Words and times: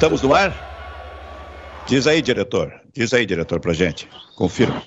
Estamos 0.00 0.22
no 0.22 0.32
ar? 0.32 1.84
Diz 1.86 2.06
aí, 2.06 2.22
diretor. 2.22 2.72
Diz 2.94 3.12
aí, 3.12 3.26
diretor, 3.26 3.60
pra 3.60 3.74
gente. 3.74 4.08
Confirma. 4.34 4.82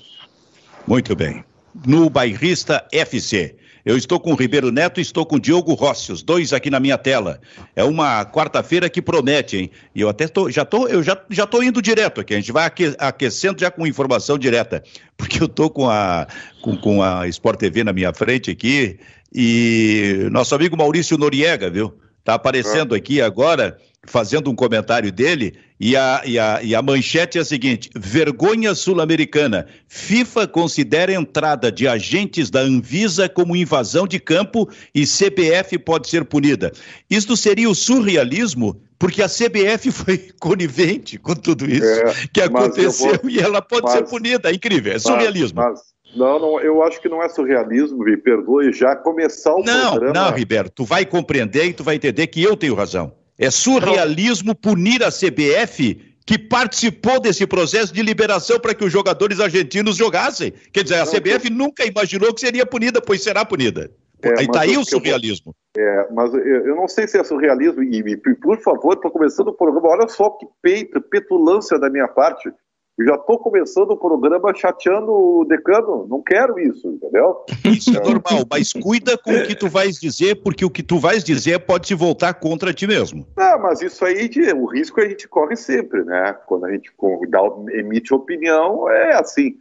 Muito 0.88 1.14
bem. 1.14 1.44
No 1.86 2.10
Bairrista 2.10 2.84
FC. 2.90 3.54
Eu 3.84 3.96
estou 3.96 4.18
com 4.18 4.32
o 4.32 4.34
Ribeiro 4.34 4.72
Neto 4.72 4.98
e 4.98 5.02
estou 5.02 5.24
com 5.24 5.36
o 5.36 5.40
Diogo 5.40 5.72
Rossi, 5.74 6.10
os 6.10 6.20
dois 6.20 6.52
aqui 6.52 6.68
na 6.68 6.80
minha 6.80 6.98
tela. 6.98 7.40
É 7.76 7.84
uma 7.84 8.24
quarta-feira 8.24 8.90
que 8.90 9.00
promete, 9.00 9.56
hein? 9.56 9.70
E 9.94 10.00
eu 10.00 10.08
até 10.08 10.26
tô, 10.26 10.50
já 10.50 10.64
tô, 10.64 10.88
eu 10.88 11.00
já, 11.00 11.16
já 11.30 11.46
tô 11.46 11.62
indo 11.62 11.80
direto 11.80 12.20
aqui. 12.20 12.34
A 12.34 12.38
gente 12.38 12.50
vai 12.50 12.66
aque, 12.66 12.96
aquecendo 12.98 13.60
já 13.60 13.70
com 13.70 13.86
informação 13.86 14.36
direta, 14.36 14.82
porque 15.16 15.40
eu 15.40 15.46
tô 15.46 15.70
com 15.70 15.88
a 15.88 16.26
com, 16.60 16.76
com 16.76 17.00
a 17.04 17.28
Sport 17.28 17.60
TV 17.60 17.84
na 17.84 17.92
minha 17.92 18.12
frente 18.12 18.50
aqui 18.50 18.98
e 19.32 20.26
nosso 20.32 20.56
amigo 20.56 20.76
Maurício 20.76 21.16
Noriega, 21.16 21.70
viu? 21.70 21.94
Tá 22.24 22.34
aparecendo 22.34 22.94
aqui 22.94 23.20
agora 23.20 23.76
fazendo 24.06 24.50
um 24.50 24.54
comentário 24.54 25.10
dele, 25.10 25.54
e 25.78 25.96
a, 25.96 26.22
e 26.24 26.38
a, 26.38 26.62
e 26.62 26.74
a 26.74 26.82
manchete 26.82 27.38
é 27.38 27.40
a 27.40 27.44
seguinte: 27.44 27.90
vergonha 27.94 28.74
sul-americana. 28.74 29.66
FIFA 29.88 30.46
considera 30.46 31.12
entrada 31.12 31.70
de 31.70 31.86
agentes 31.88 32.50
da 32.50 32.60
Anvisa 32.60 33.28
como 33.28 33.56
invasão 33.56 34.06
de 34.06 34.18
campo 34.18 34.68
e 34.94 35.04
CBF 35.04 35.78
pode 35.78 36.08
ser 36.08 36.24
punida. 36.24 36.72
Isto 37.10 37.36
seria 37.36 37.68
o 37.68 37.74
surrealismo, 37.74 38.80
porque 38.98 39.22
a 39.22 39.28
CBF 39.28 39.90
foi 39.92 40.18
conivente 40.40 41.18
com 41.18 41.34
tudo 41.34 41.66
isso 41.66 41.84
é, 41.84 42.14
que 42.32 42.40
aconteceu 42.40 43.18
vou... 43.20 43.30
e 43.30 43.38
ela 43.38 43.60
pode 43.60 43.84
mas, 43.84 43.94
ser 43.94 44.04
punida. 44.04 44.50
É 44.50 44.54
incrível, 44.54 44.92
é 44.92 44.98
surrealismo. 44.98 45.60
Mas, 45.60 45.72
mas... 45.72 45.93
Não, 46.14 46.38
não, 46.38 46.60
eu 46.60 46.82
acho 46.82 47.00
que 47.00 47.08
não 47.08 47.22
é 47.22 47.28
surrealismo, 47.28 47.98
me 47.98 48.16
perdoe, 48.16 48.72
já 48.72 48.94
começar 48.96 49.54
o 49.54 49.62
não, 49.62 49.90
programa... 49.92 50.14
Não, 50.14 50.30
não, 50.30 50.36
Ribeiro, 50.36 50.70
tu 50.70 50.84
vai 50.84 51.04
compreender 51.04 51.66
e 51.66 51.72
tu 51.72 51.82
vai 51.82 51.96
entender 51.96 52.26
que 52.26 52.42
eu 52.42 52.56
tenho 52.56 52.74
razão. 52.74 53.12
É 53.38 53.50
surrealismo 53.50 54.54
punir 54.54 55.02
a 55.02 55.10
CBF 55.10 56.14
que 56.26 56.38
participou 56.38 57.20
desse 57.20 57.46
processo 57.46 57.92
de 57.92 58.00
liberação 58.02 58.58
para 58.58 58.74
que 58.74 58.84
os 58.84 58.92
jogadores 58.92 59.40
argentinos 59.40 59.96
jogassem. 59.96 60.52
Quer 60.72 60.84
dizer, 60.84 60.96
a 60.96 61.06
CBF 61.06 61.50
nunca 61.50 61.84
imaginou 61.84 62.32
que 62.32 62.40
seria 62.40 62.64
punida, 62.64 63.00
pois 63.00 63.22
será 63.22 63.44
punida. 63.44 63.90
É, 64.22 64.38
aí 64.38 64.46
está 64.46 64.62
aí 64.62 64.78
o 64.78 64.84
surrealismo. 64.84 65.54
é, 65.76 66.08
mas 66.10 66.32
eu 66.32 66.74
não 66.74 66.88
sei 66.88 67.06
se 67.06 67.18
é 67.18 67.24
surrealismo, 67.24 67.82
e 67.82 68.16
por 68.40 68.58
favor, 68.62 68.94
estou 68.94 69.10
começando 69.10 69.48
o 69.48 69.52
programa, 69.52 69.88
olha 69.88 70.08
só 70.08 70.30
que 70.30 70.46
peito, 70.62 70.98
petulância 71.02 71.78
da 71.78 71.90
minha 71.90 72.08
parte. 72.08 72.50
Eu 72.96 73.06
já 73.06 73.14
estou 73.16 73.38
começando 73.38 73.90
o 73.90 73.96
programa 73.96 74.54
chateando 74.54 75.10
o 75.10 75.44
decano. 75.44 76.06
Não 76.08 76.22
quero 76.22 76.60
isso, 76.60 76.88
entendeu? 76.88 77.44
Isso 77.64 77.90
é 77.90 77.98
normal, 78.00 78.44
mas 78.48 78.72
cuida 78.72 79.18
com 79.18 79.32
o 79.32 79.44
que 79.44 79.56
tu 79.56 79.68
vais 79.68 79.98
dizer, 79.98 80.36
porque 80.42 80.64
o 80.64 80.70
que 80.70 80.82
tu 80.82 80.98
vais 80.98 81.24
dizer 81.24 81.58
pode 81.60 81.88
se 81.88 81.94
voltar 81.94 82.34
contra 82.34 82.72
ti 82.72 82.86
mesmo. 82.86 83.26
Ah, 83.36 83.58
mas 83.58 83.82
isso 83.82 84.04
aí, 84.04 84.30
o 84.54 84.66
risco 84.66 85.00
a 85.00 85.08
gente 85.08 85.26
corre 85.26 85.56
sempre, 85.56 86.04
né? 86.04 86.36
Quando 86.46 86.66
a 86.66 86.72
gente 86.72 86.92
dá, 87.28 87.40
emite 87.72 88.14
opinião, 88.14 88.88
é 88.88 89.14
assim. 89.14 89.56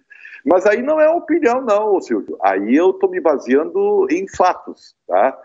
Mas 0.45 0.67
aí 0.67 0.83
não 0.83 0.99
é 0.99 1.09
opinião, 1.09 1.61
não, 1.61 1.99
Silvio. 2.01 2.37
Aí 2.41 2.75
eu 2.75 2.91
estou 2.91 3.09
me 3.09 3.19
baseando 3.19 4.05
em 4.11 4.27
fatos, 4.27 4.95
tá? 5.07 5.35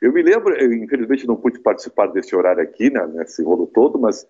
Eu 0.00 0.12
me 0.12 0.22
lembro, 0.22 0.54
eu, 0.54 0.72
infelizmente 0.72 1.26
não 1.26 1.36
pude 1.36 1.58
participar 1.60 2.06
desse 2.08 2.36
horário 2.36 2.62
aqui, 2.62 2.90
né, 2.90 3.06
nesse 3.14 3.42
rolo 3.42 3.66
todo, 3.72 3.98
mas 3.98 4.26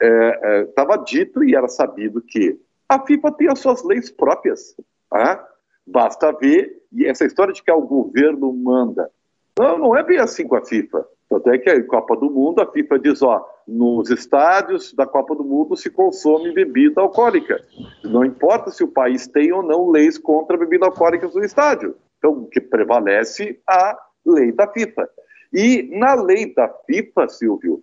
estava 0.00 0.94
é, 0.94 0.98
é, 0.98 1.04
dito 1.04 1.44
e 1.44 1.54
era 1.54 1.68
sabido 1.68 2.20
que 2.20 2.58
a 2.88 3.04
FIFA 3.04 3.32
tem 3.32 3.48
as 3.48 3.58
suas 3.58 3.82
leis 3.84 4.10
próprias. 4.10 4.76
Tá? 5.10 5.46
Basta 5.86 6.32
ver, 6.32 6.82
e 6.92 7.06
essa 7.06 7.24
história 7.24 7.52
de 7.52 7.62
que 7.62 7.70
o 7.70 7.80
governo 7.80 8.52
manda. 8.52 9.10
Não, 9.58 9.78
não 9.78 9.96
é 9.96 10.02
bem 10.02 10.18
assim 10.18 10.46
com 10.46 10.56
a 10.56 10.64
FIFA. 10.64 11.06
Tanto 11.28 11.50
é 11.50 11.58
que 11.58 11.70
a 11.70 11.86
Copa 11.86 12.16
do 12.16 12.30
Mundo, 12.30 12.60
a 12.60 12.70
FIFA 12.70 12.98
diz, 12.98 13.22
ó, 13.22 13.44
nos 13.66 14.10
estádios 14.10 14.92
da 14.92 15.06
Copa 15.06 15.34
do 15.34 15.44
Mundo 15.44 15.76
se 15.76 15.90
consome 15.90 16.52
bebida 16.52 17.00
alcoólica. 17.00 17.60
Não 18.04 18.24
importa 18.24 18.70
se 18.70 18.84
o 18.84 18.88
país 18.88 19.26
tem 19.26 19.52
ou 19.52 19.62
não 19.62 19.90
leis 19.90 20.18
contra 20.18 20.56
bebida 20.56 20.86
alcoólica 20.86 21.28
no 21.32 21.44
estádio. 21.44 21.96
Então, 22.18 22.44
que 22.44 22.60
prevalece 22.60 23.60
a 23.66 23.98
lei 24.24 24.52
da 24.52 24.66
FIFA. 24.68 25.08
E 25.52 25.88
na 25.98 26.14
lei 26.14 26.52
da 26.54 26.68
FIFA, 26.68 27.28
Silvio, 27.28 27.80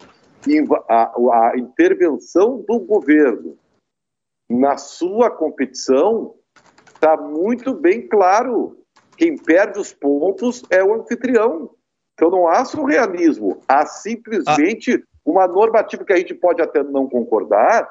a, 0.90 1.12
a 1.50 1.58
intervenção 1.58 2.64
do 2.68 2.80
governo 2.80 3.58
na 4.50 4.78
sua 4.78 5.30
competição 5.30 6.36
está 6.94 7.16
muito 7.16 7.74
bem 7.74 8.08
claro. 8.08 8.78
Quem 9.18 9.38
perde 9.38 9.80
os 9.80 9.94
pontos 9.94 10.64
é 10.70 10.84
o 10.84 10.94
anfitrião. 10.94 11.72
Então 12.14 12.30
não 12.30 12.48
há 12.48 12.64
surrealismo, 12.66 13.62
há 13.68 13.86
simplesmente 13.86 14.94
ah. 14.94 15.00
uma 15.26 15.48
normativa 15.48 16.06
que 16.06 16.14
a 16.14 16.18
gente 16.18 16.36
pode 16.36 16.62
até 16.62 16.84
não 16.84 17.10
concordar, 17.10 17.90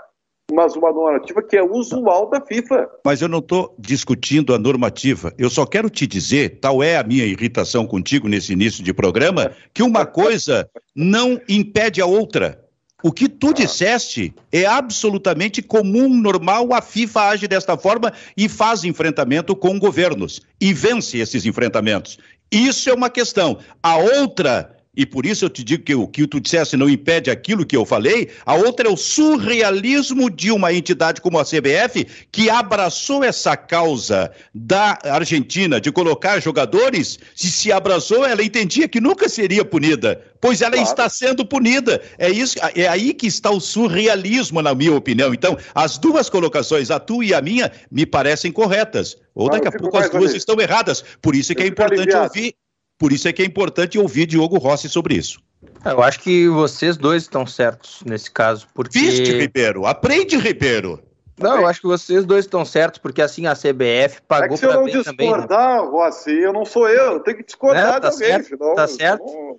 mas 0.53 0.75
uma 0.77 0.93
normativa 0.93 1.43
que 1.43 1.57
é 1.57 1.63
usual 1.63 2.29
da 2.29 2.41
FIFA. 2.41 2.89
Mas 3.05 3.23
eu 3.23 3.29
não 3.29 3.39
estou 3.39 3.75
discutindo 3.79 4.55
a 4.55 4.59
normativa. 4.59 5.33
Eu 5.39 5.51
só 5.51 5.65
quero 5.67 5.89
te 5.89 6.07
dizer, 6.07 6.59
tal 6.61 6.83
é 6.83 6.97
a 6.97 7.03
minha 7.03 7.25
irritação 7.25 7.87
contigo 7.87 8.29
nesse 8.29 8.53
início 8.53 8.83
de 8.83 8.93
programa, 8.93 9.53
que 9.73 9.83
uma 9.83 10.05
coisa 10.07 10.69
não 10.95 11.41
impede 11.49 12.01
a 12.01 12.07
outra. 12.07 12.65
O 13.03 13.11
que 13.11 13.29
tu 13.29 13.55
disseste 13.55 14.35
é 14.53 14.67
absolutamente 14.67 15.63
comum, 15.63 16.09
normal, 16.09 16.75
a 16.75 16.83
FIFA 16.83 17.21
age 17.29 17.49
desta 17.49 17.77
forma 17.77 18.13
e 18.37 18.49
faz 18.49 18.85
enfrentamento 18.85 19.57
com 19.57 19.79
governos 19.79 20.43
e 20.61 20.75
vence 20.75 21.19
esses 21.19 21.47
enfrentamentos. 21.47 22.19
Isso 22.53 22.91
é 22.91 22.95
uma 22.95 23.09
questão. 23.09 23.59
A 23.83 23.97
outra 23.97 24.77
e 24.97 25.07
por 25.07 25.25
isso 25.25 25.45
eu 25.45 25.51
te 25.51 25.63
digo 25.63 25.85
que 25.85 25.95
o 25.95 26.09
que 26.09 26.27
tu 26.27 26.41
disseste 26.41 26.77
não 26.77 26.89
impede 26.89 27.31
aquilo 27.31 27.65
que 27.65 27.77
eu 27.77 27.87
falei. 27.87 28.29
A 28.45 28.55
outra 28.55 28.89
é 28.89 28.91
o 28.91 28.97
surrealismo 28.97 30.29
de 30.29 30.51
uma 30.51 30.73
entidade 30.73 31.21
como 31.21 31.39
a 31.39 31.45
CBF, 31.45 32.07
que 32.33 32.51
abraçou 32.51 33.23
essa 33.23 33.57
causa 33.57 34.33
da 34.53 34.99
Argentina 35.05 35.81
de 35.81 35.93
colocar 35.93 36.41
jogadores. 36.41 37.21
Se 37.37 37.53
se 37.53 37.71
abraçou, 37.71 38.27
ela 38.27 38.43
entendia 38.43 38.89
que 38.89 39.01
nunca 39.01 39.29
seria 39.29 39.65
punida, 39.65 40.25
pois 40.41 40.61
ela 40.61 40.73
claro. 40.73 40.89
está 40.89 41.09
sendo 41.09 41.47
punida. 41.47 42.03
É, 42.19 42.29
isso, 42.29 42.57
é 42.75 42.89
aí 42.89 43.15
que 43.15 43.29
está 43.29 43.49
o 43.49 43.61
surrealismo, 43.61 44.61
na 44.61 44.75
minha 44.75 44.95
opinião. 44.95 45.33
Então, 45.33 45.57
as 45.73 45.99
duas 45.99 46.29
colocações, 46.29 46.91
a 46.91 46.99
tua 46.99 47.25
e 47.25 47.33
a 47.33 47.41
minha, 47.41 47.71
me 47.93 48.05
parecem 48.05 48.51
corretas. 48.51 49.17
Ou 49.37 49.49
daqui 49.49 49.69
a 49.69 49.73
pouco 49.73 49.97
as 49.97 50.11
duas 50.11 50.31
ali. 50.31 50.37
estão 50.37 50.61
erradas. 50.61 51.05
Por 51.23 51.37
isso 51.37 51.53
é 51.53 51.55
que 51.55 51.63
é 51.63 51.67
importante 51.69 52.01
aliviado. 52.01 52.25
ouvir 52.25 52.55
por 53.01 53.13
isso 53.13 53.27
é 53.27 53.33
que 53.33 53.41
é 53.41 53.47
importante 53.47 53.99
ouvir 53.99 54.27
Diogo 54.27 54.59
Rossi 54.59 54.87
sobre 54.87 55.15
isso. 55.15 55.41
Eu 55.83 56.03
acho 56.03 56.21
que 56.21 56.47
vocês 56.51 56.99
dois 56.99 57.23
estão 57.23 57.47
certos 57.47 58.03
nesse 58.05 58.31
caso, 58.31 58.67
porque... 58.75 58.99
Viste, 58.99 59.33
Ribeiro? 59.33 59.87
Aprende, 59.87 60.37
Ribeiro! 60.37 61.03
Não, 61.39 61.61
eu 61.61 61.67
acho 61.67 61.81
que 61.81 61.87
vocês 61.87 62.27
dois 62.27 62.45
estão 62.45 62.63
certos, 62.63 63.01
porque 63.01 63.23
assim 63.23 63.47
a 63.47 63.55
CBF 63.55 64.21
pagou 64.29 64.59
é 64.59 64.59
bem 64.59 64.59
também. 64.59 64.59
Se 64.59 64.67
eu 64.67 64.75
não 64.75 64.85
discordar, 64.85 65.83
né? 65.83 65.89
Rossi, 65.89 66.31
eu 66.31 66.53
não 66.53 66.67
sou 66.67 66.87
eu, 66.87 67.13
eu 67.15 67.21
tenho 67.21 67.39
que 67.39 67.45
discordar 67.45 67.97
é, 67.97 68.01
tá 68.01 68.11
também. 68.11 68.29
Certo, 68.29 68.49
senão, 68.49 68.75
tá 68.75 68.87
certo. 68.87 69.25
Não... 69.25 69.57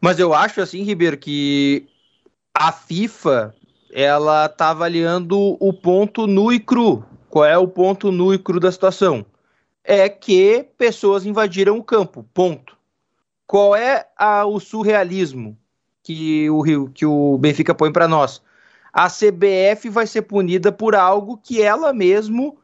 Mas 0.00 0.18
eu 0.18 0.32
acho 0.32 0.62
assim, 0.62 0.82
Ribeiro, 0.82 1.18
que 1.18 1.86
a 2.54 2.72
FIFA 2.72 3.54
ela 3.92 4.48
tá 4.48 4.70
avaliando 4.70 5.58
o 5.60 5.72
ponto 5.74 6.26
nu 6.26 6.50
e 6.50 6.58
cru. 6.58 7.04
Qual 7.28 7.44
é 7.44 7.58
o 7.58 7.68
ponto 7.68 8.10
nu 8.10 8.32
e 8.32 8.38
cru 8.38 8.58
da 8.58 8.72
situação? 8.72 9.26
É 9.86 10.08
que 10.08 10.68
pessoas 10.76 11.24
invadiram 11.24 11.78
o 11.78 11.84
campo. 11.84 12.26
Ponto. 12.34 12.76
Qual 13.46 13.76
é 13.76 14.06
a, 14.18 14.44
o 14.44 14.58
surrealismo 14.58 15.56
que 16.02 16.50
o, 16.50 16.88
que 16.88 17.06
o 17.06 17.38
Benfica 17.38 17.74
põe 17.74 17.92
para 17.92 18.08
nós? 18.08 18.42
A 18.92 19.08
CBF 19.08 19.88
vai 19.88 20.06
ser 20.06 20.22
punida 20.22 20.72
por 20.72 20.96
algo 20.96 21.36
que 21.36 21.62
ela 21.62 21.92
mesmo 21.92 22.58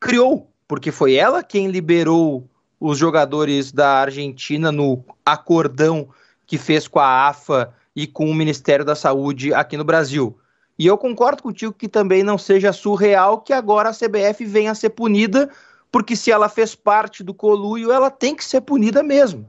criou, 0.00 0.50
porque 0.66 0.90
foi 0.90 1.14
ela 1.14 1.42
quem 1.42 1.68
liberou 1.68 2.48
os 2.80 2.98
jogadores 2.98 3.70
da 3.70 4.00
Argentina 4.00 4.72
no 4.72 5.04
acordão 5.24 6.08
que 6.46 6.58
fez 6.58 6.88
com 6.88 6.98
a 6.98 7.28
AFA 7.28 7.72
e 7.94 8.06
com 8.06 8.28
o 8.28 8.34
Ministério 8.34 8.84
da 8.84 8.96
Saúde 8.96 9.54
aqui 9.54 9.76
no 9.76 9.84
Brasil. 9.84 10.36
E 10.76 10.86
eu 10.86 10.98
concordo 10.98 11.42
contigo 11.42 11.72
que 11.72 11.88
também 11.88 12.24
não 12.24 12.36
seja 12.36 12.72
surreal 12.72 13.40
que 13.40 13.52
agora 13.52 13.90
a 13.90 13.94
CBF 13.94 14.44
venha 14.44 14.72
a 14.72 14.74
ser 14.74 14.90
punida 14.90 15.48
porque 15.94 16.16
se 16.16 16.32
ela 16.32 16.48
fez 16.48 16.74
parte 16.74 17.22
do 17.22 17.32
coluio, 17.32 17.92
ela 17.92 18.10
tem 18.10 18.34
que 18.34 18.44
ser 18.44 18.62
punida 18.62 19.00
mesmo. 19.00 19.48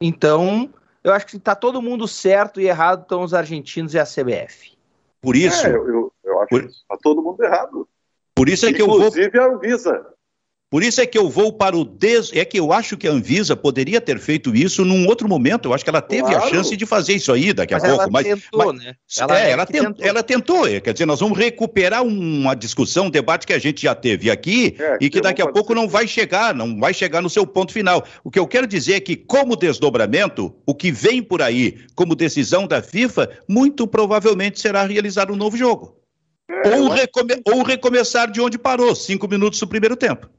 Então, 0.00 0.72
eu 1.02 1.12
acho 1.12 1.26
que 1.26 1.36
está 1.36 1.52
todo 1.52 1.82
mundo 1.82 2.06
certo 2.06 2.60
e 2.60 2.68
errado 2.68 3.02
estão 3.02 3.24
os 3.24 3.34
argentinos 3.34 3.92
e 3.92 3.98
a 3.98 4.04
CBF. 4.04 4.78
Por 5.20 5.34
isso. 5.34 5.66
É, 5.66 5.74
eu, 5.74 6.12
eu, 6.22 6.38
acho 6.38 6.48
por... 6.48 6.62
que 6.62 6.68
está 6.68 6.96
todo 7.02 7.20
mundo 7.20 7.42
errado. 7.42 7.88
Por 8.36 8.48
isso 8.48 8.66
é 8.66 8.70
Inclusive 8.70 8.76
que 8.76 8.82
eu 8.82 8.86
vou. 8.86 9.08
Inclusive 9.08 9.38
a 9.40 9.46
Anvisa. 9.48 10.06
Por 10.70 10.84
isso 10.84 11.00
é 11.00 11.06
que 11.06 11.18
eu 11.18 11.28
vou 11.28 11.52
para 11.52 11.76
o 11.76 11.84
des... 11.84 12.32
é 12.32 12.44
que 12.44 12.56
eu 12.56 12.72
acho 12.72 12.96
que 12.96 13.08
a 13.08 13.10
Anvisa 13.10 13.56
poderia 13.56 14.00
ter 14.00 14.20
feito 14.20 14.54
isso 14.54 14.84
num 14.84 15.04
outro 15.08 15.28
momento. 15.28 15.68
Eu 15.68 15.74
acho 15.74 15.82
que 15.82 15.90
ela 15.90 16.00
teve 16.00 16.22
claro. 16.22 16.44
a 16.44 16.48
chance 16.48 16.76
de 16.76 16.86
fazer 16.86 17.14
isso 17.14 17.32
aí 17.32 17.52
daqui 17.52 17.74
mas 17.74 17.82
a 17.82 17.88
pouco. 17.88 18.02
Ela 18.02 18.10
mas 18.12 18.24
tentou, 18.24 18.66
mas... 18.66 18.84
né? 18.84 18.94
Ela, 19.18 19.40
é, 19.40 19.50
ela, 19.50 19.66
tent... 19.66 19.82
tentou. 19.82 20.06
ela 20.06 20.22
tentou. 20.22 20.68
É, 20.68 20.78
quer 20.78 20.92
dizer, 20.92 21.06
nós 21.06 21.18
vamos 21.18 21.36
recuperar 21.36 22.04
uma 22.04 22.54
discussão, 22.54 23.06
um 23.06 23.10
debate 23.10 23.48
que 23.48 23.52
a 23.52 23.58
gente 23.58 23.82
já 23.82 23.96
teve 23.96 24.30
aqui 24.30 24.76
é, 24.78 24.98
e 25.00 25.10
que 25.10 25.20
daqui 25.20 25.42
a 25.42 25.48
pouco 25.48 25.74
não 25.74 25.88
vai 25.88 26.06
chegar, 26.06 26.54
não 26.54 26.78
vai 26.78 26.94
chegar 26.94 27.20
no 27.20 27.28
seu 27.28 27.44
ponto 27.44 27.72
final. 27.72 28.06
O 28.22 28.30
que 28.30 28.38
eu 28.38 28.46
quero 28.46 28.68
dizer 28.68 28.94
é 28.94 29.00
que, 29.00 29.16
como 29.16 29.56
desdobramento, 29.56 30.54
o 30.64 30.72
que 30.72 30.92
vem 30.92 31.20
por 31.20 31.42
aí 31.42 31.80
como 31.96 32.14
decisão 32.14 32.68
da 32.68 32.80
FIFA, 32.80 33.28
muito 33.48 33.88
provavelmente 33.88 34.60
será 34.60 34.84
realizar 34.84 35.32
um 35.32 35.36
novo 35.36 35.56
jogo. 35.56 35.96
É, 36.48 36.76
ou, 36.76 36.88
recome... 36.90 37.42
ou 37.44 37.64
recomeçar 37.64 38.30
de 38.30 38.40
onde 38.40 38.56
parou, 38.56 38.94
cinco 38.94 39.26
minutos 39.26 39.58
do 39.58 39.66
primeiro 39.66 39.96
tempo 39.96 40.30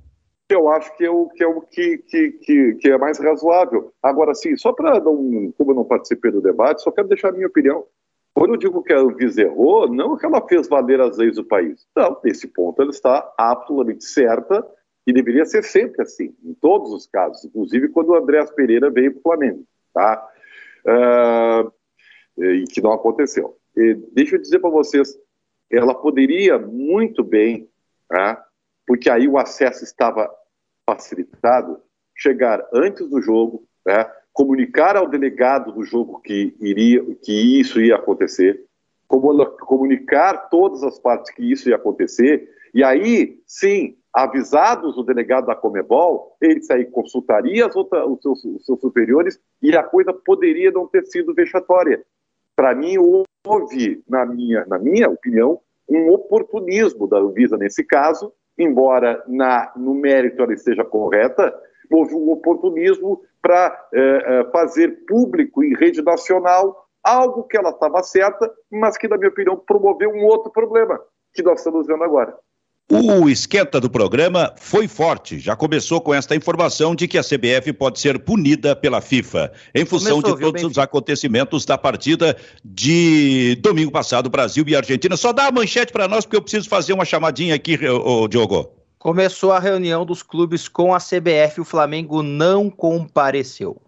eu 0.50 0.70
acho 0.70 0.96
que 0.98 1.06
é 1.06 1.10
o 1.10 1.30
que, 1.30 1.44
é, 1.44 1.48
o 1.48 1.62
que, 1.62 1.98
que, 2.00 2.32
que, 2.32 2.74
que 2.76 2.90
é 2.90 2.98
mais 2.98 3.20
razoável. 3.20 3.94
Agora, 4.02 4.34
sim, 4.34 4.56
só 4.58 4.74
para 4.74 5.00
não. 5.00 5.52
Como 5.58 5.72
eu 5.72 5.76
não 5.76 5.86
participei 5.86 6.32
do 6.32 6.42
debate, 6.42 6.82
só 6.82 6.92
quero 6.92 7.08
deixar 7.08 7.30
a 7.30 7.32
minha 7.32 7.48
opinião. 7.48 7.86
Quando 8.34 8.54
eu 8.54 8.58
digo 8.58 8.84
que 8.84 8.94
a 8.94 9.00
Anvisa 9.00 9.42
errou, 9.42 9.90
não 9.90 10.18
que 10.18 10.26
ela 10.26 10.46
fez 10.48 10.68
valer 10.68 11.02
as 11.02 11.18
leis 11.18 11.36
do 11.36 11.44
país. 11.44 11.86
Não, 11.96 12.18
nesse 12.24 12.48
ponto 12.48 12.82
ela 12.82 12.92
está 12.92 13.34
absolutamente 13.38 14.06
certa 14.06 14.66
e 15.06 15.12
deveria 15.12 15.46
ser 15.46 15.64
sempre 15.64 16.02
assim, 16.02 16.36
em 16.44 16.54
todos 16.54 16.94
os 16.94 17.08
casos, 17.08 17.44
inclusive 17.44 17.90
quando 17.90 18.10
o 18.10 18.16
Andréas 18.16 18.52
Pereira 18.52 18.90
veio 18.90 19.12
para 19.12 19.20
o 19.20 19.24
Flamengo, 19.24 19.66
tá? 19.94 20.30
Uh, 20.86 21.72
e 22.44 22.64
que 22.66 22.82
não 22.82 22.94
aconteceu. 22.94 23.58
E 23.76 23.96
deixa 24.14 24.36
eu 24.36 24.42
dizer 24.42 24.60
para 24.60 24.70
vocês, 24.70 25.18
ela 25.70 25.94
poderia 25.94 26.58
muito 26.60 27.24
bem, 27.24 27.70
tá? 28.08 28.46
Porque 28.92 29.10
aí 29.10 29.26
o 29.26 29.38
acesso 29.38 29.86
estava 29.86 30.30
facilitado, 30.86 31.80
chegar 32.14 32.62
antes 32.74 33.10
do 33.10 33.22
jogo, 33.22 33.64
né, 33.86 34.06
comunicar 34.34 34.98
ao 34.98 35.08
delegado 35.08 35.72
do 35.72 35.82
jogo 35.82 36.20
que, 36.20 36.54
iria, 36.60 37.02
que 37.24 37.32
isso 37.58 37.80
ia 37.80 37.96
acontecer, 37.96 38.66
comunicar 39.08 40.50
todas 40.50 40.84
as 40.84 41.00
partes 41.00 41.34
que 41.34 41.50
isso 41.50 41.70
ia 41.70 41.78
acontecer, 41.78 42.50
e 42.74 42.84
aí, 42.84 43.42
sim, 43.48 43.96
avisados 44.12 44.98
o 44.98 45.04
delegado 45.04 45.46
da 45.46 45.56
Comebol, 45.56 46.36
ele 46.42 46.60
aí 46.70 46.84
consultaria 46.84 47.70
outras, 47.74 48.06
os, 48.06 48.22
seus, 48.22 48.44
os, 48.44 48.66
seus, 48.66 48.82
superiores 48.82 49.40
e 49.62 49.74
a 49.74 49.84
coisa 49.84 50.12
poderia 50.12 50.70
não 50.70 50.86
ter 50.86 51.06
sido 51.06 51.34
vexatória. 51.34 52.04
Para 52.58 52.76
mim, 52.76 52.98
houve, 52.98 54.04
na 54.06 54.26
minha, 54.26 54.66
na 54.66 54.78
minha 54.78 55.10
opinião, 55.10 55.62
um 55.88 56.12
oportunismo 56.12 57.08
da 57.08 57.20
Anvisa 57.20 57.56
nesse 57.56 57.86
caso, 57.86 58.34
embora 58.64 59.24
na, 59.28 59.72
no 59.76 59.94
mérito 59.94 60.42
ela 60.42 60.54
esteja 60.54 60.84
correta, 60.84 61.54
houve 61.92 62.16
um 62.16 62.32
oportunismo 62.32 63.22
para 63.42 63.90
é, 63.94 64.00
é, 64.00 64.52
fazer 64.52 65.06
público 65.06 65.64
em 65.64 65.76
rede 65.76 66.02
nacional 66.02 66.88
algo 67.04 67.44
que 67.44 67.58
ela 67.58 67.72
estava 67.72 68.04
certa, 68.04 68.52
mas 68.72 68.98
que, 68.98 69.08
na 69.08 69.18
minha 69.18 69.30
opinião, 69.30 69.58
promoveu 69.58 70.12
um 70.12 70.24
outro 70.24 70.52
problema 70.52 71.00
que 71.34 71.42
nós 71.42 71.60
estamos 71.60 71.88
vendo 71.88 72.04
agora. 72.04 72.38
O 72.94 73.30
esquenta 73.30 73.80
do 73.80 73.90
programa 73.90 74.54
foi 74.58 74.86
forte. 74.86 75.40
Já 75.40 75.56
começou 75.56 76.02
com 76.02 76.14
esta 76.14 76.36
informação 76.36 76.94
de 76.94 77.08
que 77.08 77.18
a 77.18 77.24
CBF 77.24 77.72
pode 77.72 78.02
ser 78.02 78.20
punida 78.20 78.76
pela 78.76 79.00
FIFA, 79.00 79.50
em 79.74 79.86
função 79.86 80.22
começou, 80.22 80.36
de 80.36 80.42
todos 80.42 80.64
os 80.72 80.78
acontecimentos 80.78 81.64
da 81.64 81.78
partida 81.78 82.36
de 82.66 83.58
domingo 83.62 83.94
passado, 83.94 84.30
Brasil 84.30 84.66
e 84.68 84.76
Argentina. 84.76 85.16
Só 85.16 85.32
dá 85.32 85.48
a 85.48 85.52
manchete 85.54 85.94
para 85.94 86.06
nós, 86.06 86.26
porque 86.26 86.36
eu 86.36 86.42
preciso 86.42 86.68
fazer 86.68 86.92
uma 86.92 87.06
chamadinha 87.06 87.56
aqui, 87.56 87.80
ô, 87.88 88.24
ô, 88.24 88.28
Diogo. 88.28 88.70
Começou 89.00 89.54
a 89.54 89.60
reunião 89.60 90.06
dos 90.06 90.22
clubes 90.22 90.68
com 90.68 90.94
a 90.94 90.98
CBF, 90.98 91.62
o 91.62 91.66
Flamengo 91.66 92.22
não 92.22 92.70
compareceu. 92.70 93.82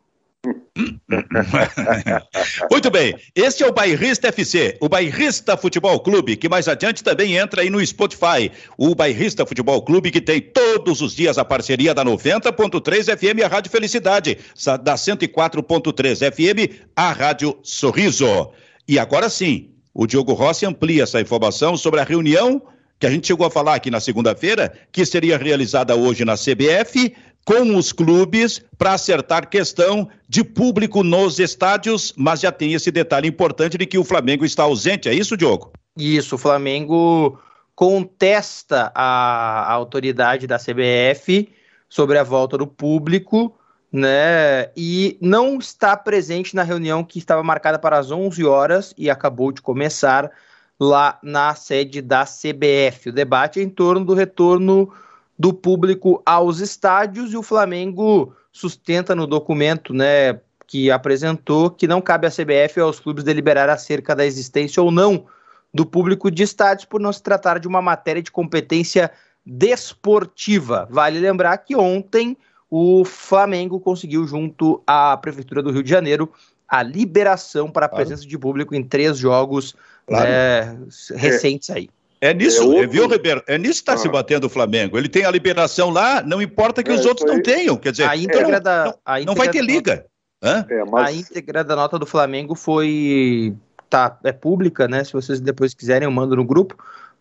Muito 2.70 2.92
bem, 2.92 3.16
este 3.34 3.64
é 3.64 3.68
o 3.68 3.74
Bairrista 3.74 4.28
FC, 4.28 4.78
o 4.82 4.90
Bairrista 4.90 5.56
Futebol 5.56 6.00
Clube, 6.00 6.36
que 6.36 6.50
mais 6.50 6.68
adiante 6.68 7.04
também 7.04 7.38
entra 7.38 7.62
aí 7.62 7.70
no 7.70 7.86
Spotify. 7.86 8.52
O 8.78 8.94
Bairrista 8.94 9.46
Futebol 9.46 9.82
Clube 9.84 10.12
que 10.12 10.20
tem 10.20 10.42
todos 10.42 11.02
os 11.02 11.16
dias 11.16 11.38
a 11.38 11.46
parceria 11.46 11.94
da 11.94 12.04
90.3 12.04 13.18
FM 13.18 13.44
a 13.44 13.48
Rádio 13.48 13.72
Felicidade, 13.72 14.38
da 14.84 14.96
104.3 14.96 16.32
FM, 16.32 16.74
a 16.96 17.12
Rádio 17.12 17.58
Sorriso. 17.64 18.52
E 18.88 19.00
agora 19.00 19.30
sim, 19.30 19.70
o 19.94 20.06
Diogo 20.06 20.34
Rossi 20.34 20.66
amplia 20.66 21.04
essa 21.04 21.22
informação 21.22 21.78
sobre 21.78 22.02
a 22.02 22.04
reunião 22.04 22.62
que 23.00 23.08
a 23.08 23.10
gente 23.10 23.28
chegou 23.28 23.46
a 23.46 23.52
falar 23.52 23.76
aqui 23.76 23.92
na 23.92 24.00
segunda-feira, 24.00 24.74
que 24.90 25.06
seria 25.06 25.38
realizada 25.38 25.94
hoje 25.94 26.24
na 26.24 26.36
CBF, 26.36 27.14
com 27.46 27.76
os 27.76 27.92
clubes 27.92 28.64
para 28.78 28.94
acertar 28.94 29.50
questão 29.50 30.10
de 30.28 30.44
público 30.44 31.04
nos 31.04 31.40
estádios, 31.40 32.14
mas 32.18 32.40
já 32.40 32.52
tem 32.52 32.74
esse 32.74 32.92
detalhe 32.92 33.28
importante 33.28 33.78
de 33.78 33.86
que 33.86 33.98
o 33.98 34.04
Flamengo 34.04 34.46
está 34.46 34.64
ausente, 34.64 35.10
é 35.10 35.14
isso, 35.14 35.36
Diogo? 35.36 35.72
Isso, 35.98 36.36
o 36.36 36.38
Flamengo 36.38 37.40
contesta 37.76 38.92
a, 38.96 39.72
autoridade 39.72 40.48
da 40.48 40.58
CBF 40.58 41.52
sobre 41.90 42.18
a 42.18 42.24
volta 42.24 42.58
do 42.58 42.68
público, 42.68 43.58
né? 43.92 44.70
E 44.76 45.18
não 45.22 45.58
está 45.58 45.96
presente 45.96 46.56
na 46.56 46.64
reunião 46.64 47.04
que 47.04 47.20
estava 47.20 47.44
marcada 47.44 47.78
para 47.78 47.98
as 48.00 48.10
11 48.10 48.44
horas 48.44 48.94
e 48.98 49.10
acabou 49.10 49.52
de 49.52 49.62
começar 49.62 50.32
lá 50.80 51.20
na 51.22 51.54
sede 51.54 52.02
da 52.02 52.26
CBF. 52.26 53.10
O 53.10 53.14
debate 53.14 53.60
é 53.60 53.64
em 53.64 53.70
torno 53.70 54.04
do 54.04 54.14
retorno 54.14 54.92
do 55.38 55.54
público 55.54 56.22
aos 56.26 56.60
estádios 56.60 57.34
e 57.34 57.38
o 57.38 57.44
Flamengo 57.44 58.36
sustenta 58.52 59.16
no 59.16 59.26
documento, 59.26 59.94
né, 59.94 60.40
que 60.68 60.92
apresentou 60.92 61.70
que 61.70 61.88
não 61.88 62.02
cabe 62.02 62.28
à 62.28 62.32
CBF 62.32 62.80
ou 62.80 62.88
aos 62.88 63.00
clubes 63.00 63.24
deliberar 63.24 63.70
acerca 63.70 64.16
da 64.16 64.26
existência 64.26 64.82
ou 64.82 64.92
não 64.92 65.26
do 65.74 65.86
público 65.86 66.30
de 66.30 66.44
estádios 66.44 66.86
por 66.86 67.02
não 67.02 67.12
se 67.12 67.22
tratar 67.22 67.60
de 67.60 67.68
uma 67.68 67.82
matéria 67.82 68.22
de 68.22 68.32
competência 68.32 69.12
desportiva. 69.46 70.88
Vale 70.90 71.20
lembrar 71.20 71.58
que 71.58 71.76
ontem 71.76 72.38
o 72.70 73.04
Flamengo 73.04 73.80
conseguiu 73.80 74.26
junto 74.26 74.82
à 74.86 75.18
prefeitura 75.18 75.62
do 75.62 75.72
Rio 75.72 75.84
de 75.84 75.90
Janeiro 75.90 76.32
a 76.68 76.82
liberação 76.82 77.70
para 77.70 77.86
a 77.86 77.90
presença 77.90 78.26
de 78.26 78.38
público 78.38 78.74
em 78.74 78.84
três 78.84 79.18
jogos 79.18 79.76
claro. 80.08 80.28
né, 80.28 80.78
recentes 81.16 81.70
aí. 81.70 81.88
É 81.88 82.03
nisso, 82.32 82.62
é 82.62 82.66
outro... 82.66 82.90
viu, 82.90 83.08
Ribeiro? 83.08 83.44
É 83.48 83.58
nisso 83.58 83.84
que 83.84 83.90
está 83.90 83.94
ah. 83.94 83.98
se 83.98 84.08
batendo 84.08 84.46
o 84.46 84.50
Flamengo. 84.50 85.00
Ele 85.00 85.10
tem 85.10 85.26
a 85.26 85.32
liberação 85.32 85.90
lá, 85.90 86.22
não 86.22 86.40
importa 86.40 86.84
que 86.84 86.92
é, 86.92 86.94
os 86.94 87.06
outros 87.06 87.28
não 87.28 87.42
tenham. 87.42 87.76
Quer 87.76 87.92
dizer, 87.92 88.08
a 88.08 88.16
íntegra 88.16 88.62
da, 88.62 88.86
não, 88.86 88.96
a 89.04 89.20
não 89.22 89.34
vai 89.36 89.50
ter 89.50 89.62
liga. 89.62 90.06
É, 90.44 90.84
mas... 90.86 91.08
A 91.08 91.12
íntegra 91.12 91.64
da 91.64 91.76
nota 91.76 91.98
do 91.98 92.06
Flamengo 92.06 92.54
foi. 92.54 93.56
Tá, 93.90 94.20
é 94.24 94.32
pública, 94.32 94.88
né? 94.88 95.04
Se 95.04 95.14
vocês 95.14 95.40
depois 95.40 95.74
quiserem, 95.74 96.06
eu 96.06 96.12
mando 96.12 96.36
no 96.36 96.44
grupo 96.44 96.78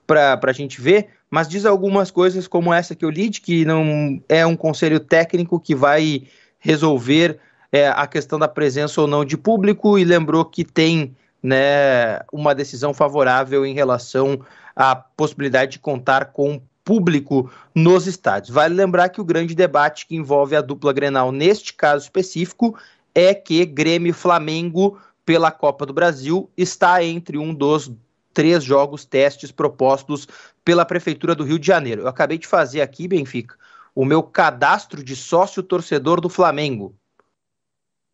para 0.07 0.39
a 0.43 0.53
gente 0.53 0.81
ver. 0.81 1.09
Mas 1.31 1.49
diz 1.49 1.65
algumas 1.65 2.11
coisas 2.11 2.47
como 2.47 2.73
essa 2.73 2.95
que 2.95 3.05
eu 3.05 3.11
li, 3.11 3.29
de 3.29 3.41
que 3.41 3.65
não 3.65 4.23
é 4.29 4.45
um 4.45 4.57
conselho 4.57 5.01
técnico 5.01 5.59
que 5.59 5.75
vai 5.75 6.25
resolver 6.59 7.39
é, 7.73 7.89
a 7.89 8.07
questão 8.07 8.39
da 8.39 8.47
presença 8.47 9.01
ou 9.01 9.07
não 9.07 9.25
de 9.25 9.37
público 9.37 9.99
e 9.99 10.05
lembrou 10.05 10.45
que 10.45 10.65
tem 10.65 11.17
né, 11.43 12.21
uma 12.33 12.55
decisão 12.55 12.95
favorável 12.95 13.67
em 13.67 13.75
relação 13.75 14.41
a 14.77 14.95
possibilidade 14.95 15.73
de 15.73 15.79
contar 15.79 16.27
com 16.27 16.63
público 16.85 17.51
nos 17.75 18.07
estádios. 18.07 18.55
Vale 18.55 18.75
lembrar 18.75 19.09
que 19.09 19.21
o 19.21 19.25
grande 19.25 19.55
debate 19.55 20.07
que 20.07 20.17
envolve 20.17 20.57
a 20.57 20.61
dupla 20.61 20.93
Grenal 20.93 21.33
neste 21.33 21.75
caso 21.75 22.05
específico 22.05 22.79
é 23.15 23.35
que 23.35 23.65
Grêmio 23.65 24.11
e 24.11 24.15
Flamengo 24.15 24.99
pela 25.25 25.51
Copa 25.51 25.87
do 25.87 25.93
Brasil 25.93 26.51
está 26.57 27.05
entre 27.05 27.39
um 27.39 27.55
dos 27.55 27.93
três 28.33 28.65
jogos 28.65 29.05
testes 29.05 29.53
propostos 29.53 30.27
pela 30.65 30.85
Prefeitura 30.85 31.35
do 31.35 31.45
Rio 31.45 31.59
de 31.59 31.67
Janeiro. 31.67 32.03
Eu 32.03 32.09
acabei 32.09 32.39
de 32.39 32.47
fazer 32.47 32.81
aqui, 32.81 33.07
Benfica, 33.07 33.57
o 33.95 34.05
meu 34.05 34.23
cadastro 34.23 35.05
de 35.05 35.15
sócio 35.15 35.63
torcedor 35.63 36.21
do 36.21 36.29
Flamengo. 36.29 36.95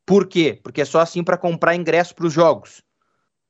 Por 0.05 0.27
quê? 0.27 0.59
Porque 0.63 0.81
é 0.81 0.85
só 0.85 1.01
assim 1.01 1.23
para 1.23 1.37
comprar 1.37 1.77
ingresso 1.77 2.15
para 2.15 2.27
os 2.27 2.33
jogos 2.33 2.83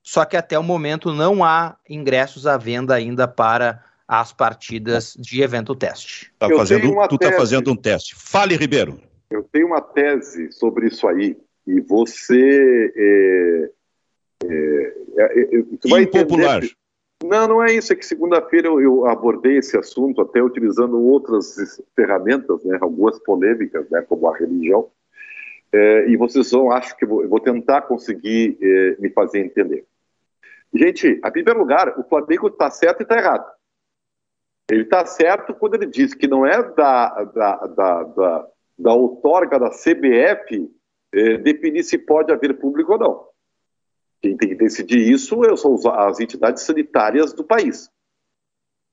só 0.09 0.25
que 0.25 0.39
até 0.39 0.59
o 0.59 0.63
momento 0.63 1.13
não 1.13 1.45
há 1.45 1.77
ingressos 1.87 2.47
à 2.47 2.57
venda 2.57 2.95
ainda 2.95 3.29
para 3.29 3.85
as 4.09 4.33
partidas 4.33 5.15
de 5.19 5.43
evento 5.43 5.75
teste. 5.75 6.33
Tá 6.39 6.49
fazendo, 6.49 6.95
tu 7.09 7.17
está 7.17 7.31
fazendo 7.33 7.71
um 7.71 7.77
teste. 7.77 8.15
Fale, 8.17 8.57
Ribeiro. 8.57 8.99
Eu 9.31 9.43
tenho 9.53 9.67
uma 9.67 9.83
tese 9.83 10.51
sobre 10.51 10.87
isso 10.87 11.07
aí, 11.07 11.37
e 11.67 11.79
você. 11.83 12.91
É, 12.97 13.71
é, 14.47 14.95
é, 15.19 15.43
é 15.43 15.65
vai 15.91 16.05
Impopular. 16.05 16.57
Entender... 16.57 16.75
Não, 17.23 17.47
não 17.47 17.63
é 17.63 17.75
isso. 17.75 17.93
É 17.93 17.97
que 17.97 18.07
segunda-feira 18.07 18.67
eu, 18.67 18.81
eu, 18.81 19.05
abordei 19.05 19.59
esse 19.59 19.77
assunto, 19.77 20.23
até 20.23 20.43
utilizando 20.43 20.99
outras 20.99 21.83
ferramentas, 21.95 22.65
né, 22.65 22.79
algumas 22.81 23.19
polêmicas, 23.19 23.87
né, 23.91 24.01
como 24.09 24.27
a 24.27 24.35
religião. 24.35 24.89
É, 25.71 26.09
e 26.09 26.17
vocês 26.17 26.51
vão, 26.51 26.73
acho 26.73 26.97
que 26.97 27.05
vou, 27.05 27.29
vou 27.29 27.41
tentar 27.41 27.83
conseguir 27.83 28.57
é, 28.59 28.97
me 28.99 29.11
fazer 29.11 29.41
entender. 29.41 29.85
Gente, 30.73 31.07
em 31.07 31.33
primeiro 31.33 31.59
lugar, 31.59 31.99
o 31.99 32.05
Flamengo 32.05 32.49
está 32.49 32.71
certo 32.71 33.01
e 33.01 33.03
está 33.03 33.17
errado. 33.17 33.51
Ele 34.71 34.83
está 34.83 35.05
certo 35.07 35.55
quando 35.55 35.75
ele 35.75 35.87
diz 35.87 36.13
que 36.13 36.29
não 36.29 36.47
é 36.47 36.63
da, 36.75 37.25
da, 37.25 37.57
da, 37.67 38.03
da, 38.05 38.49
da 38.79 38.93
outorga 38.93 39.59
da 39.59 39.71
CBF 39.71 40.71
eh, 41.15 41.39
definir 41.39 41.83
se 41.85 41.97
pode 41.97 42.31
haver 42.33 42.59
público 42.59 42.93
ou 42.93 42.99
não. 42.99 43.29
Quem 44.21 44.37
tem 44.37 44.51
que 44.51 44.55
decidir 44.57 45.11
isso 45.11 45.41
são 45.57 45.79
as 45.93 46.21
entidades 46.21 46.65
sanitárias 46.65 47.33
do 47.33 47.45
país. 47.45 47.91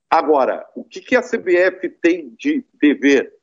Agora, 0.09 0.65
o 0.75 0.83
que, 0.83 1.01
que 1.01 1.15
a 1.15 1.21
CBF 1.21 1.89
tem 2.01 2.33
de 2.37 2.63
dever 2.79 3.33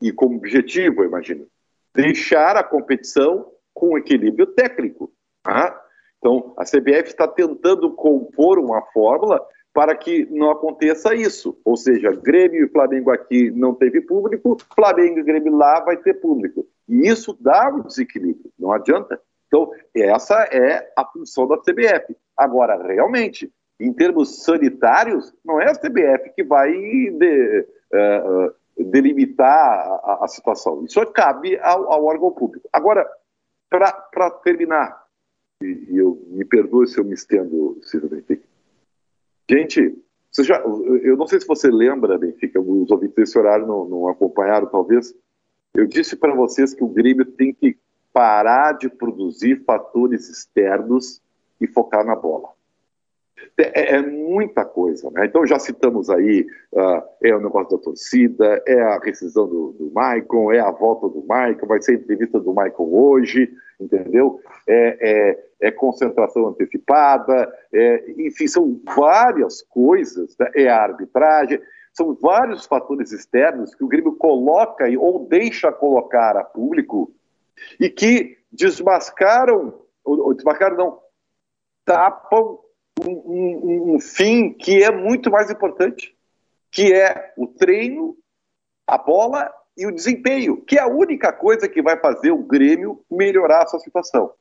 e 0.00 0.12
como 0.12 0.36
objetivo, 0.36 1.02
eu 1.02 1.08
imagino? 1.08 1.48
Deixar 1.94 2.56
a 2.56 2.62
competição 2.62 3.50
com 3.72 3.96
equilíbrio 3.96 4.46
técnico. 4.46 5.12
Tá? 5.42 5.80
Então, 6.22 6.54
a 6.56 6.62
CBF 6.62 7.08
está 7.08 7.26
tentando 7.26 7.90
compor 7.90 8.56
uma 8.60 8.80
fórmula 8.92 9.44
para 9.74 9.96
que 9.96 10.24
não 10.30 10.52
aconteça 10.52 11.16
isso. 11.16 11.58
Ou 11.64 11.76
seja, 11.76 12.12
Grêmio 12.12 12.64
e 12.64 12.68
Flamengo 12.68 13.10
aqui 13.10 13.50
não 13.50 13.74
teve 13.74 14.00
público, 14.00 14.56
Flamengo 14.72 15.18
e 15.18 15.24
Grêmio 15.24 15.56
lá 15.56 15.80
vai 15.80 15.96
ter 15.96 16.14
público. 16.14 16.64
E 16.88 17.08
isso 17.08 17.36
dá 17.40 17.68
um 17.74 17.80
desequilíbrio, 17.80 18.52
não 18.56 18.70
adianta. 18.70 19.20
Então, 19.48 19.72
essa 19.96 20.44
é 20.44 20.92
a 20.96 21.04
função 21.04 21.48
da 21.48 21.58
CBF. 21.58 22.16
Agora, 22.36 22.80
realmente, 22.86 23.52
em 23.80 23.92
termos 23.92 24.44
sanitários, 24.44 25.34
não 25.44 25.60
é 25.60 25.70
a 25.70 25.74
CBF 25.74 26.30
que 26.36 26.44
vai 26.44 26.70
de, 26.70 27.66
uh, 27.92 28.54
delimitar 28.78 29.50
a, 30.04 30.20
a, 30.22 30.28
situação. 30.28 30.84
Isso 30.84 31.04
cabe 31.06 31.58
ao, 31.58 31.92
ao 31.92 32.04
órgão 32.04 32.30
público. 32.30 32.68
Agora, 32.72 33.04
para 33.68 34.30
terminar, 34.44 35.01
e, 35.64 35.86
e, 35.90 35.98
eu 35.98 36.20
me 36.28 36.44
perdoe 36.44 36.86
se 36.86 36.98
eu 36.98 37.04
me 37.04 37.14
estendo, 37.14 37.78
Ciro 37.82 38.08
Benfica. 38.08 38.42
Gente, 39.50 39.98
já, 40.40 40.58
eu 41.02 41.16
não 41.16 41.26
sei 41.26 41.40
se 41.40 41.46
você 41.46 41.70
lembra, 41.70 42.18
Benfica, 42.18 42.60
os 42.60 42.90
ouvintes 42.90 43.16
desse 43.16 43.38
horário 43.38 43.66
não, 43.66 43.84
não 43.86 44.08
acompanharam, 44.08 44.66
talvez. 44.66 45.14
Eu 45.74 45.86
disse 45.86 46.16
para 46.16 46.34
vocês 46.34 46.74
que 46.74 46.84
o 46.84 46.88
Grêmio 46.88 47.24
tem 47.24 47.52
que 47.52 47.76
parar 48.12 48.72
de 48.72 48.88
produzir 48.88 49.64
fatores 49.64 50.28
externos 50.28 51.20
e 51.60 51.66
focar 51.66 52.04
na 52.04 52.14
bola. 52.14 52.50
É, 53.58 53.96
é, 53.96 54.02
muita 54.02 54.64
coisa, 54.64 55.10
né? 55.10 55.26
Então 55.26 55.46
já 55.46 55.58
citamos 55.58 56.08
aí, 56.08 56.46
uh, 56.72 57.02
é 57.22 57.34
o 57.34 57.40
negócio 57.40 57.76
da 57.76 57.82
torcida, 57.82 58.62
é 58.66 58.80
a 58.80 58.98
rescisão 58.98 59.46
do, 59.46 59.72
do 59.72 59.90
Maicon, 59.92 60.52
é 60.52 60.60
a 60.60 60.70
volta 60.70 61.08
do 61.08 61.24
Maicon, 61.26 61.66
vai 61.66 61.82
ser 61.82 61.92
a 61.92 61.94
entrevista 61.96 62.38
do 62.40 62.54
Maicon 62.54 62.88
hoje, 62.90 63.52
entendeu? 63.80 64.40
É, 64.66 64.98
é, 65.00 65.44
é 65.62 65.70
concentração 65.70 66.48
antecipada, 66.48 67.50
é, 67.72 68.10
enfim, 68.18 68.48
são 68.48 68.80
várias 68.84 69.62
coisas, 69.62 70.36
né? 70.36 70.50
é 70.56 70.68
a 70.68 70.82
arbitragem, 70.82 71.62
são 71.94 72.14
vários 72.14 72.66
fatores 72.66 73.12
externos 73.12 73.74
que 73.74 73.84
o 73.84 73.88
Grêmio 73.88 74.16
coloca 74.16 74.84
ou 74.98 75.26
deixa 75.28 75.70
colocar 75.70 76.36
a 76.36 76.42
público 76.42 77.14
e 77.78 77.88
que 77.88 78.38
desmascaram, 78.50 79.80
ou 80.04 80.34
desmascaram 80.34 80.76
não, 80.76 80.98
tapam 81.84 82.58
um, 83.06 83.12
um, 83.12 83.94
um 83.94 84.00
fim 84.00 84.52
que 84.52 84.82
é 84.82 84.90
muito 84.90 85.30
mais 85.30 85.48
importante, 85.48 86.16
que 86.72 86.92
é 86.92 87.32
o 87.36 87.46
treino, 87.46 88.16
a 88.86 88.98
bola 88.98 89.52
e 89.76 89.86
o 89.86 89.92
desempenho, 89.92 90.60
que 90.62 90.76
é 90.76 90.82
a 90.82 90.88
única 90.88 91.32
coisa 91.32 91.68
que 91.68 91.80
vai 91.80 91.96
fazer 91.98 92.32
o 92.32 92.42
Grêmio 92.42 93.04
melhorar 93.08 93.62
a 93.62 93.66
sua 93.66 93.78
situação. 93.78 94.32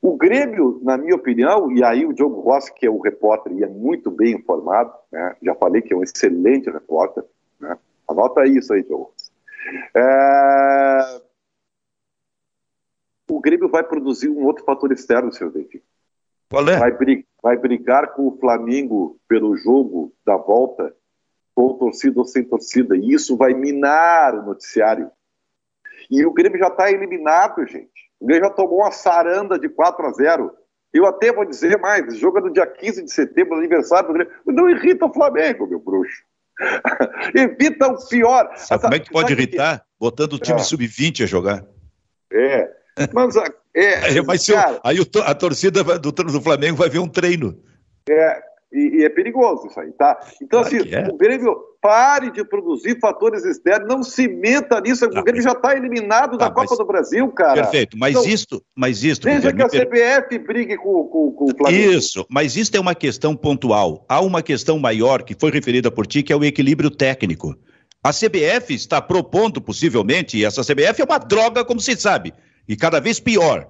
O 0.00 0.16
Grêmio, 0.16 0.80
na 0.82 0.96
minha 0.96 1.16
opinião, 1.16 1.72
e 1.72 1.82
aí 1.82 2.06
o 2.06 2.12
Diogo 2.12 2.40
Rossi, 2.40 2.72
que 2.72 2.86
é 2.86 2.90
o 2.90 3.00
repórter 3.00 3.52
e 3.52 3.64
é 3.64 3.66
muito 3.66 4.10
bem 4.10 4.34
informado, 4.34 4.92
né? 5.10 5.36
já 5.42 5.54
falei 5.56 5.82
que 5.82 5.92
é 5.92 5.96
um 5.96 6.02
excelente 6.02 6.70
repórter, 6.70 7.24
né? 7.58 7.76
anota 8.06 8.46
isso 8.46 8.72
aí, 8.72 8.82
Diogo. 8.82 9.12
É... 9.94 11.20
O 13.30 13.40
Grêmio 13.40 13.68
vai 13.68 13.82
produzir 13.82 14.28
um 14.28 14.44
outro 14.44 14.64
fator 14.64 14.92
externo, 14.92 15.32
senhor 15.32 15.50
Benfica. 15.52 15.84
Qual 16.48 16.66
é? 16.68 16.78
Vai, 16.78 16.96
vai 17.42 17.56
brigar 17.56 18.14
com 18.14 18.28
o 18.28 18.38
Flamengo 18.38 19.18
pelo 19.28 19.54
jogo 19.56 20.14
da 20.24 20.36
volta, 20.36 20.94
com 21.54 21.74
torcida 21.74 22.20
ou 22.20 22.24
sem 22.24 22.44
torcida, 22.44 22.96
e 22.96 23.12
isso 23.12 23.36
vai 23.36 23.52
minar 23.52 24.34
o 24.34 24.46
noticiário. 24.46 25.10
E 26.10 26.24
o 26.24 26.32
Grêmio 26.32 26.58
já 26.58 26.68
está 26.68 26.90
eliminado, 26.90 27.66
gente. 27.66 28.07
O 28.20 28.26
Grêmio 28.26 28.48
já 28.48 28.54
tomou 28.54 28.80
uma 28.80 28.90
saranda 28.90 29.58
de 29.58 29.68
4 29.68 30.06
a 30.06 30.12
0. 30.12 30.52
Eu 30.92 31.06
até 31.06 31.32
vou 31.32 31.44
dizer 31.44 31.78
mais, 31.78 32.16
joga 32.18 32.40
no 32.40 32.52
dia 32.52 32.66
15 32.66 33.04
de 33.04 33.12
setembro, 33.12 33.56
aniversário 33.56 34.08
do 34.08 34.14
Grêmio. 34.14 34.32
Não 34.46 34.68
irrita 34.68 35.06
o 35.06 35.12
Flamengo, 35.12 35.66
meu 35.66 35.78
bruxo. 35.78 36.22
Evita 37.34 37.86
o 37.88 38.08
pior. 38.08 38.50
Sabe 38.56 38.82
como 38.82 38.94
é 38.94 38.98
que 38.98 39.10
pode 39.10 39.32
irritar? 39.32 39.80
Que... 39.80 39.84
Botando 40.00 40.32
o 40.34 40.38
time 40.38 40.60
é. 40.60 40.62
sub-20 40.64 41.24
a 41.24 41.26
jogar. 41.26 41.64
É. 42.32 42.70
Mas 43.12 43.36
é, 43.36 43.50
é 44.18 44.22
vai 44.22 44.38
ser, 44.38 44.54
cara, 44.54 44.80
aí 44.82 44.98
a 45.24 45.34
torcida 45.34 45.84
do, 45.98 46.10
do 46.10 46.42
Flamengo 46.42 46.76
vai 46.76 46.88
ver 46.88 46.98
um 46.98 47.08
treino. 47.08 47.62
É, 48.08 48.42
e, 48.72 48.98
e, 48.98 49.04
é 49.04 49.08
perigoso 49.08 49.66
isso 49.66 49.78
aí, 49.78 49.92
tá? 49.92 50.18
Então, 50.42 50.62
claro 50.62 50.76
assim, 50.76 50.94
é. 50.94 51.08
o 51.08 51.16
Grêmio 51.16 51.56
pare 51.80 52.30
de 52.30 52.44
produzir 52.44 52.98
fatores 53.00 53.44
externos, 53.44 53.88
não 53.88 54.02
se 54.02 54.28
meta 54.28 54.80
nisso, 54.80 55.04
o 55.04 55.22
Grêmio 55.22 55.42
já 55.42 55.52
está 55.52 55.76
eliminado 55.76 56.36
tá, 56.36 56.48
da 56.48 56.50
Copa 56.50 56.76
do 56.76 56.84
Brasil, 56.84 57.28
cara. 57.28 57.62
Perfeito, 57.62 57.96
mas 57.96 58.16
então, 58.16 58.28
isto, 58.28 58.62
mas 58.76 59.04
isto... 59.04 59.24
Veja 59.24 59.52
que 59.52 59.62
a 59.62 59.68
CBF 59.68 60.38
brigue 60.38 60.76
com, 60.76 61.04
com, 61.04 61.32
com, 61.32 61.44
o 61.44 61.56
Flamengo. 61.56 61.92
Isso, 61.92 62.26
mas 62.28 62.56
isto 62.56 62.76
é 62.76 62.80
uma 62.80 62.94
questão 62.94 63.36
pontual. 63.36 64.04
Há 64.08 64.20
uma 64.20 64.42
questão 64.42 64.78
maior 64.78 65.22
que 65.22 65.36
foi 65.38 65.50
referida 65.50 65.90
por 65.90 66.06
ti, 66.06 66.22
que 66.22 66.32
é 66.32 66.36
o 66.36 66.44
equilíbrio 66.44 66.90
técnico. 66.90 67.54
A 68.02 68.10
CBF 68.10 68.74
está 68.74 69.00
propondo, 69.00 69.60
possivelmente, 69.60 70.36
e 70.38 70.44
essa 70.44 70.62
CBF 70.62 71.02
é 71.02 71.04
uma 71.04 71.18
droga, 71.18 71.64
como 71.64 71.80
se 71.80 71.96
sabe, 71.96 72.32
e 72.68 72.76
cada 72.76 73.00
vez 73.00 73.20
pior. 73.20 73.68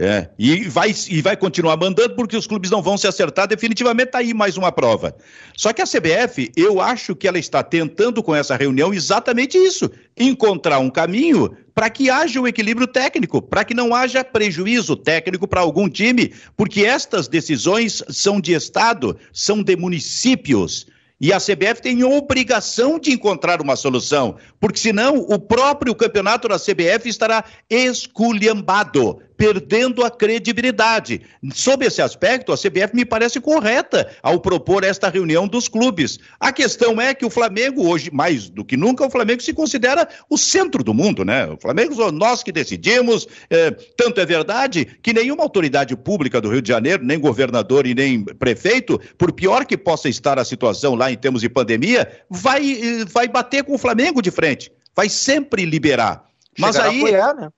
É, 0.00 0.28
e, 0.38 0.68
vai, 0.68 0.94
e 1.10 1.20
vai 1.20 1.36
continuar 1.36 1.76
mandando 1.76 2.14
porque 2.14 2.36
os 2.36 2.46
clubes 2.46 2.70
não 2.70 2.80
vão 2.80 2.96
se 2.96 3.08
acertar 3.08 3.48
definitivamente. 3.48 4.12
Tá 4.12 4.18
aí 4.18 4.32
mais 4.32 4.56
uma 4.56 4.70
prova. 4.70 5.12
Só 5.56 5.72
que 5.72 5.82
a 5.82 5.84
CBF, 5.84 6.52
eu 6.56 6.80
acho 6.80 7.16
que 7.16 7.26
ela 7.26 7.38
está 7.38 7.64
tentando 7.64 8.22
com 8.22 8.32
essa 8.32 8.54
reunião 8.54 8.94
exatamente 8.94 9.58
isso: 9.58 9.90
encontrar 10.16 10.78
um 10.78 10.88
caminho 10.88 11.50
para 11.74 11.90
que 11.90 12.08
haja 12.10 12.40
um 12.40 12.46
equilíbrio 12.46 12.86
técnico, 12.86 13.42
para 13.42 13.64
que 13.64 13.74
não 13.74 13.92
haja 13.92 14.22
prejuízo 14.22 14.94
técnico 14.94 15.48
para 15.48 15.62
algum 15.62 15.88
time, 15.88 16.32
porque 16.56 16.84
estas 16.84 17.26
decisões 17.26 18.04
são 18.08 18.40
de 18.40 18.52
Estado, 18.52 19.16
são 19.32 19.64
de 19.64 19.74
municípios. 19.74 20.86
E 21.20 21.32
a 21.32 21.38
CBF 21.38 21.82
tem 21.82 22.04
obrigação 22.04 23.00
de 23.00 23.10
encontrar 23.10 23.60
uma 23.60 23.74
solução, 23.74 24.36
porque 24.60 24.78
senão 24.78 25.16
o 25.18 25.40
próprio 25.40 25.92
campeonato 25.92 26.46
da 26.46 26.56
CBF 26.56 27.08
estará 27.08 27.44
esculhambado 27.68 29.18
perdendo 29.38 30.04
a 30.04 30.10
credibilidade. 30.10 31.22
Sob 31.54 31.86
esse 31.86 32.02
aspecto, 32.02 32.52
a 32.52 32.56
CBF 32.56 32.90
me 32.92 33.04
parece 33.04 33.40
correta 33.40 34.10
ao 34.20 34.40
propor 34.40 34.82
esta 34.82 35.08
reunião 35.08 35.46
dos 35.46 35.68
clubes. 35.68 36.18
A 36.40 36.52
questão 36.52 37.00
é 37.00 37.14
que 37.14 37.24
o 37.24 37.30
Flamengo, 37.30 37.88
hoje, 37.88 38.10
mais 38.12 38.50
do 38.50 38.64
que 38.64 38.76
nunca, 38.76 39.06
o 39.06 39.10
Flamengo 39.10 39.40
se 39.40 39.54
considera 39.54 40.08
o 40.28 40.36
centro 40.36 40.82
do 40.82 40.92
mundo, 40.92 41.24
né? 41.24 41.46
O 41.46 41.56
Flamengo, 41.56 42.10
nós 42.10 42.42
que 42.42 42.50
decidimos, 42.50 43.28
é, 43.48 43.70
tanto 43.96 44.20
é 44.20 44.26
verdade 44.26 44.84
que 45.00 45.12
nenhuma 45.12 45.44
autoridade 45.44 45.96
pública 45.96 46.40
do 46.40 46.50
Rio 46.50 46.60
de 46.60 46.68
Janeiro, 46.68 47.04
nem 47.04 47.20
governador 47.20 47.86
e 47.86 47.94
nem 47.94 48.24
prefeito, 48.24 49.00
por 49.16 49.32
pior 49.32 49.64
que 49.64 49.78
possa 49.78 50.08
estar 50.08 50.36
a 50.36 50.44
situação 50.44 50.96
lá 50.96 51.12
em 51.12 51.16
termos 51.16 51.42
de 51.42 51.48
pandemia, 51.48 52.10
vai, 52.28 52.72
eh, 52.72 53.04
vai 53.04 53.28
bater 53.28 53.62
com 53.62 53.74
o 53.74 53.78
Flamengo 53.78 54.20
de 54.20 54.32
frente. 54.32 54.72
Vai 54.96 55.08
sempre 55.08 55.64
liberar. 55.64 56.24
Mas 56.58 56.74
Chegará 56.74 56.90
aí. 56.90 56.98
Apoiar, 56.98 57.34
né? 57.34 57.48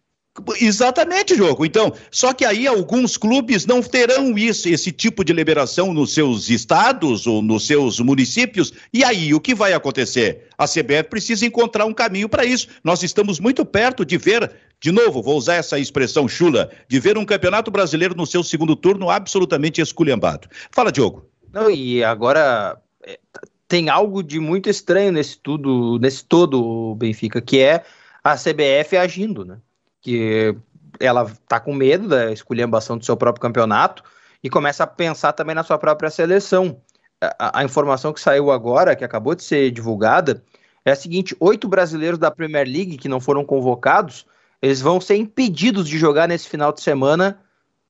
Exatamente, 0.61 1.35
jogo. 1.35 1.67
Então, 1.67 1.93
só 2.11 2.33
que 2.33 2.45
aí 2.45 2.67
alguns 2.67 3.17
clubes 3.17 3.67
não 3.67 3.83
terão 3.83 4.39
isso, 4.39 4.69
esse 4.69 4.93
tipo 4.93 5.25
de 5.25 5.33
liberação 5.33 5.93
nos 5.93 6.15
seus 6.15 6.49
estados 6.49 7.27
ou 7.27 7.43
nos 7.43 7.67
seus 7.67 7.99
municípios. 7.99 8.73
E 8.93 9.03
aí, 9.03 9.35
o 9.35 9.41
que 9.41 9.55
vai 9.55 9.73
acontecer? 9.73 10.49
A 10.57 10.67
CBF 10.67 11.05
precisa 11.11 11.45
encontrar 11.45 11.85
um 11.85 11.93
caminho 11.93 12.29
para 12.29 12.45
isso. 12.45 12.69
Nós 12.85 13.03
estamos 13.03 13.41
muito 13.41 13.65
perto 13.65 14.05
de 14.05 14.17
ver, 14.17 14.53
de 14.81 14.93
novo, 14.93 15.21
vou 15.21 15.37
usar 15.37 15.55
essa 15.55 15.79
expressão 15.79 16.29
chula, 16.29 16.71
de 16.89 17.01
ver 17.01 17.19
um 17.19 17.25
campeonato 17.25 17.71
brasileiro 17.71 18.15
no 18.15 18.27
seu 18.27 18.45
segundo 18.45 18.77
turno 18.77 19.11
absolutamente 19.11 19.81
esculhambado. 19.81 20.49
Fala, 20.71 20.93
Diogo. 20.93 21.27
Não, 21.53 21.69
e 21.69 22.05
agora 22.05 22.81
é, 23.05 23.19
tem 23.67 23.89
algo 23.89 24.23
de 24.23 24.39
muito 24.39 24.71
estranho 24.71 25.11
nesse 25.11 25.37
tudo, 25.39 25.99
nesse 25.99 26.25
todo, 26.25 26.95
Benfica, 26.95 27.41
que 27.41 27.59
é 27.59 27.83
a 28.23 28.37
CBF 28.37 28.97
agindo, 28.97 29.45
né? 29.45 29.59
Que 30.01 30.55
ela 30.99 31.25
está 31.25 31.61
com 31.61 31.75
medo 31.75 32.09
da 32.09 32.33
esculhambação 32.33 32.99
do 32.99 33.05
seu 33.05 33.17
próprio 33.17 33.41
campeonato 33.43 34.03
e 34.43 34.51
começa 34.51 34.85
a 34.85 34.87
pensar 34.87 35.33
também 35.33 35.55
na 35.55 35.63
sua 35.63 35.79
própria 35.79 36.11
seleção. 36.11 36.81
A, 37.21 37.61
a, 37.61 37.65
informação 37.65 38.13
que 38.13 38.21
saiu 38.21 38.51
agora, 38.51 38.97
que 38.97 39.05
acabou 39.05 39.35
de 39.35 39.43
ser 39.43 39.71
divulgada, 39.71 40.43
é 40.85 40.91
a 40.91 40.97
seguinte: 40.97 41.37
oito 41.39 41.69
brasileiros 41.69 42.19
da 42.19 42.31
Premier 42.31 42.67
League 42.67 42.97
que 42.97 43.09
não 43.09 43.21
foram 43.21 43.45
convocados, 43.45 44.27
eles 44.63 44.81
vão 44.81 45.01
ser 45.01 45.17
impedidos 45.17 45.89
de 45.89 45.99
jogar 45.99 46.27
nesse 46.27 46.49
final 46.49 46.73
de 46.73 46.81
semana 46.81 47.41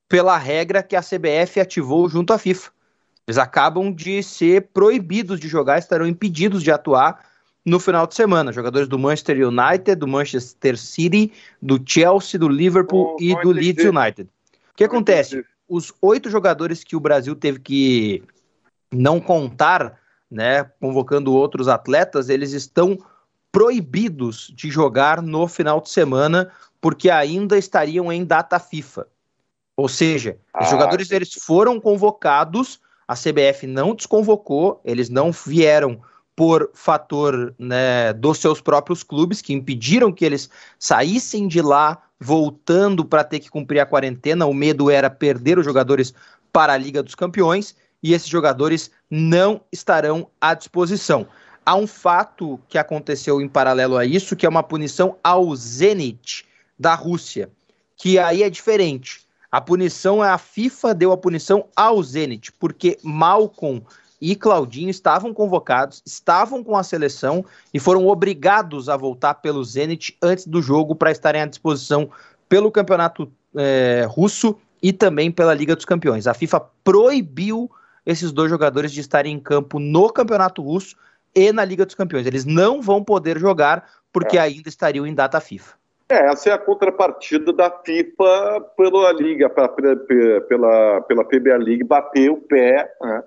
pela 0.07 0.37
regra 0.37 0.83
que 0.83 0.95
a 0.95 1.01
CBF 1.01 1.59
ativou 1.59 2.09
junto 2.09 2.33
à 2.33 2.37
FIFA. 2.37 2.71
Eles 3.25 3.37
acabam 3.37 3.93
de 3.93 4.21
ser 4.21 4.69
proibidos 4.73 5.39
de 5.39 5.47
jogar, 5.47 5.79
estarão 5.79 6.05
impedidos 6.05 6.61
de 6.61 6.71
atuar 6.71 7.30
no 7.65 7.79
final 7.79 8.07
de 8.07 8.15
semana. 8.15 8.51
Jogadores 8.51 8.87
do 8.87 8.97
Manchester 8.97 9.47
United, 9.47 9.95
do 9.95 10.07
Manchester 10.07 10.77
City, 10.77 11.31
do 11.61 11.79
Chelsea, 11.85 12.39
do 12.39 12.49
Liverpool 12.49 13.15
oh, 13.15 13.21
e 13.21 13.35
do 13.41 13.51
Leeds 13.51 13.85
United. 13.85 14.23
O 14.23 14.75
que 14.75 14.83
acontece? 14.83 15.45
Os 15.67 15.93
oito 16.01 16.29
jogadores 16.29 16.83
que 16.83 16.95
o 16.95 16.99
Brasil 16.99 17.35
teve 17.35 17.59
que 17.59 18.23
não 18.91 19.19
contar, 19.19 19.99
né, 20.29 20.63
convocando 20.79 21.33
outros 21.33 21.67
atletas, 21.67 22.29
eles 22.29 22.51
estão 22.51 22.97
proibidos 23.51 24.51
de 24.55 24.69
jogar 24.69 25.21
no 25.21 25.47
final 25.47 25.79
de 25.79 25.89
semana 25.89 26.51
porque 26.79 27.09
ainda 27.09 27.57
estariam 27.57 28.11
em 28.11 28.25
data 28.25 28.59
FIFA. 28.59 29.07
Ou 29.77 29.87
seja, 29.87 30.37
ah, 30.53 30.63
os 30.63 30.69
jogadores 30.69 31.11
eles 31.11 31.33
foram 31.33 31.79
convocados, 31.79 32.79
a 33.07 33.13
CBF 33.15 33.67
não 33.67 33.95
desconvocou, 33.95 34.81
eles 34.83 35.09
não 35.09 35.31
vieram 35.31 36.01
por 36.35 36.71
fator 36.73 37.53
né, 37.59 38.13
dos 38.13 38.39
seus 38.39 38.61
próprios 38.61 39.03
clubes, 39.03 39.41
que 39.41 39.53
impediram 39.53 40.11
que 40.11 40.25
eles 40.25 40.49
saíssem 40.79 41.47
de 41.47 41.61
lá 41.61 42.01
voltando 42.19 43.03
para 43.03 43.23
ter 43.23 43.39
que 43.39 43.49
cumprir 43.49 43.79
a 43.79 43.85
quarentena. 43.85 44.45
O 44.45 44.53
medo 44.53 44.89
era 44.89 45.09
perder 45.09 45.57
os 45.57 45.65
jogadores 45.65 46.13
para 46.51 46.73
a 46.73 46.77
Liga 46.77 47.01
dos 47.01 47.15
Campeões 47.15 47.75
e 48.01 48.13
esses 48.13 48.27
jogadores 48.27 48.91
não 49.09 49.61
estarão 49.71 50.27
à 50.39 50.53
disposição. 50.53 51.27
Há 51.65 51.75
um 51.75 51.85
fato 51.85 52.59
que 52.67 52.77
aconteceu 52.77 53.39
em 53.39 53.47
paralelo 53.47 53.97
a 53.97 54.05
isso, 54.05 54.35
que 54.35 54.45
é 54.45 54.49
uma 54.49 54.63
punição 54.63 55.17
ao 55.23 55.55
Zenit 55.55 56.45
da 56.77 56.95
Rússia, 56.95 57.51
que 57.95 58.17
aí 58.17 58.41
é 58.41 58.49
diferente. 58.49 59.21
A 59.51 59.61
punição 59.61 60.21
a 60.21 60.37
FIFA 60.37 60.95
deu 60.95 61.11
a 61.11 61.17
punição 61.17 61.67
ao 61.75 62.01
Zenit, 62.01 62.51
porque 62.53 62.97
Malcolm 63.03 63.83
e 64.21 64.35
Claudinho 64.35 64.89
estavam 64.89 65.33
convocados, 65.33 66.03
estavam 66.05 66.63
com 66.63 66.77
a 66.77 66.83
seleção 66.83 67.43
e 67.73 67.79
foram 67.79 68.05
obrigados 68.07 68.87
a 68.87 68.95
voltar 68.95 69.35
pelo 69.35 69.63
Zenit 69.63 70.15
antes 70.21 70.45
do 70.45 70.61
jogo 70.61 70.93
para 70.93 71.11
estarem 71.11 71.41
à 71.41 71.45
disposição 71.47 72.09
pelo 72.47 72.71
campeonato 72.71 73.31
é, 73.55 74.05
russo 74.07 74.55
e 74.81 74.93
também 74.93 75.31
pela 75.31 75.53
Liga 75.53 75.75
dos 75.75 75.85
Campeões. 75.85 76.27
A 76.27 76.33
FIFA 76.33 76.61
proibiu 76.83 77.69
esses 78.05 78.31
dois 78.31 78.49
jogadores 78.49 78.91
de 78.91 78.99
estarem 78.99 79.33
em 79.33 79.39
campo 79.39 79.79
no 79.79 80.11
campeonato 80.11 80.61
russo 80.61 80.95
e 81.33 81.51
na 81.51 81.65
Liga 81.65 81.85
dos 81.85 81.95
Campeões. 81.95 82.27
Eles 82.27 82.45
não 82.45 82.81
vão 82.81 83.03
poder 83.03 83.39
jogar 83.39 83.87
porque 84.13 84.37
é. 84.37 84.41
ainda 84.41 84.69
estariam 84.69 85.07
em 85.07 85.15
data 85.15 85.39
FIFA. 85.39 85.81
É, 86.09 86.27
essa 86.27 86.49
é 86.49 86.53
a 86.53 86.57
contrapartida 86.57 87.53
da 87.53 87.71
FIFA 87.71 88.61
pela 88.75 89.13
Liga, 89.13 89.49
pra, 89.49 89.69
pela, 89.69 91.01
pela 91.01 91.23
PBA 91.23 91.57
League 91.57 91.83
bater 91.85 92.29
o 92.29 92.35
pé, 92.35 92.93
né? 93.01 93.23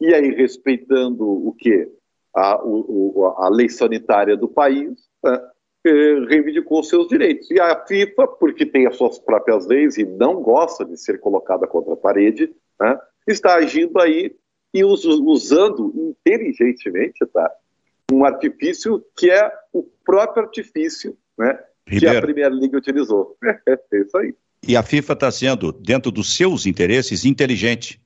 E 0.00 0.14
aí 0.14 0.34
respeitando 0.34 1.24
o 1.24 1.52
que? 1.52 1.90
A, 2.34 2.60
o, 2.64 3.34
a 3.38 3.48
lei 3.48 3.68
sanitária 3.68 4.36
do 4.36 4.48
país, 4.48 4.92
né? 5.24 5.40
reivindicou 6.28 6.82
seus 6.82 7.08
direitos. 7.08 7.50
E 7.50 7.58
a 7.58 7.84
FIFA, 7.86 8.26
porque 8.26 8.66
tem 8.66 8.86
as 8.86 8.96
suas 8.96 9.18
próprias 9.18 9.66
leis 9.66 9.96
e 9.96 10.04
não 10.04 10.42
gosta 10.42 10.84
de 10.84 10.96
ser 10.96 11.18
colocada 11.18 11.66
contra 11.66 11.94
a 11.94 11.96
parede, 11.96 12.52
né? 12.80 12.98
está 13.26 13.54
agindo 13.54 13.98
aí 14.00 14.34
e 14.72 14.84
usando 14.84 15.92
inteligentemente 15.96 17.24
tá, 17.26 17.50
um 18.12 18.24
artifício 18.24 19.02
que 19.16 19.30
é 19.30 19.50
o 19.72 19.82
próprio 20.04 20.44
artifício 20.44 21.16
né, 21.38 21.58
que 21.86 22.06
a 22.06 22.20
Primeira 22.20 22.50
Liga 22.50 22.78
utilizou. 22.78 23.36
É 23.66 23.98
isso 23.98 24.16
aí. 24.16 24.34
E 24.66 24.76
a 24.76 24.82
FIFA 24.82 25.12
está 25.12 25.30
sendo, 25.30 25.72
dentro 25.72 26.10
dos 26.10 26.36
seus 26.36 26.66
interesses, 26.66 27.24
inteligente. 27.24 28.00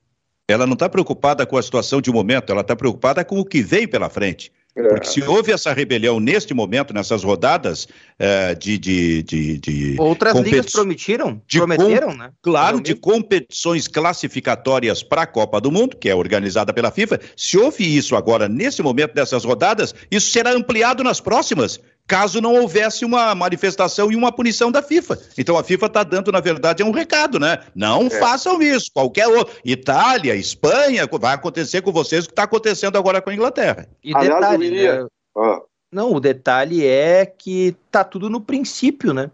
Ela 0.47 0.65
não 0.65 0.73
está 0.73 0.89
preocupada 0.89 1.45
com 1.45 1.57
a 1.57 1.63
situação 1.63 2.01
de 2.01 2.11
momento, 2.11 2.51
ela 2.51 2.61
está 2.61 2.75
preocupada 2.75 3.23
com 3.23 3.39
o 3.39 3.45
que 3.45 3.61
vem 3.61 3.87
pela 3.87 4.09
frente. 4.09 4.51
É. 4.75 4.89
Porque 4.89 5.07
se 5.07 5.21
houve 5.21 5.51
essa 5.51 5.71
rebelião 5.71 6.19
neste 6.19 6.53
momento, 6.53 6.93
nessas 6.93 7.23
rodadas 7.23 7.87
é, 8.17 8.55
de, 8.55 8.77
de, 8.79 9.23
de, 9.23 9.57
de, 9.59 9.95
Outras 9.99 10.35
ligas 10.39 10.71
prometeram, 10.71 11.39
prometeram, 11.47 12.07
com, 12.09 12.17
né? 12.17 12.31
Claro, 12.41 12.81
de 12.81 12.95
competições 12.95 13.87
classificatórias 13.87 15.03
para 15.03 15.21
a 15.21 15.27
Copa 15.27 15.61
do 15.61 15.71
Mundo, 15.71 15.95
que 15.95 16.09
é 16.09 16.15
organizada 16.15 16.73
pela 16.73 16.89
FIFA. 16.89 17.19
Se 17.37 17.55
houve 17.57 17.83
isso 17.83 18.15
agora, 18.15 18.49
nesse 18.49 18.81
momento 18.81 19.13
dessas 19.13 19.45
rodadas, 19.45 19.93
isso 20.09 20.31
será 20.31 20.51
ampliado 20.51 21.03
nas 21.03 21.21
próximas 21.21 21.79
caso 22.07 22.41
não 22.41 22.55
houvesse 22.55 23.05
uma 23.05 23.33
manifestação 23.33 24.11
e 24.11 24.15
uma 24.15 24.31
punição 24.31 24.71
da 24.71 24.81
FIFA. 24.81 25.19
Então 25.37 25.57
a 25.57 25.63
FIFA 25.63 25.85
está 25.85 26.03
dando, 26.03 26.31
na 26.31 26.39
verdade, 26.39 26.83
um 26.83 26.91
recado, 26.91 27.39
né? 27.39 27.59
Não 27.73 28.07
é. 28.07 28.09
façam 28.09 28.61
isso. 28.61 28.89
Qualquer 28.93 29.27
outro. 29.27 29.55
Itália, 29.63 30.35
Espanha, 30.35 31.07
vai 31.19 31.33
acontecer 31.33 31.81
com 31.81 31.91
vocês 31.91 32.25
o 32.25 32.27
que 32.27 32.33
está 32.33 32.43
acontecendo 32.43 32.97
agora 32.97 33.21
com 33.21 33.29
a 33.29 33.33
Inglaterra. 33.33 33.87
E 34.03 34.13
detalhe, 34.13 34.71
né? 34.71 35.07
ah. 35.37 35.61
Não, 35.91 36.11
o 36.11 36.19
detalhe 36.19 36.85
é 36.85 37.23
que 37.25 37.75
tá 37.91 38.03
tudo 38.03 38.27
no 38.27 38.41
princípio, 38.41 39.13
né? 39.13 39.29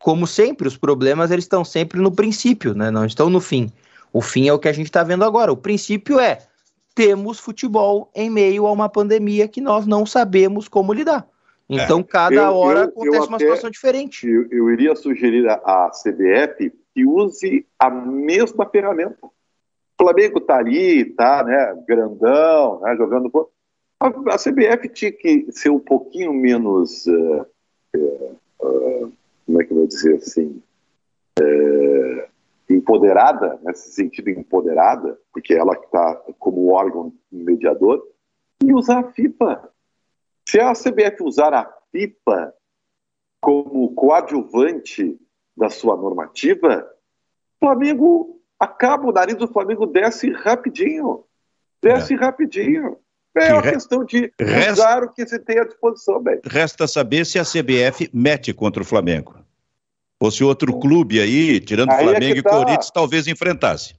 Como 0.00 0.26
sempre, 0.26 0.66
os 0.66 0.76
problemas 0.76 1.30
eles 1.30 1.44
estão 1.44 1.64
sempre 1.64 2.00
no 2.00 2.10
princípio, 2.10 2.74
né? 2.74 2.90
Não 2.90 3.06
estão 3.06 3.30
no 3.30 3.40
fim. 3.40 3.70
O 4.12 4.20
fim 4.20 4.48
é 4.48 4.52
o 4.52 4.58
que 4.58 4.68
a 4.68 4.72
gente 4.72 4.86
está 4.86 5.04
vendo 5.04 5.24
agora. 5.24 5.52
O 5.52 5.56
princípio 5.56 6.18
é 6.18 6.38
temos 6.92 7.38
futebol 7.38 8.10
em 8.14 8.28
meio 8.28 8.66
a 8.66 8.72
uma 8.72 8.88
pandemia 8.88 9.46
que 9.46 9.60
nós 9.60 9.86
não 9.86 10.04
sabemos 10.04 10.68
como 10.68 10.92
lidar. 10.92 11.26
Então, 11.72 12.00
é. 12.00 12.02
cada 12.02 12.34
eu, 12.34 12.54
hora 12.54 12.80
eu, 12.80 12.84
acontece 12.84 13.16
eu 13.16 13.24
uma 13.24 13.36
até, 13.36 13.44
situação 13.44 13.70
diferente. 13.70 14.28
Eu, 14.28 14.70
iria 14.70 14.94
sugerir 14.94 15.48
à 15.48 15.90
CBF 15.90 16.70
que 16.94 17.06
use 17.06 17.66
a 17.78 17.88
mesma 17.90 18.68
ferramenta. 18.68 19.16
O 19.24 19.30
Flamengo 19.98 20.38
está 20.38 20.58
ali, 20.58 21.04
tá, 21.14 21.42
né, 21.42 21.82
grandão, 21.88 22.80
né, 22.80 22.94
jogando. 22.96 23.30
A, 23.98 24.08
a 24.08 24.38
CBF 24.38 24.88
tinha 24.90 25.12
que 25.12 25.46
ser 25.50 25.70
um 25.70 25.78
pouquinho 25.78 26.34
menos. 26.34 27.06
Uh, 27.06 27.46
uh, 27.96 28.36
uh, 28.60 29.12
como 29.46 29.62
é 29.62 29.64
que 29.64 29.72
eu 29.72 29.78
vou 29.78 29.86
dizer 29.86 30.16
assim? 30.16 30.62
empoderada, 32.70 33.58
nesse 33.62 33.92
sentido 33.92 34.30
empoderada, 34.30 35.18
porque 35.32 35.52
ela 35.52 35.74
está 35.74 36.14
como 36.38 36.72
órgão 36.72 37.12
mediador, 37.30 38.02
e 38.62 38.72
usar 38.72 39.00
a 39.00 39.12
FIFA 39.12 39.68
se 40.48 40.60
a 40.60 40.72
CBF 40.72 41.22
usar 41.22 41.54
a 41.54 41.70
FIFA 41.90 42.54
como 43.40 43.94
coadjuvante 43.94 45.18
da 45.56 45.68
sua 45.68 45.96
normativa, 45.96 46.86
o 47.60 47.66
Flamengo 47.66 48.40
acaba, 48.58 49.08
o 49.08 49.12
nariz 49.12 49.36
do 49.36 49.48
Flamengo 49.48 49.86
desce 49.86 50.30
rapidinho. 50.30 51.24
Desce 51.82 52.14
é. 52.14 52.16
rapidinho. 52.16 52.96
É 53.34 53.46
que 53.46 53.52
uma 53.52 53.62
questão 53.62 54.04
de 54.04 54.32
resta... 54.38 54.72
usar 54.72 55.02
o 55.02 55.12
que 55.12 55.26
se 55.26 55.38
tem 55.38 55.58
à 55.58 55.64
disposição, 55.64 56.22
bem. 56.22 56.40
Resta 56.44 56.86
saber 56.86 57.24
se 57.24 57.38
a 57.38 57.44
CBF 57.44 58.10
mete 58.12 58.52
contra 58.52 58.82
o 58.82 58.86
Flamengo. 58.86 59.34
Ou 60.20 60.30
se 60.30 60.44
outro 60.44 60.78
clube 60.78 61.20
aí, 61.20 61.58
tirando 61.58 61.90
aí 61.90 62.04
é 62.04 62.10
Flamengo 62.10 62.36
é 62.36 62.38
e 62.38 62.42
tá... 62.42 62.50
Corinthians, 62.50 62.90
talvez 62.90 63.26
enfrentasse. 63.26 63.94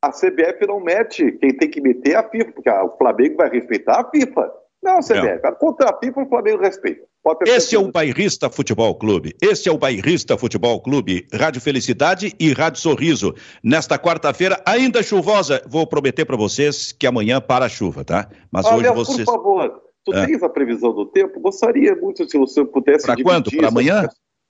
A 0.00 0.10
CBF 0.10 0.64
não 0.68 0.78
mete. 0.78 1.32
Quem 1.32 1.56
tem 1.56 1.68
que 1.68 1.80
meter 1.80 2.12
é 2.12 2.16
a 2.16 2.28
FIFA, 2.28 2.52
porque 2.52 2.70
o 2.70 2.96
Flamengo 2.96 3.36
vai 3.38 3.50
respeitar 3.50 4.00
a 4.00 4.08
FIFA. 4.08 4.52
Não, 4.82 5.00
CBF. 5.00 5.40
Não. 5.42 5.54
Contra 5.54 5.90
a 5.90 5.98
FIFA, 5.98 6.22
o 6.22 6.28
Flamengo 6.28 6.62
respeita. 6.62 7.06
Esse 7.46 7.74
é 7.74 7.78
o 7.78 7.90
Bairrista 7.90 8.48
Futebol 8.48 8.94
Clube. 8.94 9.34
Esse 9.42 9.68
é 9.68 9.72
o 9.72 9.76
Bairrista 9.76 10.38
Futebol 10.38 10.80
Clube. 10.80 11.26
Rádio 11.32 11.60
Felicidade 11.60 12.34
e 12.38 12.52
Rádio 12.52 12.80
Sorriso. 12.80 13.34
Nesta 13.62 13.98
quarta-feira, 13.98 14.62
ainda 14.64 15.02
chuvosa. 15.02 15.62
Vou 15.66 15.86
prometer 15.86 16.24
para 16.24 16.36
vocês 16.36 16.92
que 16.92 17.06
amanhã 17.06 17.40
para 17.40 17.66
a 17.66 17.68
chuva, 17.68 18.04
tá? 18.04 18.28
Mas 18.50 18.66
hoje 18.66 18.90
vocês. 18.92 19.24
Por 19.24 19.34
favor, 19.34 19.82
tu 20.04 20.14
é. 20.14 20.26
tens 20.26 20.42
a 20.42 20.48
previsão 20.48 20.94
do 20.94 21.06
tempo? 21.06 21.40
Gostaria 21.40 21.94
muito 21.96 22.28
se 22.28 22.38
você 22.38 22.64
pudesse. 22.64 23.04
Para 23.04 23.22
quando? 23.22 23.50
Para 23.50 23.68
amanhã? 23.68 24.08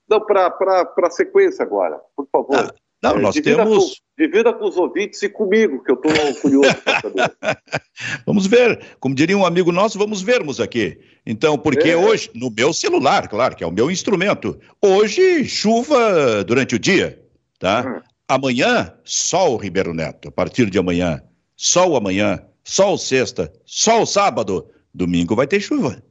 Não, 0.08 0.24
para 0.24 0.92
a 1.04 1.10
sequência 1.10 1.62
agora, 1.64 2.00
por 2.16 2.28
favor. 2.30 2.56
Ah. 2.56 2.74
Não, 3.02 3.16
é, 3.16 3.20
nós 3.20 3.34
divida 3.34 3.64
temos. 3.64 3.84
Com, 3.84 4.22
divida 4.24 4.52
com 4.52 4.64
os 4.64 4.76
ouvintes 4.76 5.22
e 5.22 5.28
comigo, 5.28 5.82
que 5.84 5.92
eu 5.92 5.94
estou 5.94 6.34
curioso 6.40 6.74
para 6.82 7.00
saber. 7.00 7.36
vamos 8.26 8.46
ver. 8.46 8.96
Como 8.98 9.14
diria 9.14 9.36
um 9.36 9.46
amigo 9.46 9.70
nosso, 9.70 9.98
vamos 9.98 10.20
vermos 10.20 10.60
aqui. 10.60 10.98
Então, 11.24 11.56
porque 11.56 11.90
é. 11.90 11.96
hoje, 11.96 12.30
no 12.34 12.50
meu 12.50 12.72
celular, 12.72 13.28
claro, 13.28 13.54
que 13.54 13.62
é 13.62 13.66
o 13.66 13.72
meu 13.72 13.90
instrumento, 13.90 14.58
hoje 14.82 15.44
chuva 15.44 16.42
durante 16.44 16.74
o 16.74 16.78
dia, 16.78 17.22
tá? 17.58 17.84
Hum. 17.86 18.08
Amanhã, 18.26 18.92
sol, 19.04 19.56
Ribeiro 19.56 19.94
Neto, 19.94 20.28
a 20.28 20.32
partir 20.32 20.68
de 20.68 20.78
amanhã. 20.78 21.22
Sol 21.56 21.96
amanhã, 21.96 22.44
sol 22.62 22.98
sexta, 22.98 23.52
sol 23.64 24.04
sábado, 24.04 24.68
domingo 24.92 25.34
vai 25.34 25.46
ter 25.46 25.60
chuva. 25.60 26.02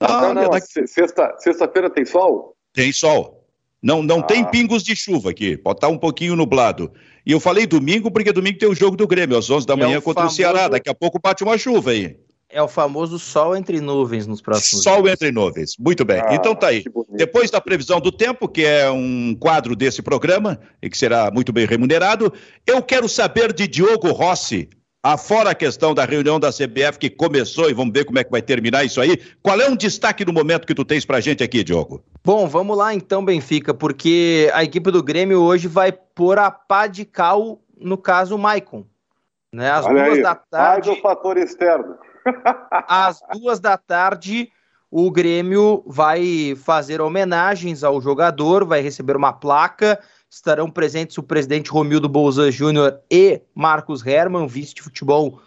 Ah, 0.00 0.32
não, 0.32 0.34
não, 0.34 0.50
daqui... 0.50 0.66
sexta-feira 0.86 1.36
sexta 1.38 1.90
tem 1.90 2.04
sol? 2.04 2.56
Tem 2.72 2.92
sol. 2.92 3.43
Não, 3.84 4.02
não 4.02 4.20
ah. 4.20 4.22
tem 4.22 4.42
pingos 4.42 4.82
de 4.82 4.96
chuva 4.96 5.28
aqui, 5.28 5.58
pode 5.58 5.76
estar 5.76 5.88
um 5.88 5.98
pouquinho 5.98 6.34
nublado. 6.34 6.90
E 7.26 7.32
eu 7.32 7.38
falei 7.38 7.66
domingo 7.66 8.10
porque 8.10 8.32
domingo 8.32 8.56
tem 8.58 8.66
o 8.66 8.74
jogo 8.74 8.96
do 8.96 9.06
Grêmio, 9.06 9.36
às 9.36 9.50
11 9.50 9.66
da 9.66 9.76
manhã 9.76 9.98
é 9.98 10.00
contra 10.00 10.22
famoso... 10.22 10.32
o 10.32 10.36
Ceará. 10.36 10.68
Daqui 10.68 10.88
a 10.88 10.94
pouco 10.94 11.20
bate 11.22 11.44
uma 11.44 11.58
chuva 11.58 11.90
aí. 11.90 12.16
É 12.48 12.62
o 12.62 12.68
famoso 12.68 13.18
sol 13.18 13.54
entre 13.54 13.82
nuvens 13.82 14.26
nos 14.26 14.40
próximos 14.40 14.82
Sol 14.82 15.02
dias. 15.02 15.14
entre 15.14 15.30
nuvens, 15.30 15.76
muito 15.78 16.02
bem. 16.02 16.20
Ah, 16.20 16.34
então 16.34 16.54
tá 16.54 16.68
aí. 16.68 16.84
Depois 17.10 17.50
da 17.50 17.60
previsão 17.60 18.00
do 18.00 18.10
tempo, 18.10 18.48
que 18.48 18.64
é 18.64 18.90
um 18.90 19.36
quadro 19.38 19.76
desse 19.76 20.00
programa 20.00 20.58
e 20.80 20.88
que 20.88 20.96
será 20.96 21.30
muito 21.30 21.52
bem 21.52 21.66
remunerado, 21.66 22.32
eu 22.66 22.82
quero 22.82 23.06
saber 23.06 23.52
de 23.52 23.68
Diogo 23.68 24.12
Rossi. 24.12 24.68
Afora 25.04 25.50
a 25.50 25.54
questão 25.54 25.92
da 25.92 26.06
reunião 26.06 26.40
da 26.40 26.50
CBF 26.50 26.98
que 26.98 27.10
começou 27.10 27.68
e 27.68 27.74
vamos 27.74 27.92
ver 27.92 28.06
como 28.06 28.18
é 28.18 28.24
que 28.24 28.30
vai 28.30 28.40
terminar 28.40 28.84
isso 28.84 29.02
aí, 29.02 29.20
qual 29.42 29.60
é 29.60 29.68
um 29.68 29.76
destaque 29.76 30.24
no 30.24 30.32
momento 30.32 30.66
que 30.66 30.74
tu 30.74 30.82
tens 30.82 31.04
pra 31.04 31.20
gente 31.20 31.44
aqui, 31.44 31.62
Diogo? 31.62 32.02
Bom, 32.24 32.48
vamos 32.48 32.74
lá 32.74 32.94
então, 32.94 33.22
Benfica, 33.22 33.74
porque 33.74 34.50
a 34.54 34.64
equipe 34.64 34.90
do 34.90 35.02
Grêmio 35.02 35.42
hoje 35.42 35.68
vai 35.68 35.92
pôr 35.92 36.38
a 36.38 36.50
pá 36.50 36.86
de 36.86 37.04
cal, 37.04 37.60
no 37.78 37.98
caso, 37.98 38.34
o 38.34 38.38
Maicon. 38.38 38.86
Né? 39.52 39.70
Às 39.70 39.84
Olha 39.84 40.04
duas 40.04 40.16
aí, 40.16 40.22
da 40.22 40.34
tarde. 40.34 40.88
Mais 40.88 40.98
o 40.98 41.02
fator 41.02 41.36
externo. 41.36 41.96
às 42.88 43.20
duas 43.30 43.60
da 43.60 43.76
tarde, 43.76 44.48
o 44.90 45.10
Grêmio 45.10 45.84
vai 45.86 46.56
fazer 46.56 47.02
homenagens 47.02 47.84
ao 47.84 48.00
jogador, 48.00 48.64
vai 48.64 48.80
receber 48.80 49.16
uma 49.16 49.34
placa. 49.34 50.00
Estarão 50.34 50.68
presentes 50.68 51.16
o 51.16 51.22
presidente 51.22 51.70
Romildo 51.70 52.08
Bolzan 52.08 52.50
Júnior 52.50 52.98
e 53.08 53.40
Marcos 53.54 54.04
Herman, 54.04 54.48
vice 54.48 54.74
de 54.74 54.82
futebol 54.82 55.40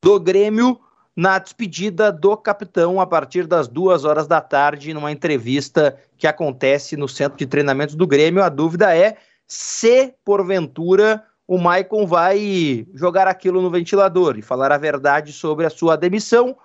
do 0.00 0.18
Grêmio, 0.18 0.80
na 1.14 1.38
despedida 1.38 2.10
do 2.10 2.34
capitão 2.38 3.02
a 3.02 3.06
partir 3.06 3.46
das 3.46 3.68
duas 3.68 4.02
horas 4.06 4.26
da 4.26 4.40
tarde, 4.40 4.94
numa 4.94 5.12
entrevista 5.12 5.94
que 6.16 6.26
acontece 6.26 6.96
no 6.96 7.06
centro 7.06 7.36
de 7.36 7.44
treinamentos 7.44 7.94
do 7.94 8.06
Grêmio. 8.06 8.42
A 8.42 8.48
dúvida 8.48 8.96
é 8.96 9.18
se, 9.46 10.14
porventura, 10.24 11.22
o 11.46 11.58
Maicon 11.58 12.06
vai 12.06 12.86
jogar 12.94 13.26
aquilo 13.26 13.60
no 13.60 13.70
ventilador 13.70 14.38
e 14.38 14.42
falar 14.42 14.72
a 14.72 14.78
verdade 14.78 15.34
sobre 15.34 15.66
a 15.66 15.70
sua 15.70 15.96
demissão, 15.96 16.56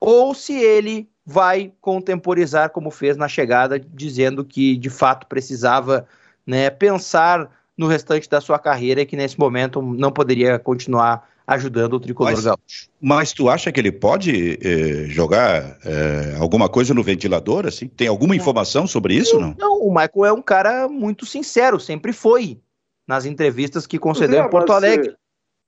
ou 0.00 0.34
se 0.34 0.54
ele 0.54 1.08
vai 1.24 1.72
contemporizar 1.80 2.70
como 2.70 2.90
fez 2.90 3.16
na 3.16 3.28
chegada, 3.28 3.78
dizendo 3.78 4.44
que 4.44 4.76
de 4.76 4.90
fato 4.90 5.28
precisava 5.28 6.08
né, 6.46 6.70
pensar 6.70 7.50
no 7.76 7.86
restante 7.86 8.28
da 8.28 8.40
sua 8.40 8.58
carreira 8.58 9.06
que 9.06 9.16
nesse 9.16 9.38
momento 9.38 9.80
não 9.80 10.12
poderia 10.12 10.58
continuar 10.58 11.28
ajudando 11.46 11.94
o 11.94 12.00
tricolor 12.00 12.32
Mas- 12.32 12.44
gaúcho. 12.44 12.88
Mas 13.00 13.32
tu 13.32 13.48
acha 13.48 13.72
que 13.72 13.80
ele 13.80 13.90
pode 13.90 14.58
eh, 14.62 15.06
jogar 15.06 15.78
eh, 15.84 16.36
alguma 16.38 16.68
coisa 16.68 16.94
no 16.94 17.02
ventilador, 17.02 17.66
assim? 17.66 17.88
Tem 17.88 18.06
alguma 18.06 18.36
informação 18.36 18.86
sobre 18.86 19.14
isso, 19.14 19.40
não? 19.40 19.54
Não, 19.58 19.80
o 19.80 19.88
Michael 19.88 20.26
é 20.26 20.32
um 20.32 20.42
cara 20.42 20.88
muito 20.88 21.26
sincero, 21.26 21.80
sempre 21.80 22.12
foi 22.12 22.60
nas 23.08 23.24
entrevistas 23.24 23.86
que 23.86 23.98
concedeu 23.98 24.44
em 24.44 24.50
Porto 24.50 24.72
Alegre. 24.72 25.16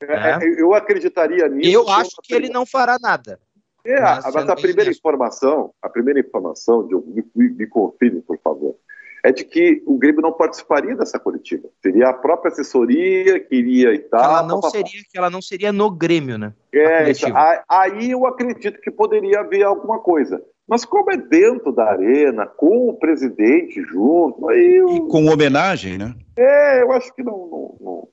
É, 0.02 0.30
é, 0.44 0.60
eu 0.60 0.74
acreditaria 0.74 1.48
nisso. 1.48 1.70
Eu 1.70 1.88
acho 1.88 2.16
que 2.22 2.34
ele 2.34 2.48
não 2.48 2.64
fará 2.66 2.98
nada. 3.00 3.40
É, 3.84 4.00
Mas 4.00 4.32
mas, 4.32 4.48
a 4.48 4.54
primeira 4.54 4.90
informação, 4.90 5.72
a 5.82 5.88
primeira 5.88 6.20
informação, 6.20 6.86
Diogo, 6.86 7.12
me, 7.12 7.24
me, 7.34 7.54
me 7.54 7.66
confirme, 7.66 8.20
por 8.20 8.38
favor, 8.38 8.76
é 9.22 9.30
de 9.30 9.44
que 9.44 9.82
o 9.86 9.96
Grêmio 9.96 10.20
não 10.20 10.32
participaria 10.32 10.96
dessa 10.96 11.18
coletiva. 11.18 11.68
Seria 11.80 12.08
a 12.08 12.12
própria 12.12 12.50
assessoria 12.50 13.38
que 13.38 13.54
iria 13.54 13.94
e 13.94 14.00
tal. 14.00 14.22
ela 14.22 14.42
não 14.42 14.60
pá, 14.60 14.68
pá, 14.68 14.72
pá. 14.72 14.78
seria 14.78 15.02
que 15.10 15.16
ela 15.18 15.30
não 15.30 15.40
seria 15.40 15.72
no 15.72 15.90
Grêmio, 15.90 16.36
né? 16.38 16.52
É. 16.74 17.04
A- 17.32 17.62
aí 17.68 18.10
eu 18.10 18.26
acredito 18.26 18.80
que 18.80 18.90
poderia 18.90 19.40
haver 19.40 19.62
alguma 19.62 20.00
coisa. 20.00 20.42
Mas 20.66 20.84
como 20.84 21.10
é 21.12 21.16
dentro 21.16 21.72
da 21.72 21.84
arena, 21.90 22.46
com 22.46 22.88
o 22.88 22.94
presidente 22.94 23.82
junto, 23.82 24.48
aí 24.48 24.76
eu, 24.76 24.88
E 24.88 25.00
com 25.08 25.26
homenagem, 25.26 25.98
né? 25.98 26.14
é, 26.36 26.82
eu 26.82 26.92
acho 26.92 27.12
que 27.14 27.22
não, 27.22 27.36
não, 27.36 27.76
não, 27.80 28.08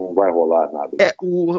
não 0.00 0.14
vai 0.14 0.30
rolar 0.30 0.70
nada. 0.72 0.90
É, 1.00 1.12
o, 1.22 1.52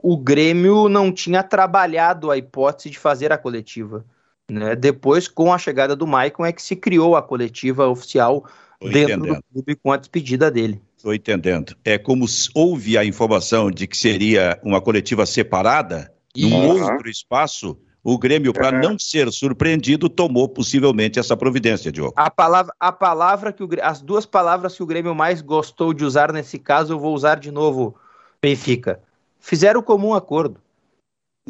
o, 0.00 0.14
o 0.14 0.16
Grêmio 0.16 0.88
não 0.88 1.12
tinha 1.12 1.42
trabalhado 1.42 2.30
a 2.30 2.38
hipótese 2.38 2.90
de 2.90 2.98
fazer 2.98 3.32
a 3.32 3.38
coletiva. 3.38 4.04
Né? 4.50 4.74
Depois, 4.74 5.28
com 5.28 5.52
a 5.52 5.58
chegada 5.58 5.94
do 5.94 6.06
Maicon, 6.06 6.44
é 6.44 6.52
que 6.52 6.62
se 6.62 6.74
criou 6.74 7.16
a 7.16 7.22
coletiva 7.22 7.86
oficial 7.86 8.46
Tô 8.80 8.88
dentro 8.88 9.14
entendendo. 9.14 9.36
do 9.36 9.42
clube 9.52 9.76
com 9.76 9.92
a 9.92 9.96
despedida 9.96 10.50
dele. 10.50 10.80
Estou 10.96 11.14
entendendo. 11.14 11.76
É 11.84 11.98
como 11.98 12.26
se 12.26 12.48
houve 12.54 12.96
a 12.96 13.04
informação 13.04 13.70
de 13.70 13.86
que 13.86 13.96
seria 13.96 14.58
uma 14.62 14.80
coletiva 14.80 15.26
separada, 15.26 16.12
num 16.36 16.74
Isso. 16.74 16.84
outro 16.84 17.08
espaço. 17.08 17.78
O 18.02 18.16
Grêmio, 18.16 18.52
para 18.52 18.68
É. 18.68 18.80
não 18.80 18.98
ser 18.98 19.30
surpreendido, 19.30 20.08
tomou 20.08 20.48
possivelmente 20.48 21.18
essa 21.18 21.36
providência, 21.36 21.92
Diogo. 21.92 22.14
A 22.16 22.30
palavra, 22.30 22.72
a 22.80 22.90
palavra 22.90 23.52
que 23.52 23.62
o, 23.62 23.68
as 23.82 24.00
duas 24.00 24.24
palavras 24.24 24.74
que 24.74 24.82
o 24.82 24.86
Grêmio 24.86 25.14
mais 25.14 25.42
gostou 25.42 25.92
de 25.92 26.04
usar 26.04 26.32
nesse 26.32 26.58
caso, 26.58 26.94
eu 26.94 26.98
vou 26.98 27.14
usar 27.14 27.34
de 27.34 27.50
novo, 27.50 27.96
Benfica. 28.40 29.00
Fizeram 29.38 29.82
comum 29.82 30.14
acordo. 30.14 30.58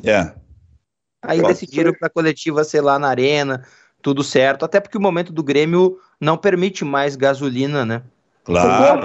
É. 0.02 0.34
Aí 1.22 1.40
Pode 1.40 1.52
decidiram 1.54 1.92
para 1.92 2.06
a 2.06 2.10
coletiva 2.10 2.62
ser 2.64 2.80
lá 2.80 2.98
na 2.98 3.08
arena, 3.08 3.64
tudo 4.00 4.22
certo. 4.22 4.64
Até 4.64 4.80
porque 4.80 4.96
o 4.98 5.00
momento 5.00 5.32
do 5.32 5.42
Grêmio 5.42 5.98
não 6.20 6.36
permite 6.36 6.84
mais 6.84 7.16
gasolina, 7.16 7.84
né? 7.84 8.02
Claro. 8.44 9.04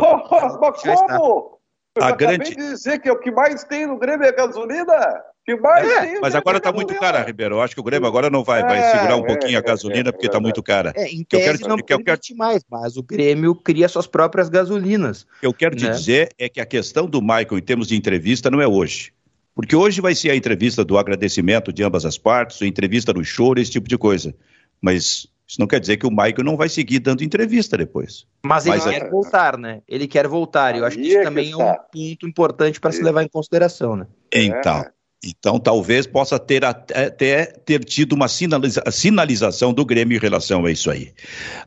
Mas 0.85 1.01
como? 1.01 1.59
Eu 1.95 2.03
A 2.03 2.07
acabei 2.09 2.37
grande- 2.37 2.55
de 2.55 2.55
dizer 2.55 2.99
que 2.99 3.11
o 3.11 3.19
que 3.19 3.29
mais 3.31 3.63
tem 3.63 3.85
no 3.85 3.97
Grêmio 3.99 4.25
é 4.25 4.31
gasolina. 4.31 5.21
Que 5.45 5.55
mais 5.57 5.87
É, 5.87 6.01
tem 6.07 6.21
Mas 6.21 6.33
agora 6.33 6.57
é 6.57 6.59
está 6.59 6.71
muito 6.71 6.87
gasolina. 6.93 7.11
cara, 7.13 7.23
Ribeiro. 7.25 7.55
Eu 7.55 7.61
acho 7.61 7.75
que 7.75 7.81
o 7.81 7.83
Grêmio 7.83 8.07
agora 8.07 8.29
não 8.29 8.43
vai, 8.43 8.63
vai 8.63 8.79
É, 8.79 8.91
segurar 8.91 9.15
um 9.17 9.23
é, 9.23 9.27
pouquinho 9.27 9.57
a 9.57 9.59
é, 9.59 9.61
gasolina 9.61 10.09
é, 10.09 10.11
porque 10.11 10.25
é 10.25 10.29
está 10.29 10.37
verdade. 10.39 10.43
muito 10.43 10.63
cara. 10.63 10.93
É, 10.95 11.07
em 11.09 11.19
eu 11.19 11.25
quero- 11.39 11.67
não 11.67 11.77
que 11.77 11.93
eu 11.93 12.03
quero- 12.03 12.19
mais, 12.37 12.63
mas 12.71 12.95
o 12.97 13.03
Grêmio 13.03 13.53
cria 13.53 13.87
suas 13.89 14.07
próprias 14.07 14.49
gasolinas. 14.49 15.23
O 15.23 15.39
que 15.41 15.47
eu 15.47 15.53
quero 15.53 15.75
te 15.75 15.83
Né? 15.85 15.91
dizer 15.91 16.29
é 16.39 16.47
que 16.49 16.61
a 16.61 16.65
questão 16.65 17.05
do 17.05 17.21
Michael 17.21 17.57
em 17.57 17.61
termos 17.61 17.87
de 17.87 17.95
entrevista 17.95 18.49
não 18.49 18.59
é 18.61 18.67
hoje. 18.67 19.11
Porque 19.55 19.75
hoje 19.75 20.01
vai 20.01 20.15
ser 20.15 20.31
a 20.31 20.35
entrevista 20.35 20.83
do 20.83 20.97
agradecimento 20.97 21.71
de 21.71 21.83
ambas 21.83 22.05
as 22.05 22.17
partes, 22.17 22.61
a 22.61 22.65
entrevista 22.65 23.13
do 23.13 23.23
choro, 23.23 23.59
esse 23.59 23.71
tipo 23.71 23.87
de 23.87 23.97
coisa. 23.97 24.33
Mas 24.81 25.27
isso 25.47 25.59
não 25.59 25.67
quer 25.67 25.79
dizer 25.79 25.97
que 25.97 26.07
o 26.07 26.09
Michael 26.09 26.43
não 26.43 26.57
vai 26.57 26.67
seguir 26.69 26.99
dando 26.99 27.23
entrevista 27.23 27.77
depois. 27.77 28.25
Mas 28.43 28.65
ele 28.65 28.77
Mas 28.77 28.85
quer 28.85 29.03
é- 29.03 29.09
voltar, 29.09 29.57
né? 29.57 29.81
Ele 29.87 30.07
quer 30.07 30.27
voltar. 30.27 30.75
E 30.75 30.79
eu 30.79 30.85
acho 30.85 30.97
que 30.97 31.03
isso 31.03 31.17
é 31.17 31.19
que 31.19 31.25
também 31.25 31.51
é 31.51 31.55
um 31.55 31.75
ponto 31.91 32.27
importante 32.27 32.79
para 32.79 32.91
se 32.91 32.97
Isso. 32.97 33.05
levar 33.05 33.23
em 33.23 33.27
consideração, 33.27 33.95
né? 33.95 34.07
Então, 34.33 34.85
então 35.23 35.59
talvez 35.59 36.07
possa 36.07 36.39
ter 36.39 36.65
até, 36.65 37.05
até 37.05 37.45
ter 37.45 37.83
tido 37.85 38.13
uma 38.13 38.27
sinaliza- 38.27 38.83
sinalização 38.91 39.71
do 39.71 39.85
Grêmio 39.85 40.17
em 40.17 40.19
relação 40.19 40.65
a 40.65 40.71
isso 40.71 40.89
aí. 40.89 41.13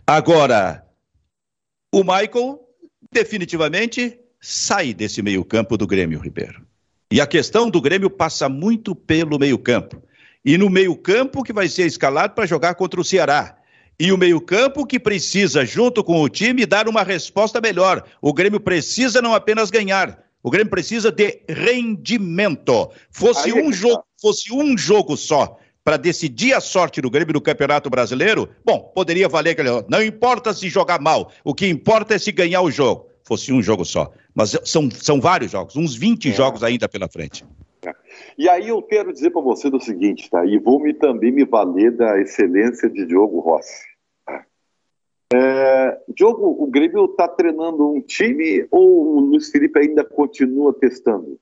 Agora, 0.04 0.84
o 1.94 2.00
Michael 2.02 2.58
definitivamente 3.12 4.18
sai 4.40 4.92
desse 4.92 5.22
meio-campo 5.22 5.76
do 5.76 5.86
Grêmio, 5.86 6.18
Ribeiro. 6.18 6.65
E 7.10 7.20
a 7.20 7.26
questão 7.26 7.70
do 7.70 7.80
Grêmio 7.80 8.10
passa 8.10 8.48
muito 8.48 8.94
pelo 8.94 9.38
meio-campo. 9.38 10.02
E 10.44 10.58
no 10.58 10.68
meio-campo 10.68 11.42
que 11.42 11.52
vai 11.52 11.68
ser 11.68 11.86
escalado 11.86 12.34
para 12.34 12.46
jogar 12.46 12.74
contra 12.74 13.00
o 13.00 13.04
Ceará. 13.04 13.56
E 13.98 14.12
o 14.12 14.18
meio-campo 14.18 14.84
que 14.84 14.98
precisa, 14.98 15.64
junto 15.64 16.04
com 16.04 16.20
o 16.20 16.28
time, 16.28 16.66
dar 16.66 16.88
uma 16.88 17.02
resposta 17.02 17.60
melhor. 17.60 18.04
O 18.20 18.32
Grêmio 18.32 18.60
precisa 18.60 19.22
não 19.22 19.34
apenas 19.34 19.70
ganhar, 19.70 20.22
o 20.42 20.50
Grêmio 20.50 20.70
precisa 20.70 21.10
de 21.10 21.40
rendimento. 21.48 22.90
Fosse 23.10 23.50
é 23.50 23.54
um 23.54 23.70
que 23.70 23.76
jogo, 23.76 23.96
tá. 23.96 24.04
fosse 24.20 24.52
um 24.52 24.76
jogo 24.76 25.16
só 25.16 25.58
para 25.82 25.96
decidir 25.96 26.52
a 26.52 26.60
sorte 26.60 27.00
do 27.00 27.10
Grêmio 27.10 27.32
no 27.34 27.40
Campeonato 27.40 27.88
Brasileiro, 27.88 28.48
bom, 28.64 28.92
poderia 28.94 29.28
valer 29.28 29.50
aquele. 29.50 29.70
Não 29.88 30.02
importa 30.02 30.52
se 30.52 30.68
jogar 30.68 31.00
mal, 31.00 31.32
o 31.44 31.54
que 31.54 31.66
importa 31.66 32.14
é 32.14 32.18
se 32.18 32.32
ganhar 32.32 32.60
o 32.60 32.70
jogo. 32.70 33.08
Fosse 33.26 33.52
um 33.52 33.60
jogo 33.60 33.84
só. 33.84 34.12
Mas 34.32 34.56
são, 34.64 34.88
são 34.90 35.20
vários 35.20 35.50
jogos, 35.50 35.74
uns 35.76 35.96
20 35.96 36.28
É. 36.30 36.32
jogos 36.32 36.62
ainda 36.62 36.88
pela 36.88 37.08
frente. 37.08 37.44
E 38.38 38.48
aí 38.48 38.68
eu 38.68 38.80
quero 38.82 39.12
dizer 39.12 39.30
para 39.30 39.40
você 39.42 39.68
o 39.68 39.80
seguinte, 39.80 40.30
tá? 40.30 40.44
E 40.46 40.58
vou 40.58 40.80
me, 40.80 40.94
também 40.94 41.32
me 41.32 41.44
valer 41.44 41.90
da 41.90 42.20
excelência 42.20 42.88
de 42.88 43.04
Diogo 43.04 43.40
Rossi. 43.40 43.84
É, 45.32 45.98
Diogo, 46.14 46.56
o 46.62 46.66
Grêmio 46.68 47.04
está 47.06 47.26
treinando 47.26 47.90
um 47.92 48.00
time 48.00 48.66
ou 48.70 49.16
o 49.16 49.20
Luiz 49.20 49.50
Felipe 49.50 49.78
ainda 49.80 50.04
continua 50.04 50.72
testando? 50.72 51.38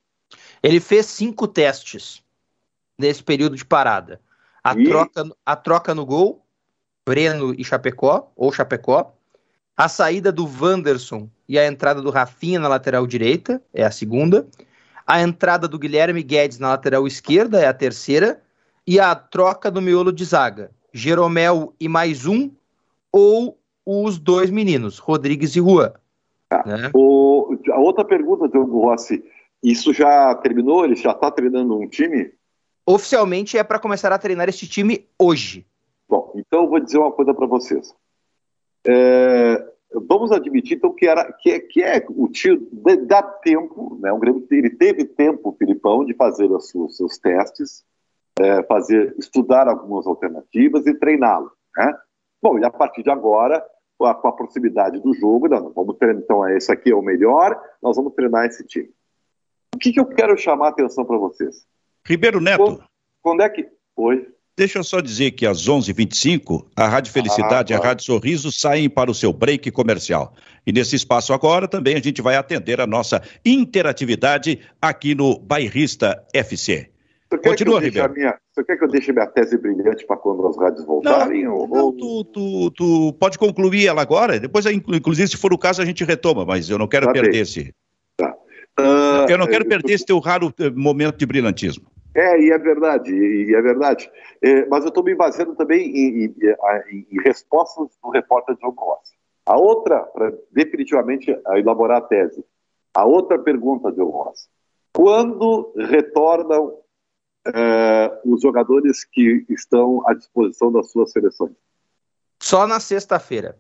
Ele 0.63 0.81
fez 0.81 1.05
cinco 1.07 1.47
testes 1.47 2.23
nesse 2.99 3.23
período 3.23 3.57
de 3.57 3.65
parada. 3.65 4.21
A, 4.63 4.73
E? 4.73 4.85
troca, 4.85 5.25
a 5.45 5.57
troca 5.57 5.95
no 5.95 6.07
gol, 6.07 6.47
Breno 7.07 7.55
e 7.59 7.63
Chapecó, 7.63 8.33
ou 8.35 8.51
Chapecó. 8.51 9.15
A 9.77 9.89
saída 9.89 10.33
do 10.33 10.47
Wanderson 10.47 11.29
e 11.49 11.59
a 11.59 11.67
entrada 11.67 12.01
do 12.01 12.11
Rafinha 12.11 12.59
na 12.59 12.69
lateral 12.69 13.07
direita, 13.07 13.63
é 13.73 13.85
a 13.85 13.91
segunda. 13.91 14.47
A 15.07 15.21
entrada 15.21 15.69
do 15.69 15.79
Guilherme 15.79 16.23
Guedes 16.23 16.59
na 16.59 16.69
lateral 16.71 17.07
esquerda, 17.07 17.61
é 17.61 17.67
a 17.67 17.75
terceira. 17.75 18.43
E 18.87 19.01
a 19.01 19.15
troca 19.15 19.71
do 19.71 19.81
miolo 19.81 20.13
de 20.13 20.25
zaga, 20.25 20.71
Jeromel 20.93 21.75
e 21.81 21.89
mais 21.89 22.27
um, 22.27 22.51
ou 23.11 23.59
os 23.85 24.19
dois 24.19 24.51
meninos, 24.51 24.99
Rodrigues 24.99 25.57
e 25.57 25.61
Juan. 25.61 25.93
né? 26.67 26.91
O, 26.95 27.57
a 27.71 27.79
outra 27.79 28.05
pergunta, 28.05 28.49
Diogo 28.49 28.83
Rossi, 28.83 29.25
isso 29.63 29.93
já 29.95 30.35
terminou? 30.35 30.85
Ele 30.85 30.97
já 30.97 31.13
está 31.13 31.31
treinando 31.31 31.79
um 31.79 31.89
time? 31.89 32.33
Oficialmente 32.87 33.57
é 33.57 33.65
para 33.65 33.79
começar 33.79 34.13
a 34.13 34.19
treinar 34.19 34.49
este 34.49 34.69
time 34.69 35.09
hoje. 35.19 35.67
Bom, 36.07 36.33
então 36.37 36.65
eu 36.65 36.69
vou 36.69 36.81
dizer 36.81 36.99
uma 36.99 37.13
coisa 37.13 37.33
para 37.33 37.47
vocês. 37.47 37.95
É, 38.87 39.73
vamos 40.07 40.33
admitir 40.33 40.77
então 40.77 40.93
que 40.93 41.07
era 41.07 41.33
que, 41.33 41.51
é- 41.51 41.61
que 41.61 41.83
é 41.83 42.05
o 42.09 42.29
tio 42.29 42.69
dá 43.07 43.23
tempo, 43.23 43.99
né? 44.01 44.13
O 44.13 44.19
Grêmio 44.19 44.47
ele 44.51 44.71
teve 44.71 45.05
tempo, 45.05 45.51
o 45.51 45.57
Filipão, 45.57 46.05
de 46.05 46.15
fazer 46.15 46.51
os 46.51 46.69
seus, 46.69 46.97
seus 46.97 47.19
testes, 47.19 47.85
é, 48.39 48.63
fazer 48.65 49.15
estudar 49.19 49.69
algumas 49.69 50.07
alternativas 50.07 50.87
e 50.87 50.95
treiná-lo, 50.95 51.53
né? 51.77 51.97
Bom, 52.43 52.59
e 52.59 52.65
a 52.65 52.71
partir 52.71 53.03
de 53.03 53.11
agora, 53.11 53.65
com 53.97 54.07
a, 54.07 54.15
com 54.15 54.29
a 54.29 54.33
proximidade 54.33 55.01
do 55.01 55.15
jogo, 55.15 55.49
não, 55.49 55.73
vamos 55.73 55.97
treinar, 55.97 56.23
então 56.23 56.49
esse 56.49 56.71
aqui 56.71 56.91
é 56.91 56.95
o 56.95 57.03
melhor, 57.03 57.61
nós 57.83 57.97
vamos 57.97 58.13
treinar 58.15 58.47
esse 58.47 58.65
time. 58.65 58.91
O 59.75 59.79
que, 59.79 59.93
que 59.93 60.01
eu 60.01 60.07
quero 60.07 60.37
chamar 60.37 60.67
a 60.67 60.71
atenção 60.71 61.05
para 61.05 61.17
vocês? 61.17 61.67
Ribeiro 62.07 62.41
Neto. 62.41 62.63
Quando, 62.63 62.85
quando, 63.23 63.43
é 63.43 63.49
que. 63.49 63.69
Oi. 63.97 64.29
Deixa 64.57 64.79
eu 64.79 64.85
só 64.85 65.01
dizer 65.01 65.33
que 65.33 65.47
às 65.47 65.69
11h25, 65.69 66.67
a 66.77 66.87
Rádio 66.87 67.13
Felicidade 67.13 67.73
ah, 67.73 67.77
e 67.77 67.81
a 67.81 67.83
Rádio 67.83 68.05
Sorriso 68.05 68.53
saem 68.53 68.89
para 68.89 69.11
o 69.11 69.15
seu 69.15 69.33
break 69.33 69.69
comercial. 69.73 70.33
E 70.65 70.73
nesse 70.73 70.95
espaço 70.95 71.33
agora 71.33 71.67
também 71.67 71.97
a 71.97 72.01
gente 72.01 72.23
vai 72.23 72.37
atender 72.37 72.81
a 72.81 72.87
nossa 72.87 73.21
interatividade 73.45 74.61
aqui 74.81 75.13
no 75.13 75.41
Bairrista 75.41 76.25
FC. 76.33 76.89
Continua, 77.43 77.81
Ribeiro. 77.81 78.13
Minha, 78.13 78.39
você 78.53 78.63
quer 78.63 78.77
que 78.77 78.85
eu 78.85 78.89
deixe 78.89 79.13
minha 79.13 79.27
tese 79.27 79.59
brilhante 79.59 80.07
para 80.07 80.17
quando 80.17 80.47
as 80.47 80.57
rádios 80.57 80.87
voltarem? 80.87 81.45
Não, 81.45 81.55
ou... 81.55 81.69
não 81.69 81.93
tu, 81.93 82.25
tu, 82.25 82.71
tu, 82.71 83.13
pode 83.15 83.37
concluir 83.39 83.89
ela 83.89 84.03
agora, 84.03 84.39
depois, 84.39 84.67
inclusive, 84.67 85.29
se 85.29 85.37
for 85.37 85.53
o 85.53 85.59
caso, 85.59 85.83
a 85.83 85.85
gente 85.85 86.05
retoma, 86.05 86.45
mas 86.45 86.71
eu 86.71 86.79
não 86.79 86.87
quero 86.87 87.07
tá 87.07 87.13
perder 87.13 87.33
bem. 87.33 87.41
esse. 87.41 87.75
Tá. 88.17 88.33
Uh, 88.79 89.29
eu 89.29 89.39
não 89.39 89.49
quero 89.49 89.67
perder 89.67 89.95
esse 89.95 90.07
teu 90.07 90.21
raro 90.21 90.55
eh, 90.61 90.71
momento 90.71 91.17
de 91.17 91.27
brilhantismo. 91.27 91.94
É, 92.15 92.41
e 92.41 92.51
é 92.51 92.59
verdade, 92.59 93.13
e 93.13 93.55
é 93.55 93.61
verdade. 93.61 94.11
É, 94.41 94.67
mas 94.67 94.85
eu 94.85 94.89
estou 94.89 95.03
me 95.03 95.15
baseando 95.15 95.57
também 95.57 95.91
em, 95.91 96.25
em, 96.27 97.07
em, 97.11 97.23
respostas 97.23 97.89
do 98.03 98.11
repórter 98.11 98.57
John 98.57 98.75
Rossi. 98.77 99.15
A 99.47 99.59
outra, 99.59 100.01
para 100.01 100.33
definitivamente 100.53 101.37
elaborar 101.57 101.99
a 101.99 102.03
tese, 102.03 102.45
a 102.95 103.05
outra 103.05 103.39
pergunta, 103.39 103.91
John 103.93 104.11
Rossi. 104.11 104.49
Quando 104.93 105.73
retornam 105.77 106.79
é, 107.47 108.21
os 108.25 108.41
jogadores 108.41 109.05
que 109.05 109.45
estão 109.51 110.07
à 110.09 110.15
disposição 110.15 110.71
das 110.71 110.91
suas 110.91 111.11
seleções? 111.11 111.53
Só 112.41 112.67
na 112.67 112.79
sexta-feira. 112.79 113.59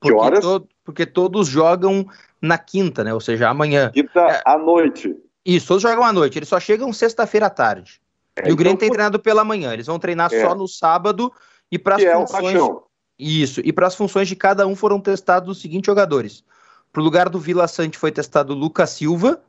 Que 0.00 0.12
horas? 0.12 0.40
To 0.40 0.68
porque 0.84 1.04
todos 1.04 1.48
jogam 1.48 2.06
na 2.40 2.56
quinta, 2.56 3.04
né? 3.04 3.12
Ou 3.12 3.20
seja, 3.20 3.50
amanhã. 3.50 3.90
Quinta 3.90 4.20
é... 4.20 4.42
à 4.46 4.56
noite. 4.56 5.14
Isso, 5.44 5.68
todos 5.68 5.82
jogam 5.82 6.04
à 6.04 6.12
noite. 6.12 6.38
Eles 6.38 6.48
só 6.48 6.60
chegam 6.60 6.92
sexta-feira 6.92 7.46
à 7.46 7.50
tarde. 7.50 8.00
É, 8.36 8.40
e 8.40 8.42
o 8.42 8.46
então, 8.46 8.56
Grêmio 8.56 8.78
tem 8.78 8.90
treinado 8.90 9.18
pela 9.18 9.44
manhã. 9.44 9.72
Eles 9.72 9.86
vão 9.86 9.98
treinar 9.98 10.32
é. 10.32 10.40
só 10.40 10.54
no 10.54 10.68
sábado 10.68 11.32
e 11.70 11.78
para 11.78 11.96
as 11.96 12.04
funções. 12.04 12.56
É 12.56 12.82
Isso. 13.18 13.60
E 13.64 13.72
para 13.72 13.86
as 13.86 13.94
funções 13.94 14.28
de 14.28 14.36
cada 14.36 14.66
um 14.66 14.76
foram 14.76 15.00
testados 15.00 15.56
os 15.56 15.62
seguintes 15.62 15.86
jogadores. 15.86 16.44
Para 16.92 17.00
o 17.00 17.04
lugar 17.04 17.28
do 17.28 17.38
Vila 17.38 17.68
Sante 17.68 17.98
foi 17.98 18.12
testado 18.12 18.54
Lucas 18.54 18.90
Silva. 18.90 19.40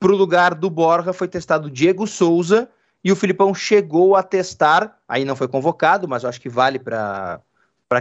Para 0.00 0.12
o 0.12 0.16
lugar 0.16 0.54
do 0.54 0.70
Borja 0.70 1.12
foi 1.12 1.28
testado 1.28 1.70
Diego 1.70 2.06
Souza. 2.06 2.68
E 3.02 3.12
o 3.12 3.16
Filipão 3.16 3.54
chegou 3.54 4.16
a 4.16 4.22
testar, 4.22 4.98
aí 5.08 5.24
não 5.24 5.36
foi 5.36 5.46
convocado, 5.46 6.08
mas 6.08 6.24
acho 6.24 6.40
que 6.40 6.48
vale 6.48 6.80
para 6.80 7.40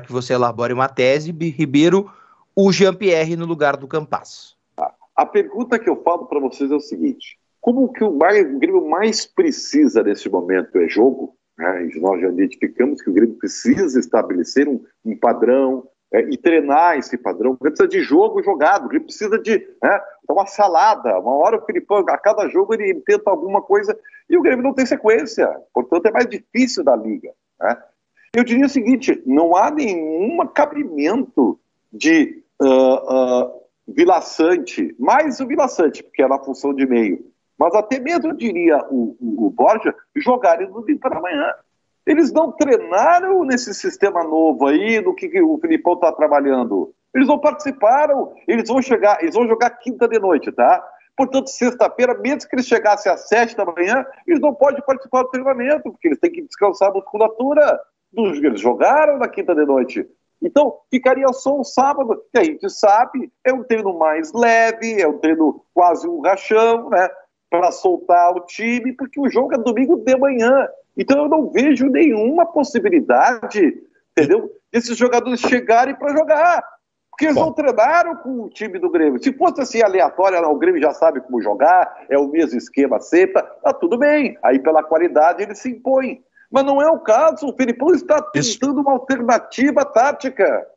que 0.04 0.12
você 0.12 0.34
elabore 0.34 0.74
uma 0.74 0.90
tese, 0.90 1.32
Ribeiro, 1.32 2.12
o 2.56 2.72
Jean-Pierre 2.72 3.36
no 3.36 3.46
lugar 3.46 3.78
do 3.78 3.88
Campas. 3.88 4.57
A 5.18 5.26
pergunta 5.26 5.80
que 5.80 5.90
eu 5.90 6.04
falo 6.04 6.28
para 6.28 6.40
vocês 6.40 6.70
é 6.70 6.76
o 6.76 6.80
seguinte: 6.80 7.40
como 7.60 7.92
que 7.92 8.04
o, 8.04 8.10
o 8.10 8.60
Grêmio 8.60 8.88
mais 8.88 9.26
precisa 9.26 10.04
nesse 10.04 10.30
momento 10.30 10.78
é 10.78 10.88
jogo? 10.88 11.36
Né? 11.58 11.90
Nós 11.96 12.22
já 12.22 12.30
identificamos 12.30 13.02
que 13.02 13.10
o 13.10 13.14
Grêmio 13.14 13.36
precisa 13.36 14.00
estabelecer 14.00 14.70
um, 14.70 14.80
um 15.04 15.18
padrão 15.18 15.90
é, 16.14 16.22
e 16.30 16.38
treinar 16.38 17.00
esse 17.00 17.18
padrão. 17.18 17.54
O 17.54 17.58
Grêmio 17.58 17.76
precisa 17.76 17.88
de 17.88 18.02
jogo 18.04 18.44
jogado, 18.44 18.86
o 18.86 18.90
Grêmio 18.90 19.08
precisa 19.08 19.40
de 19.40 19.58
né, 19.82 20.00
uma 20.30 20.46
salada. 20.46 21.20
Uma 21.20 21.34
hora 21.34 21.58
o 21.58 21.66
Filipão, 21.66 22.06
a 22.08 22.18
cada 22.20 22.48
jogo, 22.48 22.76
ele 22.76 23.02
tenta 23.02 23.32
alguma 23.32 23.64
coisa 23.64 23.98
e 24.30 24.38
o 24.38 24.42
Grêmio 24.44 24.64
não 24.64 24.74
tem 24.74 24.86
sequência. 24.86 25.50
Portanto, 25.74 26.06
é 26.06 26.12
mais 26.12 26.28
difícil 26.28 26.84
da 26.84 26.96
liga. 26.96 27.32
Né? 27.60 27.76
Eu 28.36 28.44
diria 28.44 28.68
o 28.68 28.70
seguinte: 28.70 29.20
não 29.26 29.56
há 29.56 29.72
nenhum 29.72 30.46
cabimento 30.46 31.60
de. 31.92 32.44
Uh, 32.62 32.66
uh, 32.66 33.67
Vila 33.88 34.22
Sante, 34.22 34.96
mais 35.00 35.40
o 35.40 35.48
Vila 35.48 35.68
Sante, 35.68 36.04
porque 36.04 36.22
era 36.22 36.36
a 36.36 36.44
função 36.44 36.74
de 36.74 36.86
meio, 36.86 37.26
mas 37.58 37.74
até 37.74 38.00
mesmo, 38.00 38.36
diria, 38.36 38.78
o, 38.90 39.16
o, 39.20 39.48
o 39.48 39.50
Borja, 39.50 39.94
jogarem 40.16 40.68
no 40.68 40.82
domingo 40.82 41.00
para 41.00 41.18
amanhã. 41.18 41.52
Eles 42.06 42.32
não 42.32 42.52
treinaram 42.52 43.44
nesse 43.44 43.74
sistema 43.74 44.24
novo 44.24 44.68
aí, 44.68 45.04
que, 45.16 45.28
que 45.28 45.42
o 45.42 45.58
Filipão 45.60 45.94
está 45.94 46.12
trabalhando. 46.12 46.94
Eles 47.14 47.28
não 47.28 47.40
participaram, 47.40 48.34
eles 48.48 48.70
vão 48.70 48.82
chegar, 48.82 49.22
eles 49.22 49.36
vão 49.36 49.48
jogar 49.48 49.72
quinta 49.72 50.08
de 50.08 50.20
noite, 50.20 50.52
tá? 50.52 50.86
Portanto, 51.18 51.50
sexta-feira, 51.50 52.14
mesmo 52.14 52.48
que 52.48 52.56
eles 52.56 52.68
chegassem 52.68 53.12
às 53.12 53.28
sete 53.28 53.58
da 53.58 53.66
manhã, 53.66 54.06
eles 54.28 54.40
não 54.40 54.54
podem 54.54 54.82
participar 54.86 55.24
do 55.24 55.30
treinamento, 55.30 55.92
porque 55.92 56.10
eles 56.10 56.20
têm 56.20 56.32
que 56.32 56.44
descansar 56.44 56.92
a 56.92 56.94
musculatura. 56.94 57.80
Eles 58.16 58.62
jogaram 58.62 59.18
na 59.18 59.28
quinta 59.28 59.56
de 59.56 59.66
noite. 59.66 60.08
Então, 60.42 60.80
ficaria 60.92 61.28
só 61.34 61.60
um 61.60 61.64
sábado, 61.64 62.22
que 62.32 62.38
a 62.38 62.44
gente 62.44 62.70
sabe, 62.70 63.32
é 63.44 63.52
um 63.52 63.64
treino 63.64 63.98
mais 63.98 64.32
leve, 64.34 65.02
é 65.02 65.08
um 65.08 65.18
treino 65.18 65.64
quase 65.74 66.08
um 66.08 66.22
rachão, 66.22 66.90
né? 66.90 67.10
Para 67.50 67.72
soltar 67.72 68.34
o 68.36 68.42
time, 68.42 68.94
porque 68.94 69.20
o 69.20 69.30
jogo 69.30 69.54
é 69.54 69.58
domingo 69.58 69.98
de 69.98 70.16
manhã. 70.16 70.68
Então, 70.96 71.24
eu 71.24 71.30
não 71.30 71.50
vejo 71.50 71.88
nenhuma 71.88 72.46
possibilidade, 72.46 73.82
entendeu? 74.12 74.52
Desses 74.72 74.98
jogadores 74.98 75.40
chegarem 75.40 75.96
para 75.96 76.16
jogar. 76.16 76.64
Porque 77.10 77.26
eles 77.26 77.36
Bom. 77.36 77.46
não 77.46 77.54
treinaram 77.54 78.16
com 78.18 78.44
o 78.44 78.50
time 78.50 78.78
do 78.78 78.92
Grêmio. 78.92 79.22
Se 79.24 79.34
fosse 79.34 79.60
assim 79.60 79.82
aleatório, 79.82 80.40
o 80.48 80.56
Grêmio 80.56 80.80
já 80.80 80.94
sabe 80.94 81.20
como 81.22 81.42
jogar, 81.42 82.06
é 82.10 82.18
o 82.18 82.28
mesmo 82.28 82.56
esquema 82.56 83.00
sempre, 83.00 83.42
tá 83.64 83.74
tudo 83.74 83.98
bem. 83.98 84.38
Aí, 84.44 84.60
pela 84.60 84.84
qualidade, 84.84 85.42
ele 85.42 85.56
se 85.56 85.68
impõe. 85.72 86.22
Mas 86.52 86.66
não 86.66 86.82
é 86.82 86.90
o 86.90 87.00
caso. 87.00 87.48
O 87.48 87.56
Filipão 87.56 87.92
está 87.94 88.22
tentando 88.22 88.40
isso... 88.40 88.82
uma 88.82 88.92
alternativa 88.92 89.86
tática. 89.86 90.68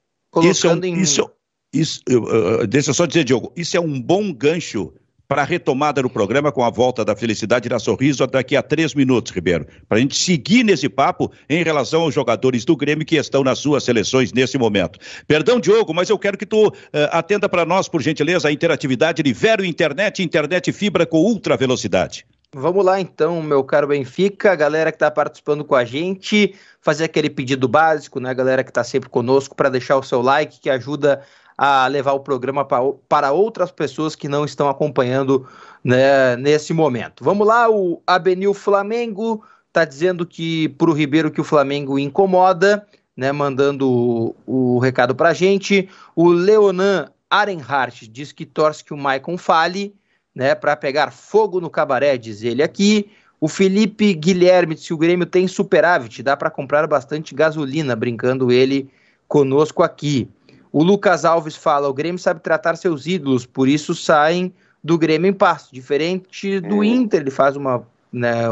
Isso 0.43 0.67
é 0.67 0.75
um, 0.75 0.85
em... 0.85 1.01
isso, 1.01 1.31
isso, 1.73 2.01
uh, 2.09 2.67
deixa 2.67 2.91
eu 2.91 2.95
só 2.95 3.07
dizer, 3.07 3.25
Diogo, 3.25 3.53
isso 3.57 3.77
é 3.77 3.81
um 3.81 4.01
bom 4.01 4.33
gancho 4.33 4.93
para 5.31 5.43
a 5.43 5.45
retomada 5.45 6.03
do 6.03 6.11
programa 6.11 6.51
com 6.51 6.65
a 6.65 6.71
volta 6.71 7.05
da 7.05 7.15
felicidade 7.15 7.69
e 7.69 7.71
da 7.71 7.79
sorriso 7.79 8.27
daqui 8.27 8.57
a 8.57 8.63
três 8.63 8.97
minutos, 8.97 9.31
Ribeiro. 9.31 9.65
Para 9.89 9.99
a 9.99 10.01
gente 10.01 10.17
seguir 10.17 10.65
nesse 10.65 10.89
papo 10.89 11.31
em 11.49 11.63
relação 11.63 12.03
aos 12.03 12.13
jogadores 12.13 12.65
do 12.65 12.77
Grêmio 12.77 13.07
que 13.07 13.15
estão 13.15 13.45
nas 13.45 13.61
suas 13.61 13.85
seleções 13.85 14.33
nesse 14.33 14.59
momento. 14.59 14.99
Perdão, 15.29 15.61
Diogo, 15.61 15.95
mas 15.95 16.11
eu 16.11 16.19
quero 16.19 16.37
que 16.37 16.45
tu 16.45 16.67
uh, 16.67 16.73
atenda 17.13 17.49
para 17.49 17.65
nós, 17.65 17.89
por 17.89 18.03
gentileza, 18.03 18.49
a 18.49 18.53
interatividade 18.53 19.23
de 19.23 19.33
Vero 19.33 19.65
Internet, 19.65 20.21
internet 20.21 20.73
fibra 20.73 21.07
com 21.07 21.19
ultra 21.19 21.57
velocidade. 21.57 22.27
Vamos 22.53 22.85
lá 22.85 23.01
então, 23.01 23.41
meu 23.41 23.63
caro 23.63 23.87
Benfica, 23.87 24.57
galera 24.57 24.91
que 24.91 24.97
está 24.97 25.09
participando 25.09 25.65
com 25.65 25.77
a 25.77 25.85
gente, 25.85 26.57
fazer 26.81 27.05
aquele 27.05 27.31
pedido 27.31 27.69
básico, 27.69 28.19
né, 28.19 28.35
galera 28.35 28.65
que 28.65 28.73
está 28.73 28.83
sempre 28.83 29.09
conosco, 29.09 29.55
para 29.55 29.69
deixar 29.69 29.97
o 29.97 30.03
seu 30.03 30.21
like, 30.21 30.59
que 30.59 30.69
ajuda 30.69 31.23
a 31.57 31.87
levar 31.87 32.11
o 32.13 32.19
programa 32.19 32.67
para 33.09 33.31
outras 33.31 33.71
pessoas 33.71 34.17
que 34.17 34.27
não 34.27 34.45
estão 34.45 34.69
acompanhando 34.69 35.47
né, 35.85 36.35
nesse 36.35 36.73
momento. 36.73 37.23
Vamos 37.23 37.47
lá, 37.47 37.71
o 37.71 38.03
Abenil 38.05 38.53
Flamengo 38.53 39.45
está 39.69 39.85
dizendo 39.85 40.27
que 40.27 40.71
para 40.71 40.91
o 40.91 40.95
Ribeiro 40.95 41.31
que 41.31 41.41
o 41.41 41.45
Flamengo 41.45 42.01
incomoda, 42.01 42.85
né, 43.17 43.31
mandando 43.31 43.89
o, 43.89 44.75
o 44.75 44.79
recado 44.81 45.15
para 45.15 45.29
a 45.29 45.35
gente. 45.35 45.89
O 46.17 46.29
Leonan 46.31 47.13
Arenhart 47.31 48.09
diz 48.09 48.33
que 48.33 48.45
torce 48.45 48.83
que 48.83 48.93
o 48.93 48.97
Maicon 48.97 49.39
fale 49.39 49.95
né, 50.35 50.55
para 50.55 50.77
pegar 50.77 51.11
fogo 51.11 51.61
no 51.61 51.71
cabaré, 51.71 52.17
diz 52.17 52.43
ele 52.43 52.63
aqui. 52.63 53.11
O 53.41 53.49
Felipe 53.49 54.13
Guilherme, 54.13 54.77
se 54.77 54.93
o 54.93 54.99
Grêmio 54.99 55.27
tem 55.27 55.49
superávit, 55.49 56.23
dá 56.23 56.37
para 56.37 56.51
comprar 56.51 56.87
bastante 56.87 57.35
gasolina, 57.35 57.97
brincando 57.97 58.53
ele 58.53 58.91
conosco 59.27 59.83
aqui. 59.83 60.29
O 60.71 60.83
Lucas 60.83 61.25
Alves 61.25 61.57
fala: 61.57 61.89
o 61.89 61.95
Grêmio 61.95 62.19
sabe 62.19 62.41
tratar 62.41 62.77
seus 62.77 63.07
ídolos, 63.07 63.47
por 63.47 63.69
isso 63.69 63.95
saem 63.95 64.53
do 64.85 64.99
Grêmio 64.99 65.29
em 65.29 65.33
paz. 65.33 65.69
Diferente 65.73 66.61
do 66.61 66.85
é. 66.85 66.87
Inter, 66.87 67.23
ele 67.23 67.31
faz 67.31 67.57
uma, 67.57 67.83
né, 68.13 68.45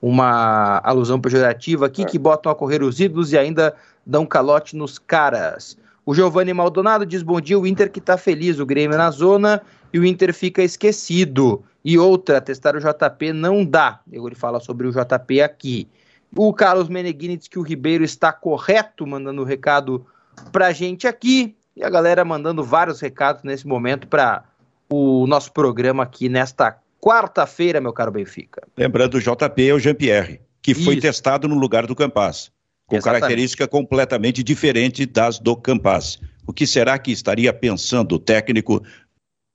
uma 0.00 0.80
alusão 0.84 1.20
pejorativa 1.20 1.86
aqui, 1.86 2.02
é. 2.02 2.04
que 2.04 2.18
botam 2.18 2.50
a 2.50 2.54
correr 2.54 2.82
os 2.82 2.98
ídolos 2.98 3.32
e 3.32 3.38
ainda 3.38 3.74
dão 4.04 4.26
calote 4.26 4.76
nos 4.76 4.98
caras. 4.98 5.78
O 6.04 6.14
Giovanni 6.14 6.52
Maldonado 6.52 7.06
diz: 7.06 7.22
bom 7.22 7.40
dia, 7.40 7.58
o 7.58 7.66
Inter 7.66 7.90
que 7.90 8.00
está 8.00 8.18
feliz, 8.18 8.58
o 8.58 8.66
Grêmio 8.66 8.98
na 8.98 9.10
zona 9.10 9.62
e 9.92 9.98
o 9.98 10.04
Inter 10.04 10.32
fica 10.32 10.62
esquecido. 10.62 11.62
E 11.84 11.98
outra, 11.98 12.40
testar 12.40 12.76
o 12.76 12.80
JP 12.80 13.32
não 13.32 13.64
dá. 13.64 14.00
Ele 14.10 14.34
fala 14.34 14.60
sobre 14.60 14.86
o 14.86 14.92
JP 14.92 15.40
aqui. 15.42 15.88
O 16.34 16.52
Carlos 16.52 16.88
Meneghini 16.88 17.36
diz 17.36 17.48
que 17.48 17.58
o 17.58 17.62
Ribeiro 17.62 18.04
está 18.04 18.32
correto, 18.32 19.06
mandando 19.06 19.42
o 19.42 19.44
um 19.44 19.48
recado 19.48 20.06
a 20.54 20.72
gente 20.72 21.06
aqui. 21.06 21.54
E 21.76 21.82
a 21.82 21.90
galera 21.90 22.24
mandando 22.24 22.62
vários 22.62 23.00
recados 23.00 23.42
nesse 23.42 23.66
momento 23.66 24.06
para 24.06 24.44
o 24.88 25.26
nosso 25.26 25.52
programa 25.52 26.02
aqui 26.02 26.28
nesta 26.28 26.78
quarta-feira, 27.00 27.80
meu 27.80 27.92
caro 27.92 28.12
Benfica. 28.12 28.62
Lembrando, 28.76 29.16
o 29.16 29.20
JP 29.20 29.68
é 29.68 29.74
o 29.74 29.78
Jean-Pierre, 29.78 30.40
que 30.60 30.72
Isso. 30.72 30.84
foi 30.84 31.00
testado 31.00 31.48
no 31.48 31.56
lugar 31.56 31.86
do 31.86 31.96
Campas, 31.96 32.52
com 32.86 32.96
Exatamente. 32.96 33.20
característica 33.20 33.66
completamente 33.66 34.42
diferente 34.42 35.04
das 35.04 35.38
do 35.38 35.56
Campas. 35.56 36.20
O 36.46 36.52
que 36.52 36.66
será 36.66 36.98
que 36.98 37.10
estaria 37.10 37.52
pensando 37.52 38.16
o 38.16 38.18
técnico 38.18 38.82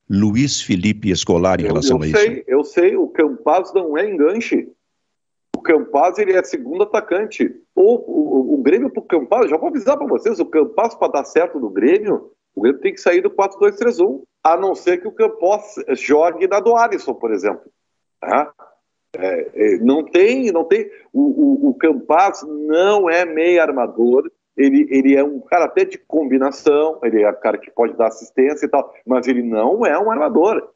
Luiz 0.09 0.61
Felipe 0.61 1.11
Escolar 1.11 1.59
em 1.59 1.63
eu, 1.63 1.69
relação 1.69 1.97
eu 1.97 2.03
a 2.03 2.17
sei, 2.17 2.33
isso? 2.33 2.43
Eu 2.47 2.63
sei, 2.63 2.95
o 2.95 3.07
Campaz 3.07 3.73
não 3.73 3.97
é 3.97 4.09
enganche. 4.09 4.69
O 5.55 5.61
Campaz 5.61 6.17
ele 6.17 6.33
é 6.33 6.43
segundo 6.43 6.83
atacante. 6.83 7.53
O, 7.75 7.95
o, 7.95 8.53
o 8.55 8.57
Grêmio 8.61 8.89
para 8.89 9.01
o 9.01 9.05
Campaz, 9.05 9.49
já 9.49 9.57
vou 9.57 9.69
avisar 9.69 9.97
para 9.97 10.07
vocês, 10.07 10.39
o 10.39 10.45
Campaz 10.45 10.95
para 10.95 11.11
dar 11.11 11.25
certo 11.25 11.59
no 11.59 11.69
Grêmio, 11.69 12.31
o 12.55 12.61
Grêmio 12.61 12.81
tem 12.81 12.93
que 12.93 13.01
sair 13.01 13.21
do 13.21 13.29
4-2-3-1. 13.29 14.23
a 14.43 14.57
não 14.57 14.73
ser 14.73 14.99
que 14.99 15.07
o 15.07 15.11
Campos 15.11 15.75
jogue 15.91 16.47
na 16.47 16.59
do 16.59 16.75
Alisson, 16.75 17.13
por 17.13 17.31
exemplo. 17.31 17.69
Tá? 18.19 18.53
É, 19.15 19.51
é, 19.53 19.77
não 19.77 20.03
tem, 20.03 20.51
não 20.51 20.63
tem. 20.63 20.89
O, 21.11 21.21
o, 21.21 21.69
o 21.69 21.73
Campas 21.73 22.43
não 22.43 23.09
é 23.09 23.25
meio 23.25 23.61
armador, 23.61 24.31
ele, 24.57 24.87
ele 24.89 25.15
é 25.15 25.23
um 25.23 25.39
cara 25.39 25.65
até 25.65 25.85
de 25.85 25.97
combinação, 25.97 26.99
ele 27.03 27.21
é 27.21 27.29
um 27.29 27.39
cara 27.39 27.57
que 27.57 27.69
pode 27.69 27.95
dar 27.95 28.07
assistência 28.07 28.65
e 28.65 28.69
tal, 28.69 28.91
mas 29.05 29.27
ele 29.27 29.43
não 29.43 29.85
é 29.85 29.97
um 29.97 30.09
armador. 30.09 30.71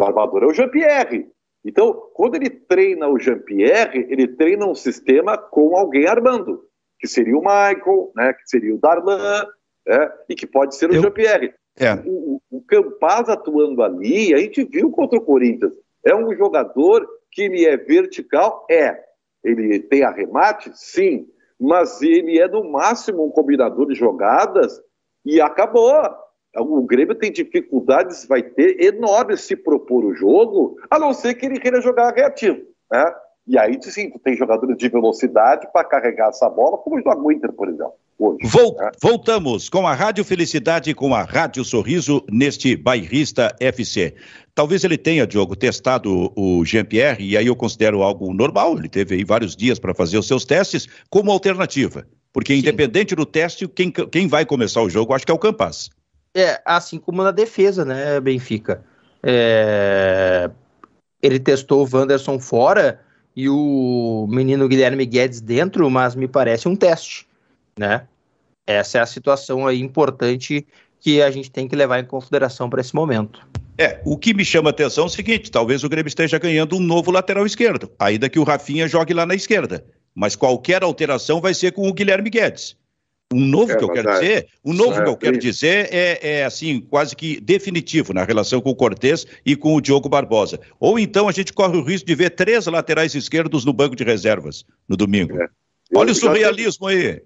O 0.00 0.04
armador 0.04 0.42
é 0.42 0.46
o 0.46 0.52
Jean-Pierre. 0.52 1.30
Então, 1.64 1.92
quando 2.14 2.34
ele 2.34 2.50
treina 2.50 3.06
o 3.08 3.18
Jean-Pierre, 3.18 4.06
ele 4.10 4.26
treina 4.26 4.66
um 4.66 4.74
sistema 4.74 5.38
com 5.38 5.76
alguém 5.76 6.08
armando, 6.08 6.64
que 6.98 7.06
seria 7.06 7.38
o 7.38 7.40
Michael, 7.40 8.10
né, 8.16 8.32
que 8.32 8.42
seria 8.46 8.74
o 8.74 8.78
Darlan, 8.78 9.46
né, 9.86 10.12
e 10.28 10.34
que 10.34 10.46
pode 10.46 10.74
ser 10.74 10.90
o 10.90 10.94
Eu... 10.94 11.02
Jean-Pierre. 11.02 11.54
É. 11.78 11.94
O, 12.04 12.40
o 12.50 12.60
Campaz 12.62 13.28
atuando 13.28 13.82
ali, 13.82 14.34
a 14.34 14.38
gente 14.38 14.64
viu 14.64 14.90
contra 14.90 15.18
o 15.18 15.24
Corinthians. 15.24 15.72
É 16.04 16.14
um 16.14 16.34
jogador 16.34 17.08
que 17.30 17.42
ele 17.42 17.64
é 17.64 17.76
vertical? 17.76 18.66
É. 18.68 19.00
Ele 19.42 19.80
tem 19.80 20.02
arremate? 20.02 20.70
Sim. 20.74 21.26
Mas 21.62 22.02
ele 22.02 22.40
é 22.40 22.48
no 22.48 22.68
máximo 22.68 23.24
um 23.24 23.30
combinador 23.30 23.86
de 23.86 23.94
jogadas 23.94 24.80
e 25.24 25.40
acabou. 25.40 25.94
O 26.56 26.82
Grêmio 26.82 27.14
tem 27.14 27.30
dificuldades, 27.30 28.26
vai 28.26 28.42
ter 28.42 28.82
enormes 28.82 29.42
se 29.42 29.54
propor 29.54 30.04
o 30.04 30.12
jogo, 30.12 30.76
a 30.90 30.98
não 30.98 31.12
ser 31.12 31.34
que 31.34 31.46
ele 31.46 31.60
queira 31.60 31.80
jogar 31.80 32.12
reativo. 32.12 32.60
Né? 32.90 33.14
E 33.46 33.56
aí, 33.56 33.78
sim, 33.80 34.10
tu 34.10 34.18
tem 34.18 34.36
jogadores 34.36 34.76
de 34.76 34.88
velocidade 34.88 35.68
para 35.72 35.84
carregar 35.84 36.30
essa 36.30 36.50
bola, 36.50 36.78
como 36.78 36.98
o 36.98 37.14
do 37.14 37.32
Inter, 37.32 37.52
por 37.52 37.68
exemplo. 37.68 37.94
Hoje, 38.22 38.38
Vol 38.44 38.76
né? 38.76 38.92
Voltamos 39.02 39.68
com 39.68 39.84
a 39.84 39.94
Rádio 39.96 40.24
Felicidade 40.24 40.94
com 40.94 41.12
a 41.12 41.24
Rádio 41.24 41.64
Sorriso 41.64 42.24
neste 42.30 42.76
Bairrista 42.76 43.52
FC. 43.58 44.14
Talvez 44.54 44.84
ele 44.84 44.96
tenha, 44.96 45.26
Diogo, 45.26 45.56
testado 45.56 46.32
o 46.36 46.64
Jean-Pierre, 46.64 47.24
e 47.24 47.36
aí 47.36 47.48
eu 47.48 47.56
considero 47.56 48.00
algo 48.00 48.32
normal, 48.32 48.78
ele 48.78 48.88
teve 48.88 49.16
aí 49.16 49.24
vários 49.24 49.56
dias 49.56 49.80
para 49.80 49.92
fazer 49.92 50.18
os 50.18 50.28
seus 50.28 50.44
testes, 50.44 50.86
como 51.10 51.32
alternativa. 51.32 52.06
Porque, 52.32 52.54
independente 52.54 53.10
Sim. 53.10 53.16
do 53.16 53.26
teste, 53.26 53.66
quem, 53.66 53.90
quem 53.90 54.28
vai 54.28 54.46
começar 54.46 54.82
o 54.82 54.88
jogo, 54.88 55.12
acho 55.14 55.26
que 55.26 55.32
é 55.32 55.34
o 55.34 55.38
Campas. 55.38 55.90
É, 56.32 56.62
assim 56.64 57.00
como 57.00 57.24
na 57.24 57.32
defesa, 57.32 57.84
né, 57.84 58.20
Benfica? 58.20 58.84
É... 59.20 60.48
Ele 61.20 61.40
testou 61.40 61.84
o 61.84 61.88
Wanderson 61.92 62.38
fora 62.38 63.00
e 63.34 63.48
o 63.48 64.28
menino 64.30 64.68
Guilherme 64.68 65.06
Guedes 65.06 65.40
dentro, 65.40 65.90
mas 65.90 66.14
me 66.14 66.28
parece 66.28 66.68
um 66.68 66.76
teste, 66.76 67.26
né? 67.76 68.06
Essa 68.66 68.98
é 68.98 69.00
a 69.00 69.06
situação 69.06 69.66
aí 69.66 69.80
importante 69.80 70.66
que 71.00 71.20
a 71.20 71.30
gente 71.30 71.50
tem 71.50 71.66
que 71.66 71.74
levar 71.74 71.98
em 71.98 72.04
consideração 72.04 72.70
para 72.70 72.80
esse 72.80 72.94
momento. 72.94 73.46
É, 73.76 74.00
o 74.04 74.16
que 74.16 74.32
me 74.32 74.44
chama 74.44 74.68
a 74.68 74.70
atenção 74.70 75.04
é 75.04 75.06
o 75.06 75.10
seguinte: 75.10 75.50
talvez 75.50 75.82
o 75.82 75.88
Grêmio 75.88 76.08
esteja 76.08 76.38
ganhando 76.38 76.76
um 76.76 76.80
novo 76.80 77.10
lateral 77.10 77.44
esquerdo, 77.44 77.90
ainda 77.98 78.28
que 78.28 78.38
o 78.38 78.44
Rafinha 78.44 78.86
jogue 78.86 79.12
lá 79.12 79.26
na 79.26 79.34
esquerda. 79.34 79.84
Mas 80.14 80.36
qualquer 80.36 80.82
alteração 80.82 81.40
vai 81.40 81.54
ser 81.54 81.72
com 81.72 81.88
o 81.88 81.92
Guilherme 81.92 82.30
Guedes. 82.30 82.76
O 83.32 83.40
novo 83.40 83.72
é, 83.72 83.76
que 83.76 83.82
eu 83.82 83.88
quero 83.88 84.12
dizer, 84.12 84.46
o 84.62 84.74
novo 84.74 85.00
é, 85.00 85.02
que 85.02 85.08
eu 85.08 85.16
quero 85.16 85.38
dizer 85.38 85.88
é, 85.90 86.18
é, 86.40 86.44
assim, 86.44 86.80
quase 86.80 87.16
que 87.16 87.40
definitivo 87.40 88.12
na 88.12 88.24
relação 88.24 88.60
com 88.60 88.68
o 88.68 88.76
Cortez 88.76 89.26
e 89.44 89.56
com 89.56 89.74
o 89.74 89.80
Diogo 89.80 90.06
Barbosa. 90.06 90.60
Ou 90.78 90.98
então 90.98 91.28
a 91.28 91.32
gente 91.32 91.50
corre 91.50 91.78
o 91.78 91.82
risco 91.82 92.06
de 92.06 92.14
ver 92.14 92.30
três 92.30 92.66
laterais 92.66 93.14
esquerdos 93.14 93.64
no 93.64 93.72
banco 93.72 93.96
de 93.96 94.04
reservas 94.04 94.66
no 94.86 94.98
domingo. 94.98 95.40
É. 95.40 95.48
Olha 95.94 96.12
o 96.12 96.14
surrealismo 96.14 96.86
aí. 96.86 97.22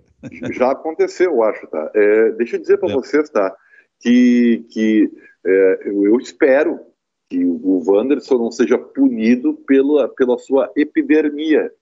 Já 0.52 0.72
aconteceu, 0.72 1.32
eu 1.32 1.42
acho, 1.42 1.66
tá? 1.66 1.90
É, 1.94 2.30
deixa 2.32 2.56
eu 2.56 2.60
dizer 2.60 2.78
para 2.78 2.92
vocês, 2.92 3.28
tá? 3.30 3.54
Que, 4.00 4.64
que 4.70 5.10
é, 5.44 5.80
eu, 5.84 6.06
eu 6.06 6.16
espero 6.18 6.80
que 7.28 7.44
o 7.44 7.82
Wanderson 7.86 8.38
não 8.38 8.50
seja 8.50 8.78
punido 8.78 9.54
pela, 9.66 10.08
pela 10.08 10.38
sua 10.38 10.70
epidermia, 10.76 11.72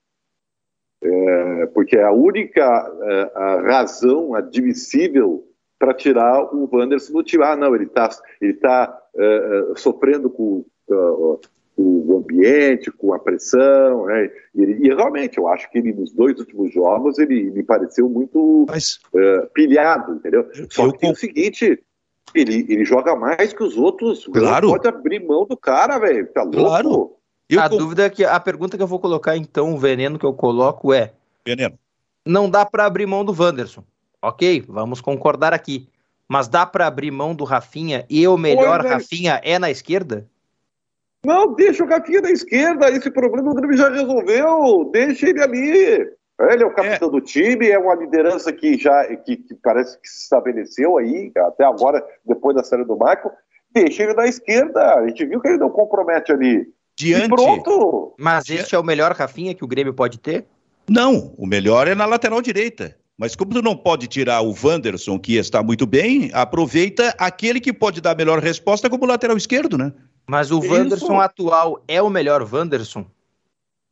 é, 1.01 1.65
porque 1.67 1.97
é 1.97 2.03
a 2.03 2.11
única 2.11 2.63
é, 2.63 3.31
a 3.35 3.61
razão 3.61 4.33
admissível 4.33 5.47
para 5.77 5.93
tirar 5.93 6.53
o 6.53 6.67
Wanderson 6.71 7.13
do 7.13 7.23
time. 7.23 7.43
Ah, 7.43 7.55
não, 7.55 7.75
ele 7.75 7.85
está 7.85 8.09
ele 8.41 8.53
tá, 8.53 9.01
é, 9.15 9.71
é, 9.71 9.75
sofrendo 9.75 10.29
com, 10.29 10.65
com, 10.87 11.39
o 11.77 12.17
ambiente, 12.17 12.91
com 12.91 13.13
a 13.13 13.19
pressão, 13.19 14.05
né? 14.05 14.31
e, 14.55 14.87
e, 14.87 14.87
realmente 14.95 15.37
eu 15.37 15.47
acho 15.47 15.69
que 15.69 15.77
ele 15.77 15.91
nos 15.93 16.11
dois 16.13 16.39
últimos 16.39 16.73
jogos 16.73 17.19
ele 17.19 17.51
me 17.51 17.63
pareceu 17.63 18.07
muito 18.07 18.65
Mas... 18.67 18.99
É, 19.13 19.41
pilhado, 19.53 20.15
entendeu? 20.15 20.49
Só 20.69 20.91
que 20.91 20.99
tem 20.99 21.11
o 21.11 21.15
seguinte, 21.15 21.83
ele, 22.33 22.65
ele 22.69 22.85
joga 22.85 23.15
mais 23.15 23.53
que 23.53 23.63
os 23.63 23.77
outros. 23.77 24.25
Claro. 24.25 24.69
Pode 24.69 24.87
abrir 24.87 25.19
mão 25.19 25.45
do 25.45 25.57
cara, 25.57 25.99
velho. 25.99 26.27
Tá 26.27 26.43
louco? 26.43 26.57
Claro. 26.59 27.15
Eu 27.49 27.61
a 27.61 27.69
com... 27.69 27.77
dúvida 27.77 28.05
é 28.05 28.09
que 28.09 28.23
a 28.23 28.39
pergunta 28.39 28.75
que 28.77 28.83
eu 28.83 28.87
vou 28.87 28.99
colocar 28.99 29.37
então, 29.37 29.73
o 29.73 29.77
veneno 29.77 30.17
que 30.17 30.25
eu 30.25 30.33
coloco 30.33 30.93
é: 30.93 31.13
Veneno. 31.45 31.77
Não 32.25 32.49
dá 32.49 32.65
para 32.65 32.85
abrir 32.85 33.05
mão 33.05 33.23
do 33.23 33.35
Wanderson. 33.37 33.83
OK, 34.21 34.63
vamos 34.67 34.99
concordar 34.99 35.53
aqui. 35.53 35.87
Mas 36.27 36.47
dá 36.47 36.65
para 36.65 36.87
abrir 36.87 37.11
mão 37.11 37.35
do 37.35 37.43
Rafinha 37.43 38.03
e 38.09 38.27
o 38.27 38.35
melhor 38.35 38.81
Oi, 38.83 38.89
Rafinha 38.89 39.39
é 39.43 39.59
na 39.59 39.69
esquerda? 39.69 40.27
Não, 41.25 41.53
deixa 41.53 41.83
o 41.83 41.87
Rafinha 41.87 42.21
na 42.21 42.31
esquerda. 42.31 42.89
Esse 42.89 43.09
problema 43.09 43.51
o 43.51 43.55
Grêmio 43.55 43.77
já 43.77 43.89
resolveu. 43.89 44.89
Deixa 44.91 45.29
ele 45.29 45.41
ali. 45.41 46.09
Ele 46.39 46.63
é 46.63 46.65
o 46.65 46.73
capitão 46.73 47.07
é. 47.07 47.11
do 47.11 47.21
time, 47.21 47.69
é 47.69 47.79
uma 47.79 47.95
liderança 47.95 48.51
que 48.51 48.77
já 48.77 49.05
que, 49.17 49.37
que, 49.37 49.55
parece 49.63 49.99
que 50.01 50.07
se 50.07 50.23
estabeleceu 50.23 50.97
aí, 50.97 51.31
até 51.37 51.63
agora, 51.63 52.05
depois 52.25 52.55
da 52.55 52.63
série 52.63 52.83
do 52.83 52.93
Michael. 52.93 53.31
Deixa 53.73 54.03
ele 54.03 54.13
na 54.13 54.27
esquerda. 54.27 54.95
A 54.95 55.07
gente 55.07 55.25
viu 55.25 55.39
que 55.39 55.47
ele 55.47 55.57
não 55.57 55.69
compromete 55.69 56.31
ali. 56.31 56.67
Diante. 56.97 57.25
E 57.25 57.29
pronto. 57.29 58.15
Mas 58.19 58.49
este 58.49 58.75
é 58.75 58.79
o 58.79 58.83
melhor 58.83 59.13
Rafinha 59.13 59.53
que 59.53 59.63
o 59.63 59.67
Grêmio 59.67 59.93
pode 59.93 60.19
ter? 60.19 60.45
Não, 60.89 61.33
o 61.37 61.47
melhor 61.47 61.87
é 61.87 61.95
na 61.95 62.05
lateral 62.05 62.41
direita. 62.41 62.95
Mas 63.17 63.35
como 63.35 63.53
tu 63.53 63.61
não 63.61 63.75
pode 63.75 64.07
tirar 64.07 64.41
o 64.41 64.53
Wanderson, 64.61 65.17
que 65.17 65.37
está 65.37 65.63
muito 65.63 65.85
bem, 65.85 66.29
aproveita 66.33 67.15
aquele 67.17 67.61
que 67.61 67.71
pode 67.71 68.01
dar 68.01 68.11
a 68.11 68.15
melhor 68.15 68.39
resposta 68.39 68.89
como 68.89 69.05
lateral 69.05 69.37
esquerdo, 69.37 69.77
né? 69.77 69.93
Mas 70.27 70.51
o 70.51 70.59
Wanderson 70.59 71.19
atual 71.19 71.79
é 71.87 72.01
o 72.01 72.09
melhor 72.09 72.41
Wanderson? 72.41 73.05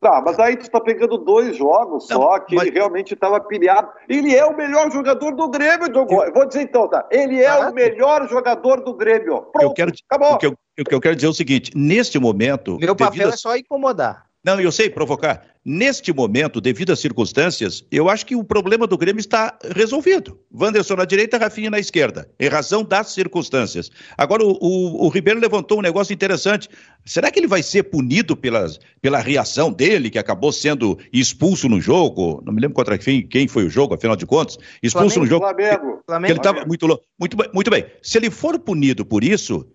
Tá, 0.04 0.22
mas 0.26 0.38
aí 0.38 0.58
tu 0.58 0.70
tá 0.70 0.82
pegando 0.82 1.18
dois 1.18 1.56
jogos 1.56 2.10
não, 2.10 2.18
só, 2.18 2.40
que 2.40 2.56
mas... 2.56 2.68
ele 2.68 2.76
realmente 2.76 3.14
estava 3.14 3.40
pilhado. 3.40 3.90
Ele 4.10 4.36
é 4.36 4.46
o 4.46 4.54
melhor 4.54 4.92
jogador 4.92 5.34
do 5.34 5.48
Grêmio, 5.48 5.90
Diogo. 5.90 6.22
Eu... 6.22 6.34
Vou 6.34 6.46
dizer 6.46 6.64
então, 6.64 6.90
tá? 6.90 7.08
Ele 7.10 7.42
é 7.42 7.48
ah, 7.48 7.70
o 7.70 7.74
melhor 7.74 8.28
jogador 8.28 8.84
do 8.84 8.94
Grêmio. 8.94 9.44
Pronto, 9.44 9.62
eu 9.62 9.74
quero, 9.74 9.94
acabou. 10.10 10.34
O 10.34 10.38
que 10.38 10.48
eu, 10.48 10.52
o 10.52 10.84
que 10.84 10.94
eu 10.94 11.00
quero 11.00 11.16
dizer 11.16 11.28
é 11.28 11.30
o 11.30 11.34
seguinte, 11.34 11.72
neste 11.74 12.20
momento... 12.20 12.78
Meu 12.80 12.94
papel 12.94 13.30
a... 13.30 13.34
é 13.34 13.38
só 13.38 13.56
incomodar. 13.56 14.26
Não, 14.44 14.60
eu 14.60 14.72
sei, 14.74 14.90
provocar. 14.90 15.46
Neste 15.66 16.12
momento, 16.12 16.60
devido 16.60 16.92
às 16.92 17.00
circunstâncias, 17.00 17.86
eu 17.90 18.10
acho 18.10 18.26
que 18.26 18.36
o 18.36 18.44
problema 18.44 18.86
do 18.86 18.98
Grêmio 18.98 19.22
está 19.22 19.58
resolvido. 19.74 20.38
Wanderson 20.54 20.98
na 20.98 21.06
direita, 21.06 21.38
Rafinha 21.38 21.70
na 21.70 21.80
esquerda, 21.80 22.30
em 22.38 22.50
razão 22.50 22.84
das 22.84 23.14
circunstâncias. 23.14 23.90
Agora, 24.18 24.44
o, 24.44 24.58
o, 24.60 25.06
o 25.06 25.08
Ribeiro 25.08 25.40
levantou 25.40 25.80
um 25.80 25.82
negócio 25.82 26.14
interessante. 26.14 26.68
Será 27.06 27.32
que 27.32 27.40
ele 27.40 27.48
vai 27.48 27.64
ser 27.64 27.84
punido 27.84 28.36
pelas, 28.36 28.78
pela 29.02 29.20
reação 29.20 29.72
dele, 29.72 30.10
que 30.10 30.20
acabou 30.20 30.52
sendo 30.52 31.00
expulso 31.14 31.70
no 31.70 31.80
jogo? 31.80 32.44
Não 32.46 32.52
me 32.52 32.60
lembro 32.60 32.76
contra 32.76 32.98
quem, 32.98 33.26
quem 33.26 33.48
foi 33.48 33.64
o 33.64 33.70
jogo, 33.70 33.94
afinal 33.94 34.18
de 34.18 34.26
contas. 34.26 34.58
Expulso 34.84 35.16
Flamengo, 35.16 35.22
no 35.22 35.26
jogo. 35.28 35.46
Flamengo. 35.46 36.04
Flamengo. 36.06 36.32
Ele 36.34 36.40
estava 36.40 36.66
muito 36.66 36.86
louco. 36.86 37.06
Muito, 37.18 37.38
muito 37.54 37.72
bem. 37.72 37.86
Se 38.02 38.18
ele 38.18 38.30
for 38.30 38.60
punido 38.60 39.06
por 39.06 39.24
isso, 39.24 39.66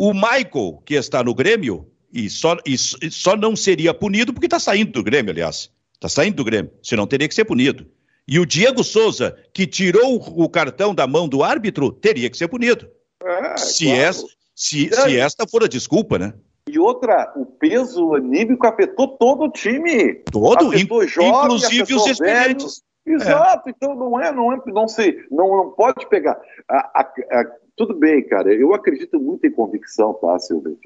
o 0.00 0.14
Michael, 0.14 0.82
que 0.86 0.94
está 0.94 1.22
no 1.22 1.34
Grêmio, 1.34 1.86
e 2.14 2.30
só, 2.30 2.56
e 2.64 2.78
só 2.78 3.36
não 3.36 3.56
seria 3.56 3.92
punido 3.92 4.32
porque 4.32 4.46
está 4.46 4.60
saindo 4.60 4.92
do 4.92 5.02
Grêmio, 5.02 5.32
aliás. 5.32 5.70
Está 5.94 6.08
saindo 6.08 6.36
do 6.36 6.44
Grêmio, 6.44 6.70
senão 6.80 7.08
teria 7.08 7.28
que 7.28 7.34
ser 7.34 7.44
punido. 7.44 7.86
E 8.26 8.38
o 8.38 8.46
Diego 8.46 8.84
Souza, 8.84 9.36
que 9.52 9.66
tirou 9.66 10.16
o 10.16 10.48
cartão 10.48 10.94
da 10.94 11.06
mão 11.06 11.28
do 11.28 11.42
árbitro, 11.42 11.90
teria 11.90 12.30
que 12.30 12.36
ser 12.36 12.48
punido. 12.48 12.88
É, 13.22 13.56
se, 13.56 13.86
claro. 13.86 14.00
essa, 14.00 14.26
se, 14.54 14.90
se 14.90 15.18
esta 15.18 15.46
for 15.46 15.64
a 15.64 15.68
desculpa, 15.68 16.18
né? 16.18 16.32
E 16.68 16.78
outra, 16.78 17.32
o 17.36 17.44
peso 17.44 18.14
anímico 18.14 18.66
afetou 18.66 19.08
todo 19.08 19.44
o 19.44 19.50
time. 19.50 20.14
Todo, 20.30 20.68
afetou 20.68 21.06
jovens, 21.06 21.44
inclusive 21.44 21.94
os 21.94 22.06
experientes. 22.06 22.82
Exato, 23.06 23.68
é. 23.68 23.72
então 23.76 23.94
não 23.94 24.18
é, 24.18 24.32
não 24.32 24.52
é, 24.52 24.62
não 24.66 24.88
sei, 24.88 25.18
não, 25.30 25.56
não 25.56 25.70
pode 25.72 26.08
pegar. 26.08 26.40
A, 26.66 27.00
a, 27.00 27.40
a, 27.40 27.52
tudo 27.76 27.94
bem, 27.94 28.26
cara, 28.26 28.54
eu 28.54 28.72
acredito 28.72 29.20
muito 29.20 29.46
em 29.46 29.50
convicção, 29.50 30.14
tá, 30.14 30.38
Silvio? 30.38 30.78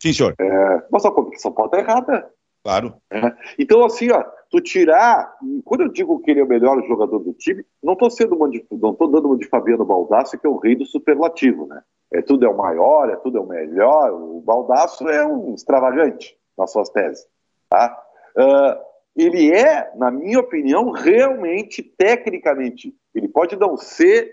Sim, 0.00 0.12
senhor. 0.12 0.34
É, 0.40 0.82
mas 0.90 1.04
a 1.04 1.10
convicção 1.10 1.52
pode 1.52 1.68
estar 1.68 1.78
errada. 1.78 2.30
Claro. 2.62 2.94
É. 3.10 3.20
Então, 3.58 3.84
assim, 3.84 4.10
ó, 4.10 4.24
tu 4.50 4.60
tirar. 4.60 5.34
Quando 5.64 5.82
eu 5.82 5.88
digo 5.88 6.20
que 6.20 6.30
ele 6.30 6.40
é 6.40 6.44
o 6.44 6.48
melhor 6.48 6.82
jogador 6.86 7.18
do 7.18 7.32
time, 7.32 7.64
não 7.82 7.94
estou 7.94 8.10
sendo 8.10 8.36
uma 8.36 8.48
de, 8.48 8.64
não 8.70 8.94
tô 8.94 9.06
dando 9.06 9.26
uma 9.26 9.36
de 9.36 9.48
Fabiano 9.48 9.84
Baldasso, 9.84 10.38
que 10.38 10.46
é 10.46 10.50
o 10.50 10.58
rei 10.58 10.76
do 10.76 10.84
superlativo, 10.84 11.66
né? 11.66 11.82
É 12.12 12.22
tudo 12.22 12.46
é 12.46 12.48
o 12.48 12.56
maior, 12.56 13.10
é 13.10 13.16
tudo 13.16 13.38
é 13.38 13.40
o 13.40 13.46
melhor. 13.46 14.12
O 14.12 14.40
Baldasso 14.40 15.08
é 15.08 15.26
um 15.26 15.54
extravagante 15.54 16.36
nas 16.56 16.72
suas 16.72 16.88
teses, 16.90 17.26
tá? 17.68 17.96
Uh, 18.36 18.88
ele 19.16 19.52
é, 19.52 19.90
na 19.96 20.10
minha 20.10 20.38
opinião, 20.38 20.90
realmente, 20.90 21.82
tecnicamente, 21.82 22.94
ele 23.14 23.28
pode 23.28 23.56
não 23.56 23.76
ser 23.76 24.32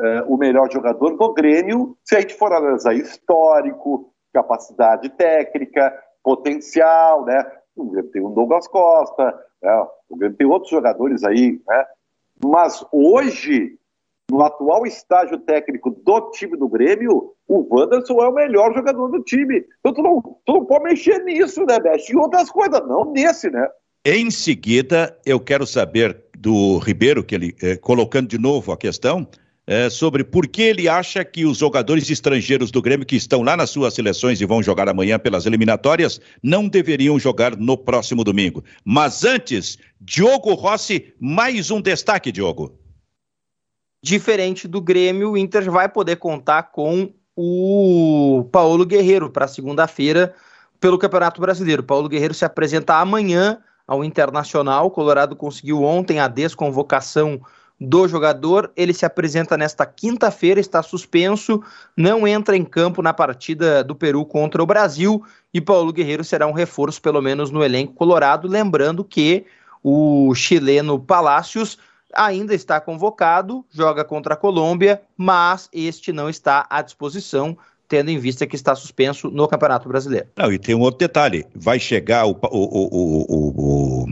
uh, 0.00 0.32
o 0.32 0.36
melhor 0.36 0.70
jogador 0.70 1.16
do 1.16 1.32
Grêmio, 1.32 1.96
se 2.04 2.14
a 2.14 2.20
gente 2.20 2.34
for 2.34 2.52
analisar 2.52 2.94
histórico, 2.94 4.12
capacidade 4.32 5.08
técnica, 5.10 5.92
potencial, 6.22 7.24
né? 7.24 7.44
O 7.74 7.84
Grêmio 7.84 8.10
tem 8.10 8.22
o 8.22 8.30
Douglas 8.30 8.66
Costa, 8.68 9.34
né? 9.62 9.86
o 10.08 10.16
Grêmio 10.16 10.36
tem 10.36 10.46
outros 10.46 10.70
jogadores 10.70 11.24
aí, 11.24 11.60
né? 11.66 11.84
Mas 12.44 12.84
hoje, 12.92 13.76
no 14.30 14.42
atual 14.42 14.86
estágio 14.86 15.38
técnico 15.38 15.90
do 15.90 16.30
time 16.30 16.56
do 16.56 16.68
Grêmio, 16.68 17.34
o 17.46 17.74
Wanderson 17.74 18.20
é 18.22 18.28
o 18.28 18.34
melhor 18.34 18.74
jogador 18.74 19.08
do 19.08 19.22
time. 19.22 19.64
Então 19.80 19.92
tu 19.92 20.02
não, 20.02 20.20
tu 20.44 20.52
não 20.52 20.64
pode 20.64 20.84
mexer 20.84 21.24
nisso, 21.24 21.64
né? 21.64 21.78
Mexe 21.80 22.12
em 22.12 22.16
outras 22.16 22.50
coisas, 22.50 22.80
não 22.86 23.12
nesse, 23.12 23.50
né? 23.50 23.68
Em 24.04 24.30
seguida, 24.30 25.16
eu 25.26 25.40
quero 25.40 25.66
saber 25.66 26.24
do 26.36 26.78
Ribeiro, 26.78 27.24
que 27.24 27.34
ele, 27.34 27.56
eh, 27.62 27.76
colocando 27.76 28.28
de 28.28 28.38
novo 28.38 28.70
a 28.70 28.76
questão, 28.76 29.26
é, 29.68 29.90
sobre 29.90 30.24
por 30.24 30.46
que 30.46 30.62
ele 30.62 30.88
acha 30.88 31.22
que 31.22 31.44
os 31.44 31.58
jogadores 31.58 32.08
estrangeiros 32.08 32.70
do 32.70 32.80
Grêmio 32.80 33.04
que 33.04 33.16
estão 33.16 33.42
lá 33.42 33.54
nas 33.54 33.68
suas 33.68 33.92
seleções 33.92 34.40
e 34.40 34.46
vão 34.46 34.62
jogar 34.62 34.88
amanhã 34.88 35.18
pelas 35.18 35.44
eliminatórias 35.44 36.18
não 36.42 36.66
deveriam 36.66 37.18
jogar 37.18 37.54
no 37.54 37.76
próximo 37.76 38.24
domingo. 38.24 38.64
Mas 38.82 39.26
antes, 39.26 39.76
Diogo 40.00 40.54
Rossi, 40.54 41.12
mais 41.20 41.70
um 41.70 41.82
destaque, 41.82 42.32
Diogo. 42.32 42.78
Diferente 44.02 44.66
do 44.66 44.80
Grêmio, 44.80 45.32
o 45.32 45.36
Inter 45.36 45.70
vai 45.70 45.86
poder 45.86 46.16
contar 46.16 46.62
com 46.72 47.12
o 47.36 48.48
Paulo 48.50 48.86
Guerreiro 48.86 49.28
para 49.28 49.46
segunda-feira 49.46 50.34
pelo 50.80 50.96
Campeonato 50.96 51.42
Brasileiro. 51.42 51.82
Paulo 51.82 52.08
Guerreiro 52.08 52.32
se 52.32 52.46
apresenta 52.46 52.94
amanhã 52.94 53.58
ao 53.86 54.02
Internacional. 54.02 54.86
O 54.86 54.90
Colorado 54.90 55.36
conseguiu 55.36 55.82
ontem 55.82 56.20
a 56.20 56.26
desconvocação 56.26 57.38
do 57.80 58.08
jogador. 58.08 58.70
Ele 58.76 58.92
se 58.92 59.06
apresenta 59.06 59.56
nesta 59.56 59.86
quinta-feira, 59.86 60.60
está 60.60 60.82
suspenso, 60.82 61.62
não 61.96 62.26
entra 62.26 62.56
em 62.56 62.64
campo 62.64 63.02
na 63.02 63.12
partida 63.12 63.84
do 63.84 63.94
Peru 63.94 64.24
contra 64.24 64.62
o 64.62 64.66
Brasil 64.66 65.22
e 65.52 65.60
Paulo 65.60 65.92
Guerreiro 65.92 66.24
será 66.24 66.46
um 66.46 66.52
reforço, 66.52 67.00
pelo 67.00 67.22
menos 67.22 67.50
no 67.50 67.64
elenco 67.64 67.94
colorado. 67.94 68.48
Lembrando 68.48 69.04
que 69.04 69.46
o 69.82 70.34
chileno 70.34 70.98
Palácios 70.98 71.78
ainda 72.12 72.54
está 72.54 72.80
convocado, 72.80 73.64
joga 73.70 74.04
contra 74.04 74.34
a 74.34 74.36
Colômbia, 74.36 75.00
mas 75.16 75.68
este 75.72 76.12
não 76.12 76.28
está 76.28 76.66
à 76.68 76.82
disposição. 76.82 77.56
Tendo 77.86 78.10
em 78.10 78.18
vista 78.18 78.46
que 78.46 78.54
está 78.54 78.74
suspenso 78.74 79.30
no 79.30 79.48
Campeonato 79.48 79.88
Brasileiro. 79.88 80.28
Não, 80.36 80.52
e 80.52 80.58
tem 80.58 80.74
um 80.74 80.80
outro 80.80 80.98
detalhe: 80.98 81.46
vai 81.54 81.80
chegar 81.80 82.26
o, 82.26 82.32
o, 82.32 82.36
o, 82.42 84.02
o 84.02 84.06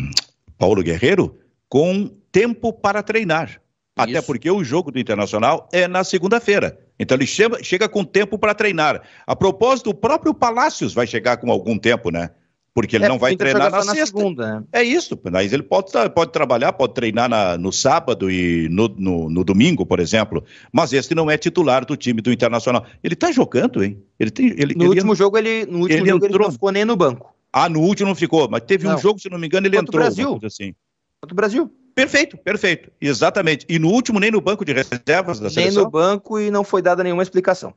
Paulo 0.56 0.82
Guerreiro 0.82 1.38
com 1.68 2.10
tempo 2.36 2.70
para 2.70 3.02
treinar. 3.02 3.62
Até 3.96 4.20
porque 4.20 4.50
o 4.50 4.62
jogo 4.62 4.90
do 4.90 4.98
Internacional 4.98 5.66
é 5.72 5.88
na 5.88 6.04
segunda-feira. 6.04 6.78
Então 6.98 7.16
ele 7.16 7.26
chega, 7.26 7.64
chega 7.64 7.88
com 7.88 8.04
tempo 8.04 8.38
para 8.38 8.54
treinar. 8.54 9.00
A 9.26 9.34
propósito, 9.34 9.88
o 9.88 9.94
próprio 9.94 10.34
Palácios 10.34 10.92
vai 10.92 11.06
chegar 11.06 11.38
com 11.38 11.50
algum 11.50 11.78
tempo, 11.78 12.10
né? 12.10 12.28
Porque 12.74 12.94
ele 12.94 13.06
é, 13.06 13.08
não 13.08 13.18
vai 13.18 13.34
treinar 13.36 13.70
na, 13.70 13.78
na 13.78 13.94
sexta. 13.94 14.18
Segunda, 14.18 14.56
né? 14.56 14.64
É 14.70 14.82
isso, 14.82 15.18
mas 15.32 15.50
ele 15.50 15.62
pode, 15.62 15.90
pode 16.14 16.30
trabalhar, 16.30 16.74
pode 16.74 16.92
treinar 16.92 17.26
na, 17.26 17.56
no 17.56 17.72
sábado 17.72 18.30
e 18.30 18.68
no, 18.68 18.86
no, 18.86 19.30
no, 19.30 19.42
domingo, 19.42 19.86
por 19.86 19.98
exemplo. 19.98 20.44
Mas 20.70 20.92
esse 20.92 21.14
não 21.14 21.30
é 21.30 21.38
titular 21.38 21.86
do 21.86 21.96
time 21.96 22.20
do 22.20 22.30
Internacional. 22.30 22.84
Ele 23.02 23.14
está 23.14 23.32
jogando, 23.32 23.82
hein? 23.82 23.98
Ele 24.20 24.30
tem, 24.30 24.48
ele, 24.58 24.74
no 24.74 24.82
ele 24.82 24.88
último 24.90 25.14
jogo 25.14 25.38
ele, 25.38 25.64
no 25.64 25.78
último 25.78 26.00
ele 26.00 26.10
jogo 26.10 26.26
entrou... 26.26 26.40
ele 26.40 26.44
não 26.44 26.52
ficou 26.52 26.70
nem 26.70 26.84
no 26.84 26.96
banco. 26.96 27.34
Ah, 27.50 27.70
no 27.70 27.80
último 27.80 28.08
não 28.10 28.14
ficou, 28.14 28.46
mas 28.50 28.60
teve 28.60 28.86
não. 28.86 28.96
um 28.96 28.98
jogo, 28.98 29.18
se 29.18 29.30
não 29.30 29.38
me 29.38 29.46
engano, 29.46 29.66
ele 29.66 29.78
Contra 29.78 29.88
entrou. 29.88 30.02
Brasil. 30.02 30.40
Assim. 30.44 30.74
Contra 31.22 31.32
o 31.32 31.34
Brasil. 31.34 31.72
Perfeito, 31.96 32.36
perfeito. 32.36 32.92
Exatamente. 33.00 33.64
E 33.70 33.78
no 33.78 33.88
último, 33.88 34.20
nem 34.20 34.30
no 34.30 34.38
banco 34.38 34.66
de 34.66 34.72
reservas 34.74 35.40
da 35.40 35.48
seleção? 35.48 35.62
Nem 35.62 35.84
no 35.84 35.90
banco 35.90 36.38
e 36.38 36.50
não 36.50 36.62
foi 36.62 36.82
dada 36.82 37.02
nenhuma 37.02 37.22
explicação. 37.22 37.72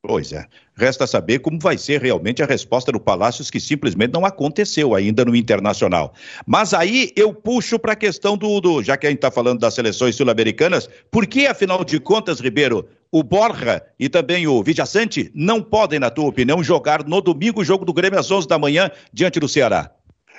Pois 0.00 0.32
é. 0.32 0.44
Resta 0.76 1.08
saber 1.08 1.40
como 1.40 1.58
vai 1.58 1.76
ser 1.76 2.00
realmente 2.00 2.40
a 2.40 2.46
resposta 2.46 2.92
do 2.92 3.00
Palácios, 3.00 3.50
que 3.50 3.58
simplesmente 3.58 4.12
não 4.12 4.24
aconteceu 4.24 4.94
ainda 4.94 5.24
no 5.24 5.34
Internacional. 5.34 6.14
Mas 6.46 6.72
aí 6.72 7.10
eu 7.16 7.34
puxo 7.34 7.76
para 7.76 7.94
a 7.94 7.96
questão 7.96 8.36
do, 8.36 8.60
do, 8.60 8.80
Já 8.80 8.96
que 8.96 9.08
a 9.08 9.10
gente 9.10 9.18
está 9.18 9.30
falando 9.30 9.58
das 9.58 9.74
seleções 9.74 10.14
sul-americanas, 10.14 10.88
por 11.10 11.26
que, 11.26 11.46
afinal 11.48 11.82
de 11.82 11.98
contas, 11.98 12.38
Ribeiro, 12.38 12.86
o 13.10 13.24
Borja 13.24 13.82
e 13.98 14.08
também 14.08 14.46
o 14.46 14.62
Vidiaçante 14.62 15.32
não 15.34 15.60
podem, 15.60 15.98
na 15.98 16.10
tua 16.10 16.26
opinião, 16.28 16.62
jogar 16.62 17.02
no 17.02 17.20
domingo 17.20 17.62
o 17.62 17.64
jogo 17.64 17.84
do 17.84 17.92
Grêmio 17.92 18.20
às 18.20 18.30
11 18.30 18.46
da 18.46 18.58
manhã 18.58 18.88
diante 19.12 19.40
do 19.40 19.48
Ceará? 19.48 19.90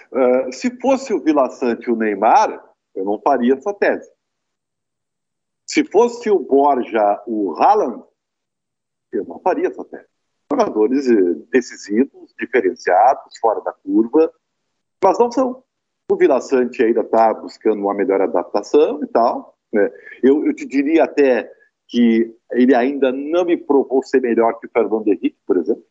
Uh, 0.10 0.54
se 0.54 0.80
fosse 0.80 1.12
o 1.12 1.22
Vila 1.22 1.50
Sante 1.50 1.90
e 1.90 1.92
o 1.92 1.98
Neymar, 1.98 2.66
eu 2.96 3.04
não 3.04 3.20
faria 3.20 3.54
essa 3.54 3.74
tese. 3.74 4.10
Se 5.66 5.84
fosse 5.84 6.30
o 6.30 6.40
Borja, 6.40 7.24
o 7.28 7.54
Haaland, 7.54 8.04
eu 9.12 9.26
não 9.26 9.40
faria 9.40 9.68
essa 9.68 9.84
tese. 9.84 10.06
Jogadores 10.52 11.10
eh, 11.10 11.36
decisivos, 11.52 12.34
diferenciados, 12.40 13.38
fora 13.40 13.62
da 13.62 13.74
curva, 13.74 14.32
mas 15.04 15.18
não 15.18 15.32
são. 15.32 15.64
O 16.10 16.16
Vila 16.16 16.40
Sante 16.40 16.84
ainda 16.84 17.02
está 17.02 17.34
buscando 17.34 17.82
uma 17.82 17.94
melhor 17.94 18.22
adaptação 18.22 19.04
e 19.04 19.08
tal. 19.08 19.58
Né? 19.74 19.92
Eu, 20.22 20.46
eu, 20.46 20.54
te 20.54 20.66
diria 20.66 21.04
até 21.04 21.52
que 21.88 22.36
ele 22.52 22.76
ainda 22.76 23.12
não 23.12 23.44
me 23.44 23.58
provou 23.58 24.04
ser 24.04 24.22
melhor 24.22 24.60
que 24.60 24.68
o 24.68 24.70
Fernando 24.70 25.08
Henrique, 25.08 25.38
por 25.48 25.58
exemplo. 25.58 25.84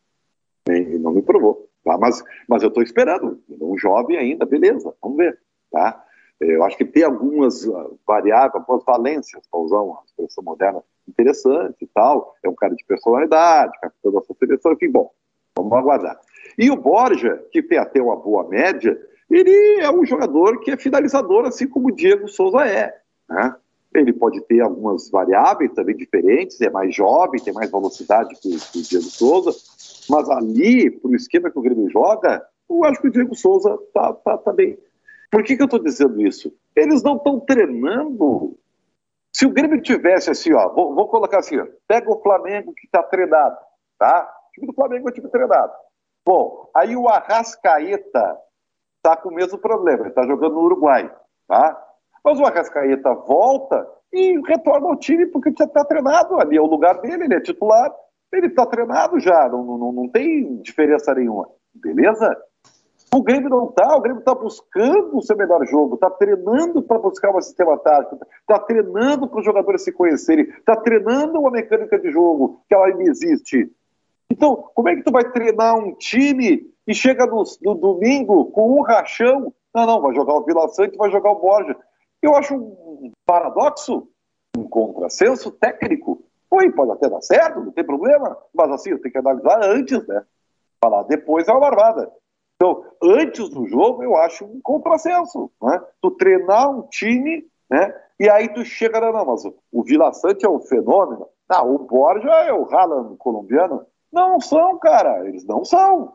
Ele 0.67 0.97
não 0.97 1.13
me 1.13 1.21
provou. 1.21 1.69
Tá? 1.83 1.97
Mas, 1.97 2.23
mas 2.47 2.63
eu 2.63 2.69
estou 2.69 2.81
esperando. 2.81 3.43
Um 3.49 3.77
jovem 3.77 4.17
ainda, 4.17 4.45
beleza, 4.45 4.95
vamos 5.01 5.17
ver. 5.17 5.39
Tá? 5.69 6.04
Eu 6.39 6.63
acho 6.63 6.77
que 6.77 6.85
tem 6.85 7.03
algumas 7.03 7.67
ah, 7.67 7.87
variáveis, 8.05 8.55
algumas 8.55 8.83
valências, 8.83 9.41
para 9.49 9.59
usar 9.59 9.79
uma 9.79 10.01
expressão 10.05 10.43
moderna, 10.43 10.83
interessante 11.07 11.77
e 11.81 11.87
tal. 11.87 12.35
É 12.43 12.49
um 12.49 12.55
cara 12.55 12.75
de 12.75 12.83
personalidade, 12.85 13.79
capitão 13.79 14.11
da 14.11 14.21
sua 14.21 14.35
seleção, 14.37 14.73
enfim, 14.73 14.89
bom, 14.89 15.11
vamos 15.57 15.73
aguardar. 15.73 16.19
E 16.57 16.69
o 16.69 16.75
Borja, 16.75 17.41
que 17.51 17.63
tem 17.63 17.77
até 17.77 18.01
uma 18.01 18.15
boa 18.15 18.47
média, 18.47 18.99
ele 19.29 19.79
é 19.79 19.89
um 19.89 20.05
jogador 20.05 20.59
que 20.59 20.71
é 20.71 20.77
finalizador, 20.77 21.45
assim 21.45 21.67
como 21.67 21.87
o 21.87 21.95
Diego 21.95 22.27
Souza 22.27 22.65
é. 22.65 22.93
Né? 23.29 23.55
Ele 23.93 24.11
pode 24.11 24.41
ter 24.41 24.59
algumas 24.59 25.09
variáveis 25.09 25.71
também 25.71 25.95
diferentes, 25.95 26.59
é 26.59 26.69
mais 26.69 26.93
jovem, 26.93 27.41
tem 27.41 27.53
mais 27.53 27.71
velocidade 27.71 28.35
que, 28.41 28.49
que 28.49 28.79
o 28.79 28.81
Diego 28.81 29.05
Souza, 29.05 29.51
mas 30.09 30.29
ali, 30.29 30.91
para 30.91 31.09
o 31.09 31.15
esquema 31.15 31.49
que 31.49 31.57
o 31.57 31.61
Grêmio 31.61 31.89
joga, 31.89 32.45
eu 32.69 32.83
acho 32.83 33.01
que 33.01 33.07
o 33.07 33.11
Diego 33.11 33.33
Souza 33.35 33.79
está 33.87 34.13
tá, 34.13 34.37
tá 34.37 34.53
bem 34.53 34.77
por 35.35 35.43
que, 35.43 35.57
que 35.57 35.61
eu 35.61 35.65
estou 35.65 35.83
dizendo 35.83 36.25
isso? 36.25 36.57
Eles 36.73 37.03
não 37.03 37.17
estão 37.17 37.41
treinando. 37.41 38.57
Se 39.33 39.45
o 39.45 39.51
Grêmio 39.51 39.81
tivesse 39.81 40.29
assim, 40.29 40.53
ó, 40.53 40.69
vou, 40.69 40.95
vou 40.95 41.09
colocar 41.09 41.39
assim, 41.39 41.59
ó, 41.59 41.67
pega 41.85 42.09
o 42.09 42.21
Flamengo 42.21 42.73
que 42.73 42.85
está 42.85 43.03
treinado, 43.03 43.57
tá? 43.99 44.33
O 44.47 44.51
time 44.53 44.67
do 44.67 44.73
Flamengo 44.73 45.09
é 45.09 45.11
o 45.11 45.13
time 45.13 45.27
treinado. 45.27 45.73
Bom, 46.25 46.71
aí 46.73 46.95
o 46.95 47.09
Arrascaeta 47.09 48.39
está 48.95 49.17
com 49.17 49.27
o 49.27 49.33
mesmo 49.33 49.57
problema, 49.57 50.03
ele 50.03 50.09
está 50.09 50.25
jogando 50.25 50.53
no 50.53 50.61
Uruguai, 50.61 51.13
tá? 51.49 51.85
Mas 52.23 52.39
o 52.39 52.45
Arrascaeta 52.45 53.13
volta 53.13 53.85
e 54.13 54.39
retorna 54.47 54.87
ao 54.87 54.95
time 54.95 55.25
porque 55.25 55.53
já 55.59 55.65
está 55.65 55.83
treinado, 55.83 56.39
ali 56.39 56.55
é 56.55 56.61
o 56.61 56.65
lugar 56.65 57.01
dele, 57.01 57.25
ele 57.25 57.35
é 57.35 57.41
titular, 57.41 57.93
ele 58.31 58.47
está 58.47 58.65
treinado 58.65 59.19
já, 59.19 59.49
não, 59.49 59.65
não, 59.65 59.91
não 59.91 60.07
tem 60.07 60.61
diferença 60.61 61.13
nenhuma, 61.13 61.49
beleza? 61.73 62.33
O 63.15 63.23
Grêmio 63.23 63.49
não 63.49 63.69
está, 63.69 63.95
o 63.95 64.01
Grêmio 64.01 64.19
está 64.19 64.35
buscando 64.35 65.15
o 65.15 65.21
seu 65.21 65.37
melhor 65.37 65.65
jogo, 65.65 65.95
está 65.95 66.09
treinando 66.09 66.83
para 66.83 66.99
buscar 66.99 67.33
um 67.33 67.41
sistema 67.41 67.77
tático, 67.77 68.19
está 68.41 68.59
treinando 68.59 69.25
para 69.25 69.39
os 69.39 69.45
jogadores 69.45 69.85
se 69.85 69.93
conhecerem, 69.93 70.49
está 70.49 70.75
treinando 70.75 71.39
uma 71.39 71.49
mecânica 71.49 71.97
de 71.97 72.11
jogo 72.11 72.61
que 72.67 72.75
ela 72.75 72.87
ainda 72.87 73.03
existe. 73.03 73.71
Então, 74.29 74.69
como 74.75 74.89
é 74.89 74.97
que 74.97 75.03
tu 75.03 75.13
vai 75.13 75.31
treinar 75.31 75.77
um 75.77 75.95
time 75.95 76.69
e 76.85 76.93
chega 76.93 77.25
no, 77.25 77.41
no 77.63 77.75
domingo 77.75 78.51
com 78.51 78.77
um 78.77 78.81
rachão? 78.81 79.53
Não, 79.73 79.85
não, 79.85 80.01
vai 80.01 80.13
jogar 80.13 80.33
o 80.33 80.43
Vila 80.43 80.67
Sante, 80.67 80.97
vai 80.97 81.09
jogar 81.09 81.31
o 81.31 81.39
Borja. 81.39 81.73
Eu 82.21 82.35
acho 82.35 82.53
um 82.53 83.13
paradoxo, 83.25 84.09
um 84.57 84.67
contrassenso 84.67 85.51
técnico. 85.51 86.21
Oi, 86.51 86.69
pode 86.73 86.91
até 86.91 87.09
dar 87.09 87.21
certo, 87.21 87.61
não 87.61 87.71
tem 87.71 87.85
problema, 87.85 88.37
mas 88.53 88.71
assim, 88.71 88.89
eu 88.89 88.99
tenho 88.99 89.13
que 89.13 89.19
analisar 89.19 89.63
antes, 89.63 90.05
né? 90.05 90.21
Falar 90.83 91.03
depois 91.03 91.47
é 91.47 91.51
uma 91.53 91.61
barbada. 91.61 92.11
Então, 92.55 92.83
antes 93.03 93.49
do 93.49 93.67
jogo, 93.67 94.03
eu 94.03 94.15
acho 94.15 94.45
um 94.45 94.59
contrassenso. 94.61 95.51
Né? 95.61 95.81
Tu 96.01 96.11
treinar 96.11 96.69
um 96.69 96.87
time, 96.87 97.45
né? 97.69 97.93
E 98.19 98.29
aí 98.29 98.47
tu 98.53 98.63
chega, 98.63 99.01
não, 99.01 99.11
não 99.11 99.25
mas 99.25 99.43
o 99.71 99.83
Vila 99.83 100.13
Sante 100.13 100.45
é 100.45 100.49
um 100.49 100.61
fenômeno. 100.61 101.27
Ah, 101.49 101.63
o 101.63 101.79
Borja 101.79 102.29
é 102.29 102.53
o 102.53 102.65
Haaland 102.65 103.17
colombiano. 103.17 103.85
Não 104.11 104.39
são, 104.39 104.79
cara, 104.79 105.27
eles 105.27 105.45
não 105.45 105.65
são. 105.65 106.13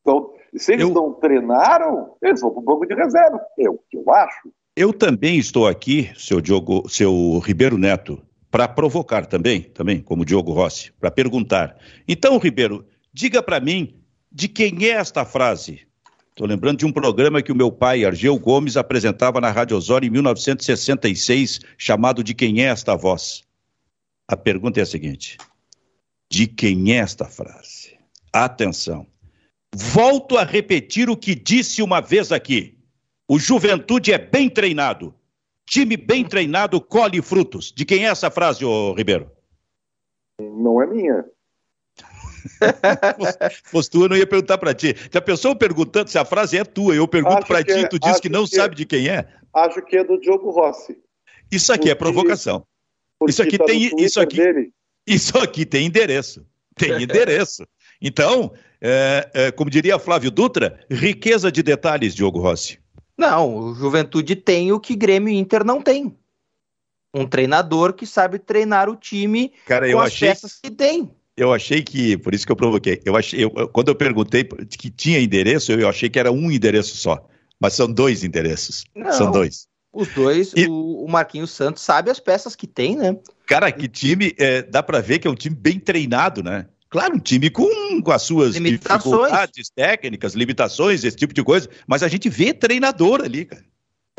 Então, 0.00 0.32
se 0.56 0.72
eles 0.72 0.88
eu... 0.88 0.94
não 0.94 1.12
treinaram, 1.12 2.14
eles 2.22 2.40
vão 2.40 2.50
para 2.50 2.60
o 2.60 2.64
banco 2.64 2.86
de 2.86 2.94
reserva. 2.94 3.40
É 3.58 3.68
o 3.68 3.78
que 3.90 3.98
eu 3.98 4.10
acho. 4.10 4.50
Eu 4.74 4.92
também 4.92 5.38
estou 5.38 5.66
aqui, 5.66 6.10
seu 6.16 6.40
Diogo, 6.40 6.88
seu 6.88 7.38
Ribeiro 7.40 7.76
Neto, 7.76 8.22
para 8.50 8.66
provocar 8.66 9.26
também, 9.26 9.62
também, 9.62 10.00
como 10.00 10.24
Diogo 10.24 10.52
Rossi, 10.52 10.92
para 10.92 11.10
perguntar. 11.10 11.76
Então, 12.08 12.38
Ribeiro, 12.38 12.86
diga 13.12 13.42
para 13.42 13.60
mim 13.60 14.00
de 14.30 14.48
quem 14.48 14.86
é 14.86 14.90
esta 14.90 15.24
frase? 15.24 15.86
Estou 16.30 16.46
lembrando 16.46 16.78
de 16.78 16.86
um 16.86 16.92
programa 16.92 17.42
que 17.42 17.50
o 17.50 17.56
meu 17.56 17.72
pai, 17.72 18.04
Argel 18.04 18.38
Gomes, 18.38 18.76
apresentava 18.76 19.40
na 19.40 19.50
Rádio 19.50 19.76
Osório 19.76 20.06
em 20.06 20.10
1966, 20.10 21.60
chamado 21.76 22.22
De 22.22 22.32
Quem 22.34 22.62
é 22.62 22.66
esta 22.66 22.94
voz? 22.94 23.42
A 24.28 24.36
pergunta 24.36 24.78
é 24.78 24.82
a 24.82 24.86
seguinte: 24.86 25.36
de 26.30 26.46
quem 26.46 26.92
é 26.92 26.98
esta 26.98 27.24
frase? 27.24 27.98
Atenção. 28.32 29.06
Volto 29.74 30.36
a 30.36 30.44
repetir 30.44 31.10
o 31.10 31.16
que 31.16 31.34
disse 31.34 31.82
uma 31.82 32.00
vez 32.00 32.30
aqui. 32.30 32.78
O 33.26 33.38
Juventude 33.38 34.12
é 34.12 34.18
bem 34.18 34.48
treinado. 34.48 35.14
Time 35.68 35.96
bem 35.96 36.24
treinado 36.24 36.80
colhe 36.80 37.20
frutos. 37.20 37.72
De 37.72 37.84
quem 37.84 38.06
é 38.06 38.08
essa 38.08 38.30
frase, 38.30 38.64
ô 38.64 38.94
Ribeiro? 38.94 39.30
Não 40.40 40.80
é 40.80 40.86
minha. 40.86 41.24
Fosse 43.64 43.90
tua, 43.90 44.08
não 44.08 44.16
ia 44.16 44.26
perguntar 44.26 44.58
para 44.58 44.74
ti. 44.74 44.94
Se 45.10 45.16
a 45.16 45.22
pessoa 45.22 45.56
perguntando 45.56 46.10
se 46.10 46.18
a 46.18 46.24
frase 46.24 46.56
é 46.58 46.64
tua, 46.64 46.94
eu 46.94 47.06
pergunto 47.06 47.46
para 47.46 47.62
ti, 47.62 47.72
é, 47.72 47.88
tu 47.88 47.98
diz 47.98 48.20
que 48.20 48.28
não 48.28 48.44
que 48.44 48.54
sabe 48.54 48.74
de 48.74 48.84
quem 48.84 49.08
é. 49.08 49.26
Acho 49.54 49.82
que 49.82 49.96
é 49.96 50.04
do 50.04 50.20
Diogo 50.20 50.50
Rossi. 50.50 50.98
Isso 51.50 51.72
aqui 51.72 51.90
é 51.90 51.94
provocação. 51.94 52.64
Isso 53.26 53.42
aqui 53.42 53.58
tá 53.58 53.64
tem 53.64 53.90
isso 53.98 54.20
aqui. 54.20 54.36
Dele. 54.36 54.70
Isso 55.06 55.36
aqui 55.38 55.64
tem 55.64 55.86
endereço. 55.86 56.46
Tem 56.76 56.92
endereço. 57.02 57.66
Então, 58.00 58.52
é, 58.80 59.30
é, 59.34 59.50
como 59.50 59.70
diria 59.70 59.98
Flávio 59.98 60.30
Dutra, 60.30 60.78
riqueza 60.90 61.50
de 61.50 61.62
detalhes, 61.62 62.14
Diogo 62.14 62.40
Rossi. 62.40 62.78
Não, 63.16 63.56
o 63.56 63.74
Juventude 63.74 64.36
tem 64.36 64.70
o 64.70 64.78
que 64.78 64.94
Grêmio 64.94 65.32
e 65.32 65.38
Inter 65.38 65.64
não 65.64 65.82
tem. 65.82 66.16
Um 67.12 67.26
treinador 67.26 67.94
que 67.94 68.06
sabe 68.06 68.38
treinar 68.38 68.88
o 68.88 68.94
time 68.94 69.52
Cara, 69.66 69.90
com 69.90 69.98
as 69.98 70.12
achei... 70.12 70.28
peças 70.28 70.60
que 70.62 70.70
tem. 70.70 71.10
Eu 71.38 71.52
achei 71.52 71.82
que, 71.82 72.18
por 72.18 72.34
isso 72.34 72.44
que 72.44 72.50
eu 72.50 72.56
provoquei, 72.56 73.00
eu 73.04 73.16
achei, 73.16 73.44
eu, 73.44 73.50
quando 73.68 73.88
eu 73.88 73.94
perguntei 73.94 74.42
que 74.42 74.90
tinha 74.90 75.20
endereço, 75.20 75.70
eu 75.70 75.88
achei 75.88 76.10
que 76.10 76.18
era 76.18 76.32
um 76.32 76.50
endereço 76.50 76.96
só. 76.96 77.24
Mas 77.60 77.74
são 77.74 77.90
dois 77.90 78.24
endereços. 78.24 78.84
Não, 78.94 79.12
são 79.12 79.30
dois. 79.30 79.68
Os 79.92 80.08
dois, 80.08 80.52
e... 80.56 80.66
o, 80.66 81.04
o 81.04 81.08
Marquinhos 81.08 81.50
Santos 81.52 81.82
sabe 81.82 82.10
as 82.10 82.20
peças 82.20 82.56
que 82.56 82.66
tem, 82.66 82.96
né? 82.96 83.16
Cara, 83.46 83.70
que 83.70 83.88
time, 83.88 84.34
é, 84.36 84.62
dá 84.62 84.82
para 84.82 85.00
ver 85.00 85.20
que 85.20 85.28
é 85.28 85.30
um 85.30 85.34
time 85.34 85.54
bem 85.54 85.78
treinado, 85.78 86.42
né? 86.42 86.66
Claro, 86.90 87.16
um 87.16 87.20
time 87.20 87.50
com, 87.50 88.02
com 88.02 88.10
as 88.10 88.22
suas 88.22 88.56
limitações. 88.56 89.04
dificuldades 89.04 89.70
técnicas, 89.70 90.34
limitações, 90.34 91.04
esse 91.04 91.16
tipo 91.16 91.34
de 91.34 91.44
coisa, 91.44 91.68
mas 91.86 92.02
a 92.02 92.08
gente 92.08 92.28
vê 92.28 92.52
treinador 92.52 93.20
ali, 93.22 93.44
cara. 93.44 93.64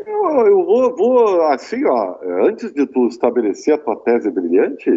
Eu, 0.06 0.46
eu 0.46 0.64
vou, 0.64 0.96
vou, 0.96 1.42
assim, 1.48 1.84
ó, 1.84 2.16
antes 2.46 2.72
de 2.72 2.86
tu 2.86 3.08
estabelecer 3.08 3.74
a 3.74 3.78
tua 3.78 3.96
tese 3.96 4.30
brilhante, 4.30 4.88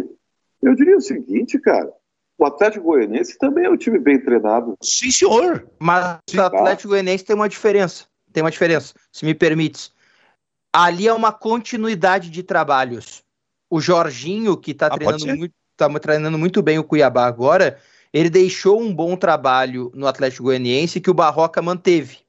eu 0.61 0.75
diria 0.75 0.95
o 0.95 1.01
seguinte, 1.01 1.59
cara, 1.59 1.91
o 2.43 2.45
Atlético 2.45 2.85
Goianiense 2.85 3.37
também 3.37 3.65
é 3.65 3.69
um 3.69 3.77
time 3.77 3.97
bem 3.97 4.19
treinado. 4.19 4.75
Sim, 4.81 5.11
senhor. 5.11 5.67
Mas 5.79 6.17
Sim, 6.29 6.37
o 6.37 6.43
Atlético 6.43 6.83
tá. 6.83 6.89
Goianiense 6.89 7.23
tem 7.23 7.35
uma 7.35 7.49
diferença, 7.49 8.05
tem 8.31 8.43
uma 8.43 8.51
diferença, 8.51 8.93
se 9.11 9.25
me 9.25 9.33
permites. 9.33 9.91
Ali 10.71 11.07
é 11.07 11.13
uma 11.13 11.31
continuidade 11.31 12.29
de 12.29 12.43
trabalhos. 12.43 13.23
O 13.69 13.79
Jorginho, 13.79 14.57
que 14.57 14.71
está 14.71 14.87
ah, 14.87 14.91
treinando 14.91 15.37
muito 15.37 15.53
está 15.73 15.99
treinando 15.99 16.37
muito 16.37 16.61
bem 16.61 16.77
o 16.77 16.83
Cuiabá 16.83 17.25
agora, 17.25 17.79
ele 18.13 18.29
deixou 18.29 18.79
um 18.79 18.93
bom 18.93 19.15
trabalho 19.15 19.91
no 19.95 20.05
Atlético 20.05 20.43
Goianiense 20.43 21.01
que 21.01 21.09
o 21.09 21.15
Barroca 21.15 21.61
manteve. 21.61 22.19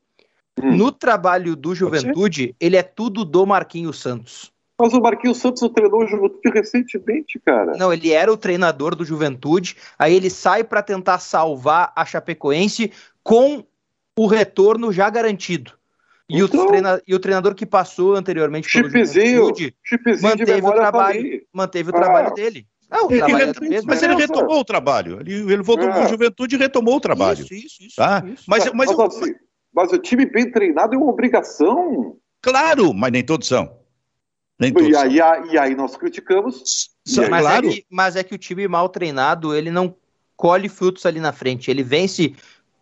Hum. 0.62 0.76
No 0.76 0.90
trabalho 0.90 1.54
do 1.54 1.74
Juventude, 1.74 2.56
ele 2.58 2.76
é 2.76 2.82
tudo 2.82 3.24
do 3.24 3.44
Marquinhos 3.44 4.00
Santos. 4.00 4.50
Mas 4.79 4.93
o 4.93 5.01
Marquinhos 5.01 5.39
Santos 5.39 5.68
treinou 5.72 6.03
o 6.03 6.07
Juventude 6.07 6.51
recentemente, 6.53 7.39
cara. 7.39 7.72
Não, 7.77 7.93
ele 7.93 8.11
era 8.11 8.33
o 8.33 8.37
treinador 8.37 8.97
do 8.97 9.05
Juventude, 9.05 9.77
aí 9.99 10.14
ele 10.14 10.29
sai 10.29 10.64
para 10.64 10.83
tentar 10.83 11.20
salvar 11.20 11.93
a 11.95 12.05
Chapecoense 12.05 12.91
com 13.22 13.64
o 14.16 14.27
retorno 14.27 14.93
já 14.93 15.09
garantido. 15.09 15.72
E, 16.29 16.41
então, 16.41 16.64
o, 16.64 16.66
treina, 16.66 17.03
e 17.07 17.14
o 17.14 17.20
treinador 17.20 17.55
que 17.55 17.66
passou 17.66 18.14
anteriormente 18.14 18.70
pelo 18.72 18.89
Juventude 18.89 19.75
manteve, 20.22 20.66
o 20.66 20.72
trabalho, 20.72 21.43
manteve 21.53 21.91
o 21.91 21.97
ah. 21.97 22.01
trabalho 22.01 22.35
dele. 22.35 22.66
Não, 22.91 23.11
ele 23.11 23.33
retom... 23.33 23.61
mas 23.85 24.03
ele 24.03 24.14
retomou 24.14 24.61
o 24.61 24.64
trabalho. 24.64 25.20
Ele, 25.20 25.53
ele 25.53 25.62
voltou 25.62 25.89
é. 25.89 25.93
com 25.93 25.99
a 26.01 26.07
juventude 26.07 26.55
e 26.55 26.59
retomou 26.59 26.97
o 26.97 27.01
trabalho. 27.01 27.43
Isso, 27.43 27.55
isso, 27.55 27.83
isso. 27.83 27.97
Tá? 27.97 28.22
isso. 28.25 28.45
Mas, 28.47 28.64
mas, 28.72 28.95
mas, 28.95 29.01
assim, 29.01 29.35
mas, 29.72 29.93
o 29.93 29.99
time 29.99 30.25
bem 30.27 30.51
treinado 30.51 30.95
é 30.95 30.99
uma 30.99 31.11
obrigação. 31.11 32.16
Claro, 32.41 32.95
mas 32.95 33.11
nem 33.11 33.25
todos 33.25 33.49
são. 33.49 33.84
Nem 34.59 34.72
todos 34.72 34.88
e, 34.88 34.96
aí, 34.96 35.18
e 35.50 35.59
aí 35.59 35.74
nós 35.74 35.96
criticamos. 35.96 36.90
Mas, 37.07 37.18
é 37.18 37.28
claro. 37.28 37.68
é 37.68 37.72
que, 37.72 37.86
mas 37.90 38.16
é 38.16 38.22
que 38.22 38.34
o 38.34 38.38
time 38.38 38.68
mal 38.68 38.88
treinado, 38.88 39.55
ele 39.55 39.70
não 39.70 39.94
colhe 40.36 40.68
frutos 40.68 41.05
ali 41.07 41.20
na 41.20 41.32
frente. 41.32 41.70
Ele 41.70 41.82
vence 41.82 42.34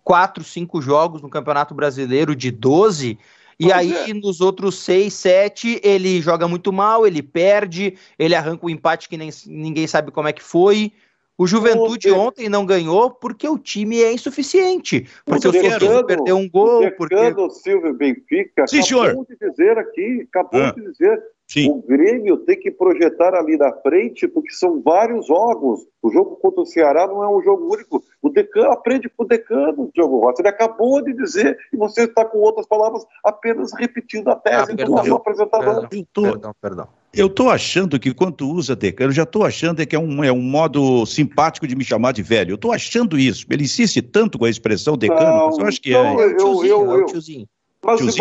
quatro, 0.04 0.44
cinco 0.44 0.82
jogos 0.82 1.22
no 1.22 1.28
Campeonato 1.28 1.74
Brasileiro 1.74 2.36
de 2.36 2.50
12 2.50 3.18
e 3.58 3.66
Mas 3.66 3.72
aí, 3.76 4.10
é. 4.10 4.14
nos 4.14 4.40
outros 4.40 4.78
seis, 4.82 5.14
sete, 5.14 5.80
ele 5.84 6.20
joga 6.20 6.48
muito 6.48 6.72
mal, 6.72 7.06
ele 7.06 7.22
perde, 7.22 7.96
ele 8.18 8.34
arranca 8.34 8.66
um 8.66 8.70
empate 8.70 9.08
que 9.08 9.16
nem, 9.16 9.30
ninguém 9.46 9.86
sabe 9.86 10.10
como 10.10 10.26
é 10.26 10.32
que 10.32 10.42
foi. 10.42 10.92
O 11.38 11.46
Juventude 11.46 12.10
o 12.10 12.18
ontem 12.18 12.48
não 12.48 12.66
ganhou 12.66 13.10
porque 13.10 13.48
o 13.48 13.58
time 13.58 14.02
é 14.02 14.12
insuficiente. 14.12 15.06
Porque 15.24 15.46
o, 15.46 15.50
o 15.50 16.06
perdeu 16.06 16.36
um 16.36 16.48
gol. 16.48 16.84
O 16.86 16.96
porque... 16.96 17.14
Silvio 17.50 17.94
Benfica 17.94 18.66
Sim, 18.66 18.80
acabou 18.80 18.84
senhor. 18.84 19.26
de 19.26 19.48
dizer 19.48 19.78
aqui, 19.78 20.28
acabou 20.28 20.62
ah. 20.62 20.72
de 20.72 20.82
dizer 20.82 21.22
Sim. 21.52 21.68
O 21.68 21.82
Grêmio 21.82 22.38
tem 22.38 22.58
que 22.58 22.70
projetar 22.70 23.34
ali 23.34 23.58
na 23.58 23.70
frente, 23.74 24.26
porque 24.26 24.54
são 24.54 24.80
vários 24.80 25.26
jogos. 25.26 25.80
O 26.02 26.10
jogo 26.10 26.36
contra 26.36 26.62
o 26.62 26.66
Ceará 26.66 27.06
não 27.06 27.22
é 27.22 27.28
um 27.28 27.42
jogo 27.42 27.74
único. 27.74 28.02
O 28.22 28.30
decano 28.30 28.72
aprende 28.72 29.06
com 29.10 29.22
o 29.22 29.26
decano, 29.26 29.90
Diogo 29.94 30.18
Rossi. 30.20 30.40
Ele 30.40 30.48
acabou 30.48 31.02
de 31.04 31.12
dizer, 31.12 31.58
e 31.70 31.76
você 31.76 32.04
está 32.04 32.24
com 32.24 32.38
outras 32.38 32.66
palavras 32.66 33.04
apenas 33.22 33.70
repetindo 33.78 34.28
a 34.28 34.34
tese 34.34 34.72
ah, 34.72 34.74
do 34.76 34.92
nosso 34.92 35.14
apresentador. 35.14 35.88
Eu 35.92 36.06
tô, 36.10 36.22
perdão, 36.22 36.54
perdão. 36.58 36.88
Eu 37.12 37.26
estou 37.26 37.50
achando 37.50 38.00
que 38.00 38.14
quando 38.14 38.48
usa 38.48 38.74
decano, 38.74 39.12
já 39.12 39.24
estou 39.24 39.44
achando 39.44 39.86
que 39.86 39.94
é 39.94 39.98
um, 39.98 40.24
é 40.24 40.32
um 40.32 40.40
modo 40.40 41.04
simpático 41.04 41.66
de 41.66 41.76
me 41.76 41.84
chamar 41.84 42.12
de 42.12 42.22
velho. 42.22 42.52
Eu 42.52 42.54
estou 42.54 42.72
achando 42.72 43.18
isso. 43.18 43.44
Ele 43.50 43.64
insiste 43.64 44.00
tanto 44.00 44.38
com 44.38 44.46
a 44.46 44.50
expressão 44.50 44.96
decano, 44.96 45.36
não, 45.36 45.46
mas 45.48 45.58
eu 45.58 45.66
acho 45.66 45.82
que 45.82 45.92
não, 45.92 46.18
é. 46.18 46.24
Eu, 46.24 46.38
eu, 46.38 46.64
eu, 46.64 46.90
eu, 47.00 47.06
tiozinho. 47.06 47.46
Mas, 47.84 48.00
mas, 48.00 48.16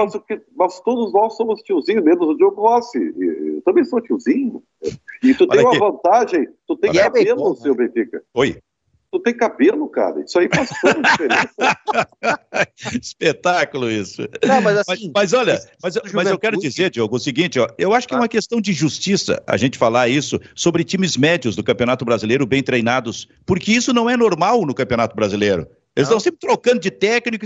mas, 0.55 0.79
todos 0.79 1.13
nós 1.13 1.37
somos 1.37 1.61
tiozinho, 1.61 2.03
menos 2.03 2.27
o 2.27 2.35
Diogo 2.35 2.61
Rossi. 2.61 2.97
Eu 2.97 3.61
também 3.61 3.83
sou 3.83 4.01
tiozinho. 4.01 4.63
E 5.23 5.35
tu 5.35 5.45
tem 5.45 5.61
uma 5.61 5.77
vantagem, 5.77 6.47
tu 6.67 6.75
tem 6.75 6.89
Olha 6.89 7.03
cabelo 7.03 7.49
no 7.49 7.55
seu 7.55 7.75
Benfica. 7.75 8.23
Oi. 8.33 8.57
Tu 9.11 9.19
tem 9.19 9.35
cabelo, 9.35 9.89
cara. 9.89 10.21
Isso 10.21 10.39
aí 10.39 10.47
faz 10.51 10.69
toda 10.81 10.99
a 10.99 11.11
diferença. 11.11 11.77
Espetáculo 12.99 13.91
isso. 13.91 14.21
Não, 14.47 14.61
mas, 14.61 14.77
assim, 14.77 15.11
mas, 15.13 15.31
mas, 15.31 15.33
olha, 15.33 15.59
mas, 15.83 15.95
mas 16.13 16.29
eu 16.29 16.39
quero 16.39 16.57
dizer, 16.57 16.89
Diogo, 16.89 17.17
o 17.17 17.19
seguinte, 17.19 17.59
ó, 17.59 17.67
eu 17.77 17.93
acho 17.93 18.07
que 18.07 18.13
é 18.13 18.17
uma 18.17 18.29
questão 18.29 18.61
de 18.61 18.71
justiça 18.71 19.43
a 19.45 19.57
gente 19.57 19.77
falar 19.77 20.07
isso 20.07 20.39
sobre 20.55 20.85
times 20.85 21.17
médios 21.17 21.57
do 21.57 21.63
Campeonato 21.63 22.05
Brasileiro 22.05 22.45
bem 22.45 22.63
treinados, 22.63 23.27
porque 23.45 23.73
isso 23.73 23.93
não 23.93 24.09
é 24.09 24.15
normal 24.15 24.65
no 24.65 24.73
Campeonato 24.73 25.13
Brasileiro. 25.13 25.67
Eles 25.93 26.07
estão 26.07 26.19
sempre 26.21 26.39
trocando 26.39 26.79
de 26.79 26.89
técnico, 26.89 27.45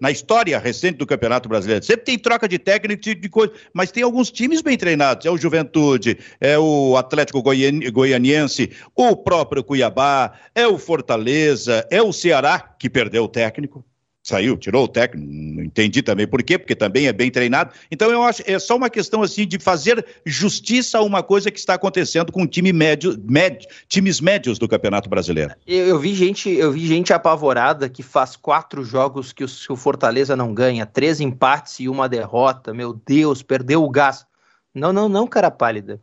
na 0.00 0.10
história 0.10 0.58
recente 0.58 0.96
do 0.96 1.06
Campeonato 1.06 1.46
Brasileiro. 1.46 1.84
Sempre 1.84 2.06
tem 2.06 2.18
troca 2.18 2.48
de 2.48 2.58
técnico 2.58 3.02
de, 3.02 3.14
de 3.14 3.28
coisa, 3.28 3.52
mas 3.74 3.92
tem 3.92 4.02
alguns 4.02 4.30
times 4.30 4.62
bem 4.62 4.78
treinados. 4.78 5.26
É 5.26 5.30
o 5.30 5.36
Juventude, 5.36 6.18
é 6.40 6.58
o 6.58 6.96
Atlético 6.96 7.42
Goianiense, 7.42 8.70
o 8.96 9.14
próprio 9.14 9.62
Cuiabá, 9.62 10.32
é 10.54 10.66
o 10.66 10.78
Fortaleza, 10.78 11.86
é 11.90 12.00
o 12.00 12.12
Ceará, 12.12 12.74
que 12.78 12.88
perdeu 12.88 13.24
o 13.24 13.28
técnico 13.28 13.84
saiu, 14.22 14.56
tirou 14.56 14.84
o 14.84 14.88
técnico, 14.88 15.28
não 15.28 15.64
entendi 15.64 16.00
também 16.00 16.26
por 16.26 16.42
quê, 16.42 16.56
porque 16.56 16.76
também 16.76 17.08
é 17.08 17.12
bem 17.12 17.30
treinado. 17.30 17.74
Então 17.90 18.10
eu 18.10 18.22
acho 18.22 18.42
é 18.46 18.58
só 18.58 18.76
uma 18.76 18.88
questão 18.88 19.20
assim 19.22 19.46
de 19.46 19.58
fazer 19.58 20.06
justiça 20.24 20.98
a 20.98 21.02
uma 21.02 21.22
coisa 21.22 21.50
que 21.50 21.58
está 21.58 21.74
acontecendo 21.74 22.30
com 22.30 22.46
time 22.46 22.72
médio, 22.72 23.20
médio, 23.24 23.68
times 23.88 24.20
médios 24.20 24.58
do 24.58 24.68
Campeonato 24.68 25.08
Brasileiro. 25.08 25.54
Eu, 25.66 25.86
eu, 25.88 25.98
vi 25.98 26.14
gente, 26.14 26.48
eu 26.48 26.70
vi 26.70 26.86
gente 26.86 27.12
apavorada 27.12 27.88
que 27.88 28.02
faz 28.02 28.36
quatro 28.36 28.84
jogos 28.84 29.32
que 29.32 29.42
o, 29.42 29.48
que 29.48 29.72
o 29.72 29.76
Fortaleza 29.76 30.36
não 30.36 30.54
ganha, 30.54 30.86
três 30.86 31.20
empates 31.20 31.80
e 31.80 31.88
uma 31.88 32.08
derrota. 32.08 32.72
Meu 32.72 32.92
Deus, 32.92 33.42
perdeu 33.42 33.82
o 33.82 33.90
gás. 33.90 34.24
Não, 34.72 34.92
não, 34.92 35.08
não, 35.08 35.26
cara 35.26 35.50
pálida. 35.50 36.00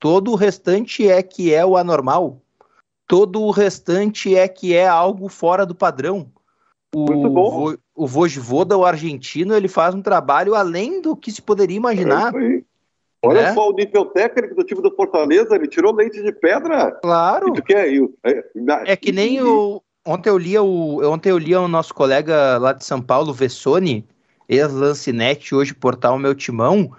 Todo 0.00 0.32
o 0.32 0.36
restante 0.36 1.06
é 1.06 1.22
que 1.22 1.52
é 1.52 1.64
o 1.64 1.76
anormal. 1.76 2.40
Todo 3.06 3.42
o 3.42 3.50
restante 3.50 4.34
é 4.34 4.48
que 4.48 4.74
é 4.74 4.86
algo 4.86 5.28
fora 5.28 5.66
do 5.66 5.74
padrão 5.74 6.30
o, 6.94 7.30
Vo, 7.30 7.78
o 7.94 8.06
Vojvoda, 8.06 8.76
o 8.76 8.84
argentino, 8.84 9.54
ele 9.54 9.68
faz 9.68 9.94
um 9.94 10.02
trabalho 10.02 10.54
além 10.54 11.00
do 11.02 11.16
que 11.16 11.30
se 11.30 11.42
poderia 11.42 11.76
imaginar. 11.76 12.34
É 12.34 12.62
Olha 13.22 13.40
é. 13.40 13.54
só 13.54 13.68
o 13.68 13.72
nível 13.72 14.04
técnico 14.06 14.54
do 14.54 14.64
time 14.64 14.80
do 14.80 14.94
Fortaleza, 14.94 15.54
ele 15.54 15.66
tirou 15.66 15.92
leite 15.92 16.22
de 16.22 16.32
pedra. 16.32 16.92
Claro. 17.02 17.52
Quer, 17.62 17.92
é, 18.24 18.44
é, 18.86 18.96
que 18.96 19.10
nem 19.10 19.42
o. 19.42 19.82
Ontem 20.06 20.30
eu 20.30 20.38
lia 20.38 20.62
o. 20.62 21.04
Ontem 21.04 21.30
eu 21.30 21.38
lia 21.38 21.60
o 21.60 21.68
nosso 21.68 21.92
colega 21.92 22.58
lá 22.58 22.72
de 22.72 22.84
São 22.84 23.02
Paulo, 23.02 23.32
Vessone, 23.32 24.06
ex-Lancinete, 24.48 25.54
hoje 25.54 25.74
portal 25.74 26.18
Meu 26.18 26.34
Timão. 26.34 26.92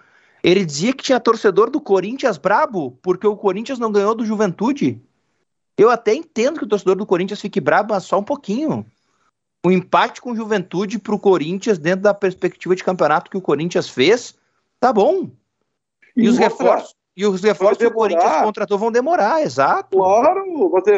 Ele 0.44 0.66
dizia 0.66 0.94
que 0.94 1.04
tinha 1.04 1.20
torcedor 1.20 1.70
do 1.70 1.82
Corinthians 1.82 2.38
brabo, 2.38 2.98
porque 3.02 3.26
o 3.26 3.38
Corinthians 3.38 3.80
não 3.80 3.92
ganhou 3.92 4.14
do 4.14 4.26
Juventude. 4.26 5.02
Eu 5.78 5.90
até 5.90 6.14
entendo 6.14 6.60
que 6.60 6.66
o 6.66 6.68
torcedor 6.68 6.96
do 6.96 7.06
Corinthians 7.06 7.42
fique 7.42 7.62
brabo, 7.62 7.94
mas 7.94 8.04
só 8.04 8.20
um 8.20 8.24
pouquinho 8.24 8.86
o 9.66 9.72
empate 9.72 10.22
com 10.22 10.36
Juventude 10.36 10.99
para 10.99 11.14
o 11.14 11.20
Corinthians, 11.20 11.78
dentro 11.78 12.01
da 12.01 12.14
perspectiva 12.14 12.76
de 12.76 12.84
campeonato 12.84 13.30
que 13.30 13.38
o 13.38 13.41
Corinthians 13.41 13.89
fez, 13.89 14.36
tá 14.80 14.93
bom. 14.93 15.30
E, 16.16 16.24
e 16.24 16.30
os, 16.30 16.38
reforços, 16.38 16.95
E 17.16 17.26
os 17.26 17.41
reforços 17.41 17.78
que 17.78 17.86
o 17.86 17.93
Corinthians 17.93 18.41
contratou 18.41 18.78
vão 18.78 18.91
demorar, 18.91 19.41
exato. 19.41 19.97
Claro, 19.97 20.70
você, 20.70 20.97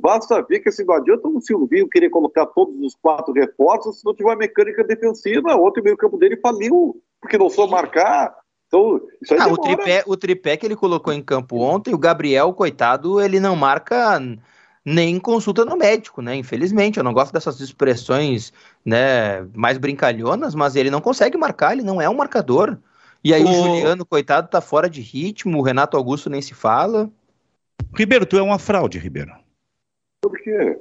basta 0.00 0.42
ver 0.42 0.60
que 0.60 0.68
assim, 0.68 0.84
não 0.84 0.94
adianta 0.94 1.26
o 1.26 1.40
Silvinho 1.40 1.88
querer 1.88 2.10
colocar 2.10 2.46
todos 2.46 2.74
os 2.80 2.94
quatro 2.94 3.32
reforços 3.32 4.00
se 4.00 4.04
não 4.04 4.14
tiver 4.14 4.36
mecânica 4.36 4.84
defensiva. 4.84 5.56
Ontem 5.56 5.80
o 5.80 5.84
meio 5.84 5.96
campo 5.96 6.18
dele 6.18 6.36
faliu, 6.36 7.00
porque 7.20 7.38
não 7.38 7.48
soube 7.48 7.72
marcar. 7.72 8.34
Então, 8.66 9.00
isso 9.22 9.32
aí 9.32 9.40
ah, 9.40 9.48
o 9.48 9.56
tripé, 9.56 10.02
o 10.06 10.16
tripé 10.16 10.56
que 10.56 10.66
ele 10.66 10.76
colocou 10.76 11.12
em 11.12 11.22
campo 11.22 11.58
ontem, 11.58 11.94
o 11.94 11.98
Gabriel, 11.98 12.52
coitado, 12.52 13.20
ele 13.20 13.40
não 13.40 13.56
marca 13.56 14.20
nem 14.86 15.18
consulta 15.18 15.64
no 15.64 15.76
médico, 15.76 16.22
né? 16.22 16.36
Infelizmente, 16.36 16.96
eu 16.96 17.02
não 17.02 17.12
gosto 17.12 17.32
dessas 17.32 17.58
expressões, 17.60 18.52
né, 18.84 19.42
mais 19.52 19.78
brincalhonas, 19.78 20.54
mas 20.54 20.76
ele 20.76 20.92
não 20.92 21.00
consegue 21.00 21.36
marcar, 21.36 21.72
ele 21.72 21.82
não 21.82 22.00
é 22.00 22.08
um 22.08 22.14
marcador. 22.14 22.78
E 23.24 23.34
aí 23.34 23.42
o, 23.42 23.48
o 23.48 23.52
Juliano, 23.52 24.06
coitado, 24.06 24.48
tá 24.48 24.60
fora 24.60 24.88
de 24.88 25.00
ritmo, 25.00 25.58
o 25.58 25.62
Renato 25.62 25.96
Augusto 25.96 26.30
nem 26.30 26.40
se 26.40 26.54
fala. 26.54 27.10
Ribeiro, 27.96 28.24
tu 28.24 28.38
é 28.38 28.42
uma 28.42 28.60
fraude, 28.60 28.96
Ribeiro. 28.96 29.32
Por 30.22 30.38
quê? 30.38 30.78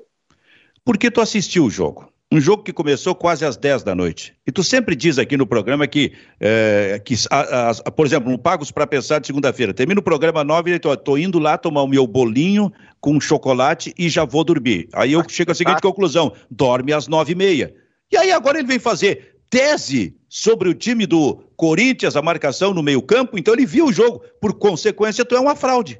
Porque 0.84 1.10
tu 1.10 1.20
assistiu 1.20 1.66
o 1.66 1.72
jogo. 1.72 2.08
Um 2.32 2.42
jogo 2.42 2.64
que 2.64 2.74
começou 2.74 3.14
quase 3.14 3.46
às 3.46 3.56
10 3.56 3.84
da 3.84 3.94
noite. 3.94 4.36
E 4.48 4.52
tu 4.52 4.64
sempre 4.64 4.96
diz 4.96 5.20
aqui 5.20 5.38
no 5.38 5.46
programa 5.46 5.86
que, 5.86 6.12
é, 6.40 7.00
que 7.04 7.14
a, 7.30 7.70
a, 7.70 7.92
por 7.92 8.06
exemplo, 8.06 8.32
no 8.32 8.38
Pagos 8.38 8.72
para 8.72 8.88
Pensar 8.88 9.20
de 9.20 9.28
segunda-feira, 9.28 9.74
termina 9.74 10.00
o 10.00 10.04
programa 10.04 10.44
9 10.44 10.74
e 10.74 10.80
tô, 10.80 10.96
tô 10.98 11.18
indo 11.18 11.38
lá 11.38 11.58
tomar 11.58 11.84
o 11.84 11.88
meu 11.88 12.08
bolinho 12.08 12.74
com 13.00 13.20
chocolate 13.22 13.94
e 13.98 14.10
já 14.10 14.26
vou 14.26 14.44
dormir. 14.44 14.90
Aí 14.92 15.14
eu 15.14 15.24
chego 15.30 15.52
à 15.52 15.56
seguinte 15.56 15.82
conclusão: 15.82 16.34
dorme 16.50 16.94
às 16.94 17.08
9 17.08 17.32
e 17.32 17.36
meia. 17.36 17.76
E 18.12 18.18
aí 18.18 18.32
agora 18.32 18.58
ele 18.58 18.68
vem 18.68 18.80
fazer 18.80 19.36
tese 19.50 20.16
sobre 20.28 20.68
o 20.68 20.74
time 20.74 21.06
do 21.06 21.36
Corinthians, 21.56 22.16
a 22.16 22.22
marcação 22.22 22.74
no 22.74 22.84
meio-campo, 22.84 23.38
então 23.38 23.54
ele 23.54 23.66
viu 23.66 23.86
o 23.86 23.94
jogo. 23.94 24.22
Por 24.42 24.54
consequência, 24.56 25.24
tu 25.24 25.36
é 25.36 25.40
uma 25.40 25.56
fraude. 25.56 26.00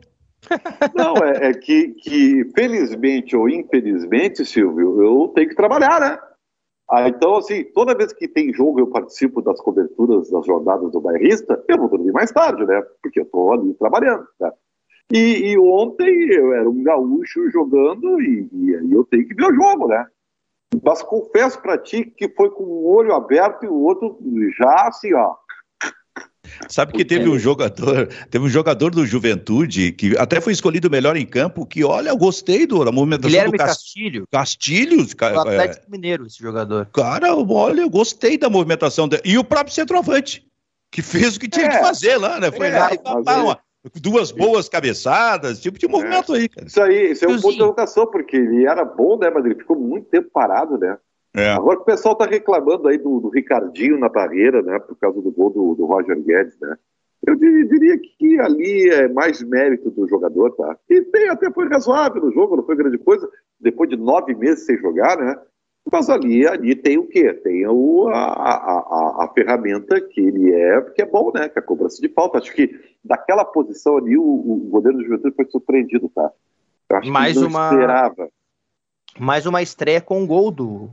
Não, 0.94 1.16
é, 1.18 1.50
é 1.50 1.54
que, 1.54 1.90
que, 1.90 2.46
felizmente 2.56 3.36
ou 3.36 3.50
infelizmente, 3.50 4.46
Silvio, 4.46 5.02
eu 5.02 5.32
tenho 5.36 5.50
que 5.50 5.56
trabalhar, 5.56 6.00
né? 6.00 6.20
Ah, 6.90 7.10
então, 7.10 7.38
assim, 7.38 7.64
toda 7.74 7.96
vez 7.96 8.14
que 8.14 8.28
tem 8.28 8.54
jogo, 8.54 8.80
eu 8.80 8.88
participo 8.88 9.42
das 9.42 9.60
coberturas 9.60 10.30
das 10.30 10.46
jornadas 10.46 10.92
do 10.92 11.02
bairrista, 11.02 11.64
eu 11.68 11.78
vou 11.78 11.90
dormir 11.90 12.12
mais 12.12 12.32
tarde, 12.32 12.64
né? 12.66 12.82
Porque 13.02 13.20
eu 13.20 13.24
estou 13.24 13.54
ali 13.54 13.74
trabalhando, 13.74 14.28
né? 14.40 14.52
E, 15.12 15.52
e, 15.52 15.58
ontem 15.58 16.32
eu 16.32 16.54
era 16.54 16.70
um 16.70 16.84
gaúcho 16.84 17.50
jogando 17.52 18.20
e, 18.22 18.50
e, 18.52 18.94
eu 18.94 19.04
tenho 19.04 19.28
que 19.28 19.36
ver 19.36 19.46
o 19.46 19.54
jogo, 19.54 19.88
né? 19.88 20.06
Mas 20.84 21.02
confesso 21.04 21.62
para 21.62 21.78
ti 21.78 22.06
que 22.06 22.28
foi 22.30 22.50
com 22.50 22.64
um 22.64 22.86
olho 22.86 23.14
aberto 23.14 23.64
e 23.64 23.68
o 23.68 23.76
outro 23.76 24.18
já 24.58 24.88
assim, 24.88 25.14
ó. 25.14 25.36
Sabe 26.70 26.94
que 26.94 27.06
teve 27.06 27.30
um 27.30 27.38
jogador, 27.38 28.08
teve 28.30 28.46
um 28.46 28.50
jogador 28.50 28.92
do 28.92 29.06
Juventude 29.06 29.92
que 29.92 30.18
até 30.18 30.40
foi 30.42 30.54
escolhido 30.54 30.90
melhor 30.90 31.16
em 31.18 31.26
campo, 31.26 31.66
que 31.66 31.84
olha, 31.84 32.10
eu 32.10 32.18
gostei 32.18 32.66
do, 32.66 32.84
da 32.84 32.92
movimentação 32.92 33.30
Guilherme 33.30 33.58
do 33.58 33.64
Castilho. 33.64 34.28
Castilho. 34.32 35.06
O 35.06 35.40
Atlético 35.40 35.86
é, 35.88 35.92
Mineiro, 35.92 36.26
esse 36.26 36.40
jogador. 36.40 36.88
Cara, 36.94 37.36
olha, 37.36 37.82
eu 37.82 37.90
gostei 37.90 38.38
da 38.38 38.50
movimentação 38.50 39.08
dele. 39.08 39.24
E 39.26 39.38
o 39.38 39.44
próprio 39.44 39.74
centroavante, 39.74 40.46
que 40.92 41.02
fez 41.02 41.36
o 41.36 41.40
que 41.40 41.48
tinha 41.48 41.66
é, 41.66 41.70
que 41.70 41.80
fazer 41.80 42.18
lá, 42.18 42.40
né? 42.40 42.52
Foi 42.52 42.68
é, 42.68 42.80
lá 42.80 42.94
e 42.94 42.98
papá, 42.98 43.60
duas 43.94 44.32
boas 44.32 44.68
cabeçadas, 44.68 45.60
tipo 45.60 45.78
de 45.78 45.88
movimento 45.88 46.34
é, 46.36 46.40
aí, 46.40 46.50
cara. 46.50 46.68
Isso 46.68 46.82
aí, 46.82 47.12
isso 47.12 47.26
é 47.26 47.28
um 47.28 47.36
ponto 47.36 47.50
de 47.50 47.56
interrogação, 47.56 48.08
porque 48.08 48.36
ele 48.36 48.66
era 48.66 48.84
bom, 48.84 49.18
né, 49.18 49.30
mas 49.30 49.46
ele 49.46 49.56
ficou 49.56 49.78
muito 49.78 50.08
tempo 50.10 50.30
parado, 50.32 50.78
né? 50.78 50.98
É. 51.36 51.50
Agora 51.52 51.80
o 51.80 51.84
pessoal 51.84 52.16
tá 52.16 52.26
reclamando 52.26 52.88
aí 52.88 52.98
do, 52.98 53.20
do, 53.20 53.30
Ricardinho 53.30 54.00
na 54.00 54.08
barreira, 54.08 54.62
né, 54.62 54.80
por 54.80 54.96
causa 54.96 55.22
do 55.22 55.32
gol 55.32 55.50
do, 55.50 55.76
do 55.76 55.86
Roger 55.86 56.18
Guedes, 56.22 56.58
né? 56.62 56.78
Eu 57.28 57.36
diria 57.36 57.98
que 57.98 58.40
ali 58.40 58.90
é 58.90 59.08
mais 59.08 59.42
mérito 59.42 59.90
do 59.90 60.08
jogador, 60.08 60.52
tá? 60.52 60.78
E 60.90 61.02
tem, 61.02 61.28
até 61.28 61.52
foi 61.52 61.68
razoável 61.68 62.22
no 62.22 62.32
jogo, 62.32 62.56
não 62.56 62.66
foi 62.66 62.76
grande 62.76 63.00
coisa, 63.00 63.28
depois 63.60 63.90
de 63.90 63.98
nove 63.98 64.36
meses 64.36 64.66
sem 64.66 64.78
jogar, 64.78 65.18
né? 65.18 65.36
Mas 65.92 66.10
ali, 66.10 66.48
ali 66.48 66.76
tem 66.76 66.98
o 66.98 67.08
quê? 67.08 67.34
Tem 67.34 67.66
o, 67.68 68.08
a, 68.08 68.14
a, 68.14 68.54
a, 68.54 69.26
a, 69.26 69.32
ferramenta 69.34 70.00
que 70.02 70.22
ele 70.22 70.52
é, 70.54 70.82
que 70.82 71.02
é 71.02 71.06
bom, 71.06 71.32
né? 71.34 71.50
Que 71.50 71.60
é 71.60 71.62
a 71.62 71.66
cobrança 71.66 72.02
de 72.02 72.10
falta. 72.10 72.38
Acho 72.38 72.54
que 72.54 72.80
daquela 73.04 73.46
posição 73.46 73.98
ali, 73.98 74.18
o, 74.18 74.24
o 74.24 74.68
goleiro 74.70 74.98
do 74.98 75.04
Juventude 75.04 75.36
foi 75.36 75.46
surpreendido, 75.46 76.10
tá? 76.14 76.32
Eu 76.90 76.98
acho 76.98 77.12
mais 77.12 77.34
que 77.34 77.40
ele 77.40 77.50
não 77.50 77.60
uma... 77.60 77.70
esperava. 77.72 78.30
Mais 79.20 79.46
uma 79.46 79.62
estreia 79.62 80.02
com 80.02 80.24
o 80.24 80.28
gol 80.28 80.52
do 80.52 80.90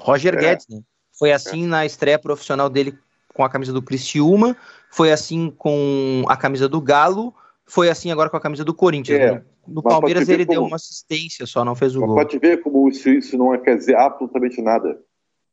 Roger 0.00 0.34
é. 0.34 0.38
Guedes, 0.38 0.66
né? 0.68 0.80
Foi 1.18 1.32
assim 1.32 1.64
é. 1.64 1.66
na 1.66 1.86
estreia 1.86 2.18
profissional 2.18 2.68
dele 2.70 2.96
com 3.34 3.44
a 3.44 3.48
camisa 3.48 3.72
do 3.72 3.82
Criciúma, 3.82 4.56
foi 4.90 5.12
assim 5.12 5.50
com 5.50 6.24
a 6.28 6.36
camisa 6.36 6.68
do 6.68 6.80
Galo, 6.80 7.34
foi 7.66 7.88
assim 7.88 8.10
agora 8.10 8.30
com 8.30 8.36
a 8.36 8.40
camisa 8.40 8.64
do 8.64 8.74
Corinthians. 8.74 9.20
É. 9.20 9.42
No 9.66 9.82
Palmeiras 9.82 10.28
ele 10.28 10.46
como... 10.46 10.58
deu 10.58 10.66
uma 10.66 10.76
assistência 10.76 11.46
só, 11.46 11.64
não 11.64 11.74
fez 11.74 11.94
o 11.94 12.00
Mas 12.00 12.08
gol. 12.08 12.16
Pode 12.16 12.38
ver 12.38 12.62
como 12.62 12.88
isso, 12.88 13.08
isso 13.10 13.36
não 13.36 13.56
quer 13.58 13.76
dizer 13.76 13.96
absolutamente 13.96 14.62
nada. 14.62 14.98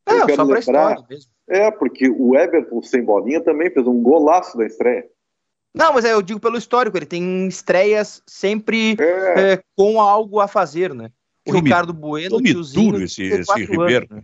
É, 0.07 0.13
Eu 0.13 0.35
só 0.35 0.45
pra 0.45 0.59
história 0.59 1.03
mesmo. 1.09 1.31
É, 1.47 1.69
porque 1.69 2.09
o 2.09 2.35
Everton 2.35 2.81
sem 2.81 3.03
bolinha 3.03 3.41
também 3.41 3.69
fez 3.69 3.85
um 3.85 4.01
golaço 4.01 4.57
da 4.57 4.65
estreia. 4.65 5.05
Não, 5.73 5.93
mas 5.93 6.05
é, 6.05 6.13
eu 6.13 6.21
digo 6.21 6.39
pelo 6.39 6.57
histórico, 6.57 6.97
ele 6.97 7.05
tem 7.05 7.47
estreias 7.47 8.23
sempre 8.25 8.95
é. 8.99 9.53
É, 9.53 9.63
com 9.75 9.99
algo 9.99 10.39
a 10.39 10.47
fazer, 10.47 10.93
né? 10.93 11.11
O 11.45 11.51
que 11.51 11.59
Ricardo 11.59 11.93
me, 11.93 11.99
Bueno, 11.99 12.39
me 12.39 12.53
duro 12.53 13.03
esse, 13.03 13.23
esse 13.23 13.65
Ribeiro. 13.65 14.07
Anos, 14.09 14.23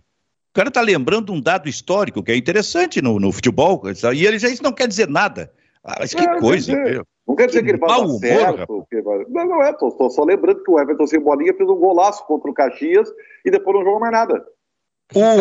O 0.52 0.54
cara 0.54 0.68
está 0.68 0.82
lembrando 0.82 1.32
um 1.32 1.40
dado 1.40 1.66
histórico 1.66 2.22
que 2.22 2.30
é 2.30 2.36
interessante 2.36 3.00
no, 3.00 3.18
no 3.18 3.32
futebol, 3.32 3.82
e 4.14 4.26
ele 4.26 4.38
já 4.38 4.50
isso 4.50 4.62
não 4.62 4.70
quer 4.70 4.86
dizer 4.86 5.08
nada. 5.08 5.50
Ah, 5.82 5.96
mas 5.98 6.12
que 6.12 6.22
é, 6.22 6.38
coisa. 6.38 7.06
Não 7.26 7.34
quer 7.34 7.46
dizer 7.46 7.62
que 7.62 7.70
ele 7.70 7.78
vai 7.78 7.88
dar 7.88 8.06
certo. 8.18 8.86
Vai... 9.02 9.24
Não, 9.30 9.46
não 9.46 9.62
é, 9.62 9.72
tô, 9.72 9.90
tô, 9.92 10.10
só 10.10 10.22
lembrando 10.24 10.62
que 10.62 10.70
o 10.70 10.78
Everton 10.78 11.06
sem 11.06 11.18
bolinha 11.18 11.54
fez 11.54 11.66
um 11.66 11.76
golaço 11.76 12.26
contra 12.26 12.50
o 12.50 12.54
Caxias 12.54 13.08
e 13.42 13.50
depois 13.50 13.78
não 13.78 13.82
jogou 13.82 13.98
mais 13.98 14.12
nada. 14.12 14.44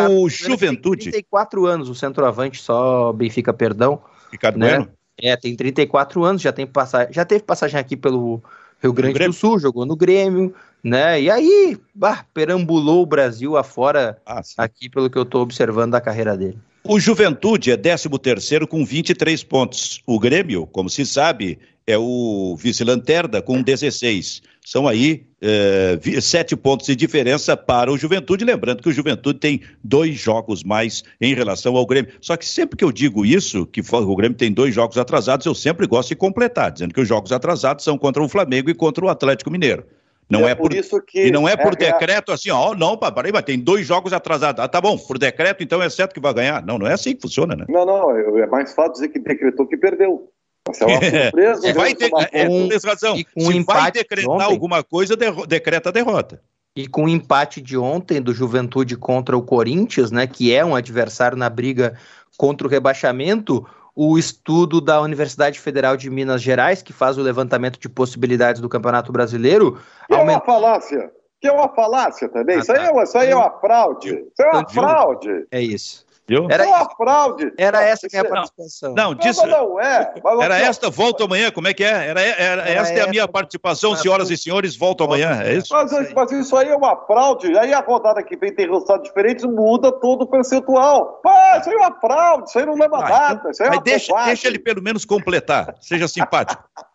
O 0.10 0.30
Juventude. 0.30 1.04
Tem 1.04 1.12
34 1.12 1.66
anos, 1.66 1.90
o 1.90 1.96
centroavante, 1.96 2.62
só 2.62 3.12
Benfica, 3.12 3.54
perdão. 3.54 4.02
Ricardo 4.32 4.60
né? 4.60 4.78
Bueno? 4.78 4.92
É, 5.22 5.36
tem 5.36 5.54
34 5.58 6.24
anos, 6.24 6.42
já, 6.42 6.54
tem 6.54 6.66
passagem, 6.66 7.14
já 7.14 7.26
teve 7.26 7.44
passagem 7.44 7.78
aqui 7.78 7.98
pelo 7.98 8.42
Rio 8.82 8.94
Grande 8.94 9.28
do 9.28 9.34
Sul, 9.34 9.60
jogou 9.60 9.86
no 9.86 9.96
Grêmio, 9.96 10.56
né? 10.84 11.22
E 11.22 11.30
aí, 11.30 11.78
bah, 11.94 12.26
perambulou 12.34 13.02
o 13.02 13.06
Brasil 13.06 13.58
afora 13.58 14.18
ah, 14.26 14.42
aqui, 14.58 14.90
pelo 14.90 15.10
que 15.10 15.18
eu 15.18 15.24
estou 15.24 15.42
observando 15.42 15.92
da 15.92 16.02
carreira 16.02 16.38
dele. 16.38 16.58
O 16.84 17.00
Juventude 17.00 17.72
é 17.72 17.78
13 17.78 18.10
terceiro 18.20 18.68
com 18.68 18.84
23 18.84 19.44
pontos. 19.44 20.02
O 20.06 20.20
Grêmio, 20.20 20.66
como 20.66 20.90
se 20.90 21.06
sabe, 21.06 21.60
é 21.86 21.96
o 21.96 22.56
vice-lanterna 22.58 23.40
com 23.40 23.62
16. 23.62 24.42
São 24.66 24.88
aí 24.88 25.24
é, 25.40 26.00
sete 26.22 26.56
pontos 26.56 26.88
de 26.88 26.96
diferença 26.96 27.56
para 27.56 27.92
o 27.92 27.98
Juventude. 27.98 28.44
Lembrando 28.46 28.82
que 28.82 28.90
o 28.90 28.92
Juventude 28.92 29.40
tem 29.40 29.62
dois 29.84 30.20
jogos 30.20 30.64
mais 30.64 31.04
em 31.20 31.36
relação 31.36 31.76
ao 31.76 31.86
Grêmio. 31.86 32.12
Só 32.20 32.36
que 32.36 32.46
sempre 32.46 32.78
que 32.78 32.84
eu 32.84 32.92
digo 32.92 33.26
isso, 33.26 33.66
que 33.66 33.82
o 33.92 34.16
Grêmio 34.16 34.38
tem 34.38 34.52
dois 34.52 34.74
jogos 34.74 34.98
atrasados, 34.98 35.46
eu 35.46 35.54
sempre 35.54 35.86
gosto 35.86 36.10
de 36.10 36.16
completar, 36.16 36.72
dizendo 36.72 36.94
que 36.94 37.02
os 37.02 37.08
jogos 37.08 37.32
atrasados 37.32 37.84
são 37.84 37.98
contra 37.98 38.24
o 38.24 38.30
Flamengo 38.30 38.70
e 38.72 38.74
contra 38.74 39.06
o 39.06 39.10
Atlético 39.10 39.52
Mineiro. 39.52 39.84
Não 40.32 40.48
é, 40.48 40.52
é 40.52 40.56
por, 40.56 40.74
isso 40.74 41.02
que. 41.02 41.28
E 41.28 41.32
não 41.32 41.48
é 41.48 41.58
por 41.58 41.74
é, 41.74 41.86
é 41.86 41.92
decreto 41.92 42.32
assim, 42.32 42.50
ó, 42.50 42.74
não, 42.74 42.98
peraí, 42.98 43.32
mas 43.32 43.44
tem 43.44 43.60
dois 43.60 43.86
jogos 43.86 44.14
atrasados. 44.14 44.64
Ah, 44.64 44.68
tá 44.68 44.80
bom, 44.80 44.98
por 44.98 45.18
decreto, 45.18 45.62
então 45.62 45.82
é 45.82 45.90
certo 45.90 46.14
que 46.14 46.20
vai 46.22 46.34
ganhar. 46.34 46.66
Não, 46.66 46.78
não 46.78 46.88
é 46.88 46.94
assim 46.94 47.14
que 47.14 47.22
funciona, 47.22 47.56
né? 47.56 47.66
Não, 47.68 47.86
não, 47.86 48.16
é, 48.16 48.42
é 48.42 48.48
mais 48.48 48.74
fácil 48.74 48.94
dizer 48.94 49.10
que 49.10 49.20
decretou 49.20 49.68
que 49.68 49.76
perdeu. 49.76 50.30
Essa 50.70 50.86
é 50.86 50.88
uma 50.88 51.02
surpresa. 51.22 51.68
É, 51.68 51.74
vai 51.74 51.94
de, 51.94 52.06
é, 52.06 52.48
com, 52.48 52.70
razão. 52.88 53.18
Se 53.18 53.28
um 53.38 53.64
vai 53.64 53.92
decretar 53.92 54.38
de 54.38 54.44
alguma 54.44 54.84
coisa, 54.84 55.18
de, 55.18 55.30
decreta 55.48 55.90
a 55.90 55.92
derrota. 55.92 56.42
E 56.76 56.88
com 56.88 57.04
o 57.04 57.10
empate 57.10 57.60
de 57.60 57.78
ontem 57.78 58.22
do 58.22 58.34
Juventude 58.34 58.96
contra 58.96 59.38
o 59.38 59.42
Corinthians, 59.42 60.10
né, 60.10 60.26
que 60.26 60.54
é 60.54 60.64
um 60.64 60.74
adversário 60.74 61.38
na 61.38 61.50
briga 61.50 61.98
contra 62.38 62.66
o 62.66 62.70
rebaixamento, 62.70 63.66
o 64.04 64.18
estudo 64.18 64.82
da 64.82 65.00
Universidade 65.00 65.60
Federal 65.60 65.96
de 65.96 66.10
Minas 66.10 66.42
Gerais, 66.42 66.82
que 66.82 66.92
faz 66.92 67.20
o 67.20 67.22
levantamento 67.22 67.80
de 67.80 67.88
possibilidades 67.88 68.60
do 68.60 68.68
Campeonato 68.68 69.12
Brasileiro. 69.12 69.80
Que 70.08 70.16
aumenta... 70.16 70.32
é 70.32 70.36
uma 70.38 70.42
falácia. 70.42 71.12
Que 71.40 71.48
é 71.48 71.52
uma 71.52 71.70
falácia 71.70 72.28
também. 72.28 72.56
Ah, 72.56 72.60
isso, 72.62 72.72
aí 72.72 72.80
é, 72.80 73.04
isso 73.04 73.18
aí 73.20 73.30
é 73.30 73.36
uma 73.36 73.52
fraude. 73.60 74.10
Isso 74.10 74.42
é 74.42 74.50
uma 74.50 74.68
fraude. 74.68 75.46
É 75.52 75.62
isso. 75.62 76.04
Viu? 76.32 76.48
Era 76.50 76.66
uma 76.66 76.90
fraude. 76.96 77.52
Era 77.58 77.84
essa 77.84 78.08
que 78.08 78.16
é 78.16 78.22
a 78.22 78.24
participação. 78.24 78.94
Não, 78.94 79.14
disse, 79.14 79.46
não, 79.46 79.72
não 79.72 79.82
é. 79.82 80.14
Era 80.42 80.60
esta, 80.60 80.90
volta 80.90 81.26
amanhã, 81.26 81.52
como 81.52 81.68
é 81.68 81.74
que 81.74 81.84
é? 81.84 82.08
Era, 82.08 82.22
era, 82.22 82.62
era 82.62 82.82
esta 82.82 83.00
é 83.00 83.02
a 83.02 83.08
minha 83.08 83.28
participação, 83.28 83.98
senhoras 83.98 84.30
e 84.30 84.38
senhores, 84.38 84.74
volta 84.78 85.04
amanhã, 85.04 85.42
é 85.44 85.56
isso? 85.56 85.68
Mas, 85.74 85.92
mas, 86.14 86.32
isso 86.32 86.56
aí 86.56 86.70
é 86.70 86.76
uma 86.78 86.96
fraude, 87.06 87.58
aí 87.58 87.74
a 87.74 87.82
rodada 87.82 88.24
que 88.24 88.38
vem 88.38 88.56
tem 88.56 88.66
resultados 88.66 89.10
diferentes, 89.10 89.44
muda 89.44 89.92
todo 89.92 90.22
o 90.22 90.28
percentual. 90.28 91.20
Pá, 91.22 91.58
isso 91.60 91.70
aí 91.70 91.76
é 91.76 91.80
uma 91.80 92.00
fraude, 92.00 92.48
isso 92.48 92.60
aí 92.60 92.66
não 92.66 92.76
leva 92.76 92.98
ah, 93.00 93.10
nada, 93.10 93.34
então, 93.34 93.52
isso 93.52 93.64
aí 93.64 93.68
é 93.68 93.72
mas 93.72 93.84
deixa, 93.84 94.24
deixa 94.24 94.48
ele 94.48 94.60
pelo 94.60 94.82
menos 94.82 95.04
completar, 95.04 95.76
seja 95.82 96.08
simpático. 96.08 96.64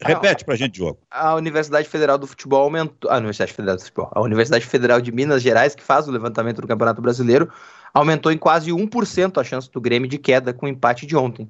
repete 0.00 0.44
pra 0.44 0.56
gente, 0.56 0.74
Diogo. 0.74 0.98
A 1.10 1.34
Universidade 1.34 1.88
Federal 1.88 2.16
do 2.16 2.26
Futebol 2.26 2.62
aumentou. 2.62 3.10
A 3.10 3.16
Universidade 3.16 3.52
Federal 3.52 3.76
do 3.76 3.82
Futebol. 3.82 4.10
A 4.14 4.20
Universidade 4.20 4.64
Federal 4.64 5.00
de 5.00 5.12
Minas 5.12 5.42
Gerais, 5.42 5.74
que 5.74 5.82
faz 5.82 6.08
o 6.08 6.10
levantamento 6.10 6.60
do 6.60 6.68
Campeonato 6.68 7.02
Brasileiro, 7.02 7.50
aumentou 7.92 8.30
em 8.30 8.38
quase 8.38 8.70
1% 8.70 9.40
a 9.40 9.44
chance 9.44 9.70
do 9.70 9.80
Grêmio 9.80 10.08
de 10.08 10.18
queda 10.18 10.52
com 10.52 10.66
o 10.66 10.68
empate 10.68 11.06
de 11.06 11.16
ontem. 11.16 11.48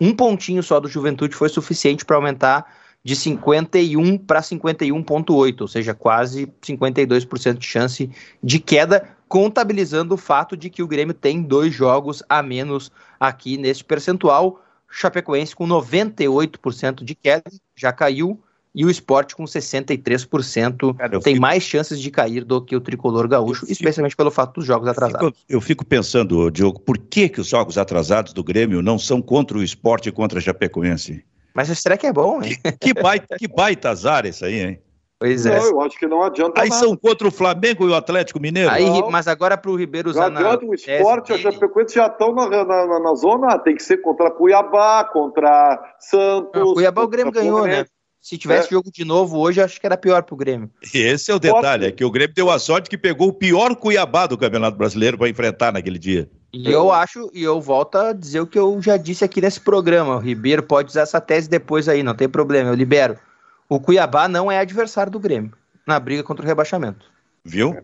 um 0.00 0.14
pontinho 0.14 0.62
só 0.62 0.78
do 0.78 0.88
Juventude 0.88 1.34
foi 1.34 1.48
suficiente 1.48 2.04
para 2.04 2.16
aumentar 2.16 2.72
de 3.02 3.16
51 3.16 4.18
para 4.18 4.40
51,8, 4.40 5.60
ou 5.60 5.68
seja, 5.68 5.94
quase 5.94 6.46
52% 6.62 7.58
de 7.58 7.66
chance 7.66 8.10
de 8.42 8.58
queda, 8.58 9.08
contabilizando 9.28 10.14
o 10.14 10.18
fato 10.18 10.56
de 10.56 10.68
que 10.70 10.82
o 10.82 10.88
Grêmio 10.88 11.14
tem 11.14 11.42
dois 11.42 11.72
jogos 11.72 12.22
a 12.28 12.42
menos 12.42 12.90
aqui 13.18 13.56
neste 13.56 13.84
percentual. 13.84 14.62
Chapecoense 14.90 15.54
com 15.54 15.66
98% 15.66 17.04
de 17.04 17.14
queda, 17.14 17.50
já 17.76 17.92
caiu, 17.92 18.40
e 18.78 18.84
o 18.84 18.90
esporte 18.90 19.34
com 19.34 19.42
63% 19.42 20.96
Cara, 20.96 21.18
tem 21.18 21.34
fico... 21.34 21.40
mais 21.40 21.64
chances 21.64 22.00
de 22.00 22.12
cair 22.12 22.44
do 22.44 22.64
que 22.64 22.76
o 22.76 22.80
tricolor 22.80 23.26
gaúcho, 23.26 23.62
fico... 23.62 23.72
especialmente 23.72 24.14
pelo 24.14 24.30
fato 24.30 24.54
dos 24.54 24.64
jogos 24.64 24.86
atrasados. 24.86 25.20
Eu 25.20 25.32
fico, 25.32 25.44
eu 25.48 25.60
fico 25.60 25.84
pensando, 25.84 26.48
Diogo, 26.48 26.78
por 26.78 26.96
que, 26.96 27.28
que 27.28 27.40
os 27.40 27.48
jogos 27.48 27.76
atrasados 27.76 28.32
do 28.32 28.44
Grêmio 28.44 28.80
não 28.80 28.96
são 28.96 29.20
contra 29.20 29.58
o 29.58 29.64
esporte 29.64 30.10
e 30.10 30.12
contra 30.12 30.38
a 30.38 30.42
Chapecoense? 30.42 31.24
Mas 31.52 31.76
será 31.76 31.96
que 31.96 32.06
é 32.06 32.12
bom, 32.12 32.40
hein? 32.40 32.56
Que, 32.62 32.94
que, 32.94 33.02
baita, 33.02 33.36
que 33.36 33.48
baita 33.48 33.90
azar 33.90 34.24
isso 34.26 34.44
aí, 34.44 34.60
hein? 34.60 34.78
Pois 35.18 35.44
é. 35.44 35.58
Não, 35.58 35.66
eu 35.66 35.80
acho 35.80 35.98
que 35.98 36.06
não 36.06 36.22
adianta 36.22 36.60
Aí 36.60 36.68
nada. 36.68 36.80
são 36.80 36.96
contra 36.96 37.26
o 37.26 37.32
Flamengo 37.32 37.88
e 37.88 37.90
o 37.90 37.96
Atlético 37.96 38.38
Mineiro. 38.38 38.70
Aí, 38.70 38.86
mas 39.10 39.26
agora 39.26 39.56
para 39.58 39.72
o 39.72 39.74
Ribeiro 39.74 40.08
usar 40.08 40.30
não 40.30 40.40
adianta, 40.40 40.64
o 40.64 40.72
esporte 40.72 41.32
e 41.32 41.34
a 41.34 41.38
Chapecoense 41.38 41.96
já 41.96 42.06
estão 42.06 42.32
na, 42.32 42.48
na, 42.48 42.64
na, 42.64 43.00
na, 43.00 43.14
zona, 43.16 43.58
tem 43.58 43.74
que 43.74 43.82
ser 43.82 43.96
contra 43.96 44.30
Cuiabá, 44.30 45.02
contra 45.12 45.96
Santos. 45.98 46.52
Não, 46.54 46.74
Cuiabá 46.74 47.02
o 47.02 47.08
Grêmio 47.08 47.32
ganhou, 47.32 47.66
né? 47.66 47.84
Se 48.28 48.36
tivesse 48.36 48.68
é. 48.68 48.70
jogo 48.72 48.90
de 48.92 49.06
novo 49.06 49.38
hoje, 49.38 49.58
acho 49.58 49.80
que 49.80 49.86
era 49.86 49.96
pior 49.96 50.22
pro 50.22 50.36
Grêmio. 50.36 50.70
E 50.92 50.98
esse 50.98 51.30
é 51.30 51.34
o 51.34 51.38
detalhe, 51.38 51.86
é 51.86 51.90
que 51.90 52.04
o 52.04 52.10
Grêmio 52.10 52.34
deu 52.34 52.50
a 52.50 52.58
sorte 52.58 52.90
que 52.90 52.98
pegou 52.98 53.28
o 53.28 53.32
pior 53.32 53.74
Cuiabá 53.74 54.26
do 54.26 54.36
Campeonato 54.36 54.76
Brasileiro 54.76 55.16
para 55.16 55.30
enfrentar 55.30 55.72
naquele 55.72 55.98
dia. 55.98 56.28
E 56.52 56.70
eu 56.70 56.92
acho, 56.92 57.30
e 57.32 57.42
eu 57.42 57.58
volto 57.58 57.96
a 57.96 58.12
dizer 58.12 58.40
o 58.40 58.46
que 58.46 58.58
eu 58.58 58.82
já 58.82 58.98
disse 58.98 59.24
aqui 59.24 59.40
nesse 59.40 59.58
programa. 59.58 60.16
O 60.16 60.18
Ribeiro 60.18 60.62
pode 60.62 60.90
usar 60.90 61.00
essa 61.04 61.22
tese 61.22 61.48
depois 61.48 61.88
aí, 61.88 62.02
não 62.02 62.14
tem 62.14 62.28
problema, 62.28 62.68
eu 62.68 62.74
libero. 62.74 63.18
O 63.66 63.80
Cuiabá 63.80 64.28
não 64.28 64.52
é 64.52 64.58
adversário 64.58 65.10
do 65.10 65.18
Grêmio 65.18 65.54
na 65.86 65.98
briga 65.98 66.22
contra 66.22 66.44
o 66.44 66.46
rebaixamento. 66.46 67.06
Viu? 67.42 67.78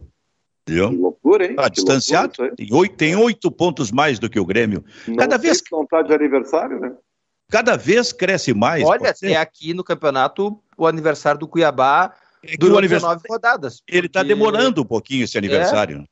Viu? 0.69 0.91
Que 0.91 0.97
loucura, 0.97 1.47
hein? 1.47 1.57
Tá 1.57 1.69
distanciado. 1.71 2.35
tem, 2.55 2.69
oito, 2.71 2.97
tem 2.97 3.17
oito 3.17 3.51
pontos 3.51 3.91
mais 3.91 4.19
do 4.19 4.29
que 4.29 4.39
o 4.39 4.45
Grêmio. 4.45 4.85
Cada 5.17 5.37
não 5.37 5.43
vez 5.43 5.63
que 5.63 5.75
não 5.75 5.87
tá 5.87 6.03
de 6.03 6.13
aniversário, 6.13 6.79
né? 6.79 6.93
Cada 7.51 7.77
vez 7.77 8.13
cresce 8.13 8.53
mais. 8.53 8.85
Olha, 8.85 9.11
até 9.11 9.37
aqui 9.37 9.75
no 9.75 9.85
campeonato 9.85 10.61
o 10.77 10.87
aniversário 10.87 11.39
do 11.39 11.49
Cuiabá 11.49 12.15
é 12.43 12.57
durou 12.57 12.79
aniversário... 12.79 13.21
19 13.23 13.29
rodadas. 13.29 13.81
Porque... 13.81 13.97
Ele 13.97 14.07
está 14.07 14.23
demorando 14.23 14.83
um 14.83 14.85
pouquinho 14.85 15.25
esse 15.25 15.39
aniversário. 15.39 16.05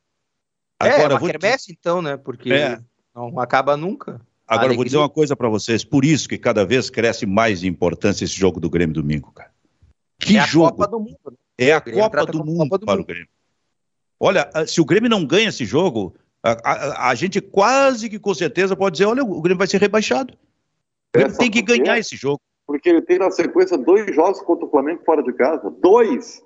É, 0.81 0.89
Agora, 0.89 1.13
é 1.13 1.17
uma 1.17 1.29
quermesse, 1.29 1.71
então, 1.71 2.01
né? 2.01 2.17
Porque 2.17 2.51
é. 2.51 2.79
não 3.15 3.39
acaba 3.39 3.77
nunca. 3.77 4.19
Agora, 4.47 4.73
eu 4.73 4.75
vou 4.75 4.85
dizer 4.85 4.97
uma 4.97 5.09
coisa 5.09 5.35
para 5.35 5.47
vocês. 5.49 5.83
Por 5.83 6.03
isso 6.03 6.27
que 6.27 6.37
cada 6.37 6.65
vez 6.65 6.89
cresce 6.89 7.25
mais 7.25 7.61
de 7.61 7.67
importância 7.67 8.25
esse 8.25 8.35
jogo 8.35 8.59
do 8.59 8.69
Grêmio 8.69 8.93
domingo, 8.93 9.31
cara. 9.31 9.51
Que 10.19 10.37
é 10.37 10.45
jogo. 10.45 10.67
A 10.67 10.71
Copa 10.71 10.87
do 10.87 10.99
Mundo. 10.99 11.17
Né? 11.31 11.37
É 11.57 11.73
a 11.73 11.81
Copa 11.81 12.25
do, 12.25 12.45
mundo 12.45 12.57
Copa 12.69 12.77
do 12.77 12.85
para 12.85 12.95
Mundo. 12.95 13.03
o 13.03 13.07
Grêmio. 13.07 13.27
Olha, 14.19 14.49
se 14.67 14.81
o 14.81 14.85
Grêmio 14.85 15.09
não 15.09 15.25
ganha 15.25 15.49
esse 15.49 15.65
jogo, 15.65 16.15
a, 16.41 16.51
a, 16.51 17.09
a, 17.09 17.15
gente 17.15 17.41
quase 17.41 18.09
que 18.09 18.19
com 18.19 18.33
certeza 18.33 18.75
pode 18.75 18.93
dizer: 18.93 19.05
olha, 19.05 19.23
o 19.23 19.41
Grêmio 19.41 19.57
vai 19.57 19.67
ser 19.67 19.79
rebaixado. 19.79 20.37
Ele 21.13 21.31
tem 21.33 21.51
que 21.51 21.61
ganhar 21.61 21.97
esse 21.97 22.15
jogo. 22.15 22.41
Porque 22.65 22.89
ele 22.89 23.01
tem 23.01 23.19
na 23.19 23.29
sequência 23.29 23.77
dois 23.77 24.13
jogos 24.15 24.41
contra 24.41 24.65
o 24.65 24.69
Flamengo 24.69 25.03
fora 25.05 25.21
de 25.21 25.33
casa. 25.33 25.69
Dois! 25.81 26.43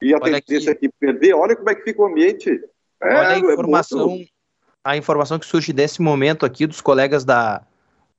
E 0.00 0.12
a 0.12 0.18
Olha 0.20 0.42
tendência 0.42 0.72
aqui. 0.72 0.86
é 0.86 0.88
que 0.88 0.94
perder. 0.98 1.34
Olha 1.34 1.54
como 1.54 1.70
é 1.70 1.74
que 1.74 1.84
fica 1.84 2.02
o 2.02 2.06
ambiente. 2.06 2.50
É, 3.00 3.14
Olha 3.14 3.28
a 3.28 3.38
informação, 3.38 4.16
é 4.16 4.26
a 4.84 4.96
informação 4.96 5.38
que 5.38 5.46
surge 5.46 5.72
desse 5.72 6.02
momento 6.02 6.44
aqui 6.44 6.66
dos 6.66 6.80
colegas 6.80 7.24
da, 7.24 7.62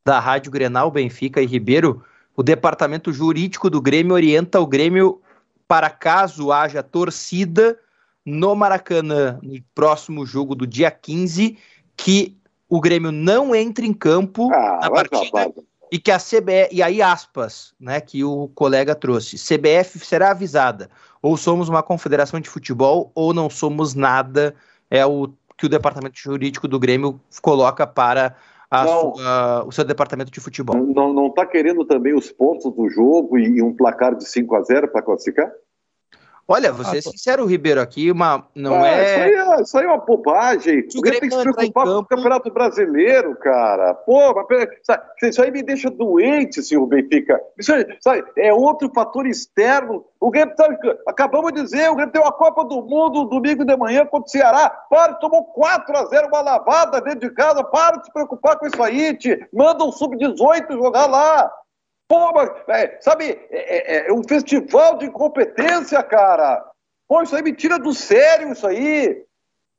da 0.04 0.20
Rádio 0.20 0.52
Grenal, 0.52 0.90
Benfica 0.90 1.42
e 1.42 1.46
Ribeiro. 1.46 2.04
O 2.36 2.42
departamento 2.42 3.12
jurídico 3.12 3.70
do 3.70 3.82
Grêmio 3.82 4.16
orienta 4.16 4.60
o 4.60 4.66
Grêmio 4.66 5.22
para 5.68 5.90
caso 5.90 6.52
haja 6.52 6.82
torcida 6.82 7.78
no 8.26 8.56
Maracanã 8.56 9.40
no 9.44 9.62
próximo 9.76 10.26
jogo 10.26 10.56
do 10.56 10.66
dia 10.66 10.90
15, 10.90 11.58
que 11.96 12.38
o 12.70 12.80
Grêmio 12.80 13.12
não 13.12 13.54
entre 13.54 13.86
em 13.86 13.94
campo 13.94 14.52
ah, 14.52 14.80
na 14.82 14.90
partida 14.90 15.54
e 15.94 16.00
que 16.00 16.10
a 16.10 16.18
CBF, 16.18 16.70
e 16.72 16.82
aí 16.82 17.04
aspas, 17.04 17.72
né, 17.80 18.02
que 18.02 18.24
o 18.24 18.48
colega 18.56 18.96
trouxe, 18.96 19.38
CBF 19.38 20.00
será 20.00 20.32
avisada, 20.32 20.90
ou 21.22 21.38
somos 21.38 21.70
uma 21.70 21.84
confederação 21.84 22.40
de 22.40 22.50
futebol 22.50 23.12
ou 23.14 23.32
não 23.32 23.48
somos 23.48 23.94
nada, 23.94 24.56
é 24.90 25.06
o 25.06 25.30
que 25.56 25.68
o 25.68 25.70
departamento 25.70 26.18
jurídico 26.18 26.68
do 26.68 26.80
Grêmio 26.80 27.22
coloca 27.44 27.86
para 27.86 28.36
sua, 28.88 29.66
o 29.68 29.72
seu 29.72 29.86
departamento 29.86 30.32
de 30.32 30.40
futebol. 30.40 30.76
Não 30.76 31.28
está 31.28 31.46
querendo 31.46 31.86
também 31.86 32.16
os 32.16 32.32
pontos 32.32 32.74
do 32.74 32.90
jogo 32.90 33.38
e, 33.38 33.58
e 33.58 33.62
um 33.62 33.72
placar 33.72 34.16
de 34.16 34.28
5 34.28 34.56
a 34.56 34.64
0 34.64 34.88
para 34.88 35.04
classificar? 35.04 35.52
Olha, 36.48 36.72
vou 36.72 36.84
ser 36.86 36.98
ah, 36.98 37.02
sincero, 37.02 37.46
Ribeiro, 37.46 37.80
aqui 37.80 38.12
uma, 38.12 38.46
não 38.54 38.84
ah, 38.84 38.88
é... 38.88 39.04
Isso 39.04 39.24
aí 39.24 39.34
é... 39.34 39.62
Isso 39.62 39.78
aí 39.78 39.86
é 39.86 39.88
uma 39.88 39.98
bobagem. 39.98 40.88
O 40.96 41.02
Grêmio 41.02 41.22
tem 41.22 41.30
que 41.30 41.36
se 41.36 41.42
preocupar 41.42 41.86
com 41.86 41.98
o 42.00 42.06
Campeonato 42.06 42.52
Brasileiro, 42.52 43.36
cara. 43.38 43.94
Pô, 43.94 44.34
mas, 44.34 44.68
isso 45.24 45.42
aí 45.42 45.52
me 45.52 45.64
deixa 45.64 45.90
doente, 45.90 46.62
senhor 46.62 46.86
Benfica. 46.86 47.40
Isso 47.58 47.74
aí, 47.74 47.86
sabe, 48.02 48.24
é 48.38 48.54
outro 48.54 48.92
fator 48.94 49.26
externo. 49.26 50.06
O 50.20 50.30
Grêmio, 50.30 50.54
sabe, 50.58 50.78
acabamos 51.08 51.54
de 51.54 51.62
dizer, 51.62 51.90
o 51.90 51.96
Grêmio 51.96 52.12
tem 52.12 52.22
uma 52.22 52.32
Copa 52.32 52.66
do 52.66 52.82
Mundo 52.82 53.26
domingo 53.26 53.64
de 53.64 53.76
manhã 53.78 54.06
contra 54.06 54.28
o 54.28 54.30
Ceará. 54.30 54.70
Para, 54.90 55.14
tomou 55.16 55.46
4 55.46 55.98
a 55.98 56.06
0 56.06 56.28
uma 56.28 56.42
lavada 56.42 57.02
dentro 57.02 57.22
de 57.22 57.30
casa. 57.32 57.64
Para 57.64 57.98
de 57.98 58.06
se 58.06 58.14
preocupar 58.14 58.58
com 58.58 58.68
isso 58.68 58.82
aí, 58.82 59.16
te. 59.16 59.48
Manda 59.54 59.84
um 59.84 59.92
sub-18 59.92 60.74
jogar 60.74 61.06
lá. 61.06 61.52
Pô, 62.14 62.32
mas, 62.32 62.52
é, 62.68 63.00
sabe, 63.02 63.40
é, 63.50 64.06
é, 64.06 64.08
é, 64.08 64.14
um 64.14 64.22
festival 64.22 65.00
de 65.00 65.08
incompetência, 65.08 66.04
cara. 66.04 66.64
Pô, 67.08 67.24
isso 67.24 67.36
aí 67.36 67.42
me 67.42 67.52
tira 67.52 67.80
do 67.80 67.92
sério, 67.92 68.52
isso 68.52 68.68
aí. 68.68 69.24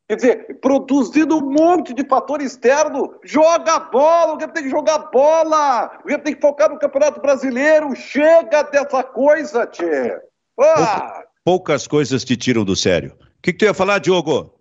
Quer 0.08 0.16
dizer, 0.16 0.58
produzindo 0.60 1.36
um 1.36 1.48
monte 1.48 1.94
de 1.94 2.04
fator 2.04 2.42
externo, 2.42 3.14
joga 3.22 3.78
bola, 3.78 4.32
o 4.32 4.36
Grêmio 4.36 4.52
tem 4.52 4.64
que 4.64 4.68
jogar 4.68 4.98
bola, 5.12 5.96
o 6.00 6.06
Grêmio 6.06 6.24
tem 6.24 6.34
que 6.34 6.40
focar 6.40 6.68
no 6.68 6.78
Campeonato 6.78 7.20
Brasileiro, 7.20 7.94
chega 7.94 8.64
dessa 8.64 9.04
coisa, 9.04 9.64
tchê. 9.68 10.18
Ah. 10.58 11.22
Poucas 11.44 11.86
coisas 11.86 12.24
te 12.24 12.36
tiram 12.36 12.64
do 12.64 12.74
sério. 12.74 13.12
O 13.12 13.42
que, 13.42 13.52
que 13.52 13.58
tu 13.60 13.64
ia 13.64 13.72
falar, 13.72 14.00
Diogo? 14.00 14.52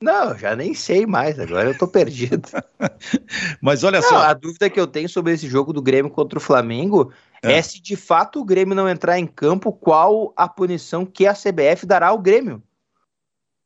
Não, 0.00 0.36
já 0.36 0.54
nem 0.54 0.74
sei 0.74 1.06
mais, 1.06 1.38
agora 1.38 1.70
eu 1.70 1.78
tô 1.78 1.88
perdido. 1.88 2.46
Mas 3.62 3.82
olha 3.82 4.00
não, 4.00 4.08
só. 4.08 4.16
A 4.18 4.34
dúvida 4.34 4.68
que 4.68 4.78
eu 4.78 4.86
tenho 4.86 5.08
sobre 5.08 5.32
esse 5.32 5.48
jogo 5.48 5.72
do 5.72 5.80
Grêmio 5.80 6.10
contra 6.10 6.38
o 6.38 6.42
Flamengo 6.42 7.12
é. 7.42 7.54
é. 7.54 7.62
se 7.62 7.80
de 7.80 7.96
fato 7.96 8.40
o 8.40 8.44
Grêmio 8.44 8.74
não 8.74 8.88
entrar 8.88 9.18
em 9.18 9.26
campo, 9.26 9.72
qual 9.72 10.34
a 10.36 10.46
punição 10.46 11.06
que 11.06 11.26
a 11.26 11.32
CBF 11.32 11.86
dará 11.86 12.08
ao 12.08 12.18
Grêmio. 12.18 12.62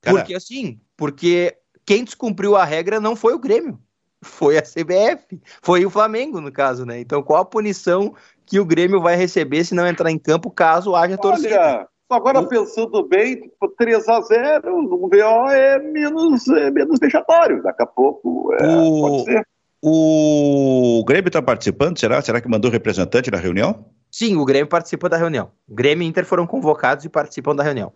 Cara... 0.01 0.19
Porque 0.19 0.35
assim, 0.35 0.81
porque 0.97 1.57
quem 1.85 2.05
descumpriu 2.05 2.55
a 2.55 2.65
regra 2.65 3.01
não 3.01 3.17
foi 3.17 3.35
o 3.35 3.39
Grêmio, 3.39 3.81
foi 4.23 4.57
a 4.57 4.63
CBF, 4.63 5.41
foi 5.61 5.85
o 5.85 5.91
Flamengo 5.91 6.41
no 6.41 6.53
caso, 6.53 6.87
né? 6.87 7.01
Então 7.01 7.25
qual 7.25 7.43
a 7.43 7.45
punição 7.45 8.15
que 8.47 8.61
o 8.61 8.65
Grêmio 8.65 9.01
vai 9.01 9.17
receber 9.17 9.65
se 9.65 9.75
não 9.75 9.87
entrar 9.87 10.11
em 10.11 10.19
campo 10.19 10.49
caso 10.49 10.95
haja 10.95 11.15
Olha, 11.15 11.19
torcida? 11.21 11.89
Agora, 12.11 12.43
pensando 12.43 13.07
bem, 13.07 13.51
3 13.79 13.99
tipo, 13.99 14.11
a 14.11 14.21
0 14.21 14.83
no 14.83 15.09
VO 15.09 15.51
é 15.51 15.79
menos, 15.79 16.49
é 16.49 16.71
menos 16.71 16.99
vexatório. 16.99 17.63
Daqui 17.63 17.83
a 17.85 17.87
pouco 17.87 18.53
é, 18.55 18.67
o... 18.67 19.01
pode 19.01 19.25
ser. 19.25 19.47
O 19.83 21.03
Grêmio 21.07 21.29
está 21.29 21.41
participando, 21.41 21.99
será? 21.99 22.21
Será 22.21 22.41
que 22.41 22.49
mandou 22.49 22.71
representante 22.71 23.31
na 23.31 23.39
reunião? 23.39 23.87
Sim, 24.11 24.37
o 24.37 24.45
Grêmio 24.45 24.67
participa 24.67 25.09
da 25.09 25.17
reunião. 25.17 25.51
O 25.69 25.75
Grêmio 25.75 26.05
e 26.05 26.09
Inter 26.09 26.27
foram 26.27 26.47
convocados 26.47 27.05
e 27.05 27.09
participam 27.09 27.55
da 27.55 27.63
reunião. 27.63 27.93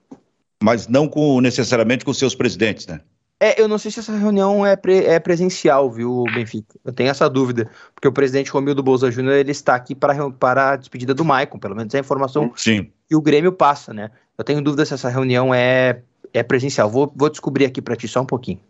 Mas 0.62 0.86
não 0.86 1.08
com, 1.08 1.40
necessariamente 1.40 2.04
com 2.04 2.14
seus 2.14 2.34
presidentes, 2.34 2.86
né? 2.86 3.00
É, 3.44 3.60
eu 3.60 3.68
não 3.68 3.76
sei 3.76 3.90
se 3.90 4.00
essa 4.00 4.16
reunião 4.16 4.64
é, 4.64 4.74
pre, 4.74 5.04
é 5.04 5.18
presencial, 5.18 5.92
viu, 5.92 6.24
Benfica? 6.34 6.80
Eu 6.82 6.94
tenho 6.94 7.10
essa 7.10 7.28
dúvida, 7.28 7.68
porque 7.94 8.08
o 8.08 8.12
presidente 8.12 8.50
Romildo 8.50 8.82
Bolsa 8.82 9.10
Júnior 9.10 9.34
ele 9.34 9.50
está 9.50 9.74
aqui 9.74 9.94
para, 9.94 10.30
para 10.30 10.70
a 10.70 10.76
despedida 10.76 11.12
do 11.12 11.26
Maicon, 11.26 11.58
pelo 11.58 11.76
menos 11.76 11.92
é 11.92 11.98
a 11.98 12.00
informação 12.00 12.50
Sim. 12.56 12.90
que 13.06 13.14
o 13.14 13.20
Grêmio 13.20 13.52
passa, 13.52 13.92
né? 13.92 14.10
Eu 14.38 14.44
tenho 14.44 14.62
dúvida 14.62 14.86
se 14.86 14.94
essa 14.94 15.10
reunião 15.10 15.52
é, 15.52 16.00
é 16.32 16.42
presencial. 16.42 16.88
Vou, 16.88 17.12
vou 17.14 17.28
descobrir 17.28 17.66
aqui 17.66 17.82
para 17.82 17.94
ti 17.94 18.08
só 18.08 18.22
um 18.22 18.24
pouquinho. 18.24 18.60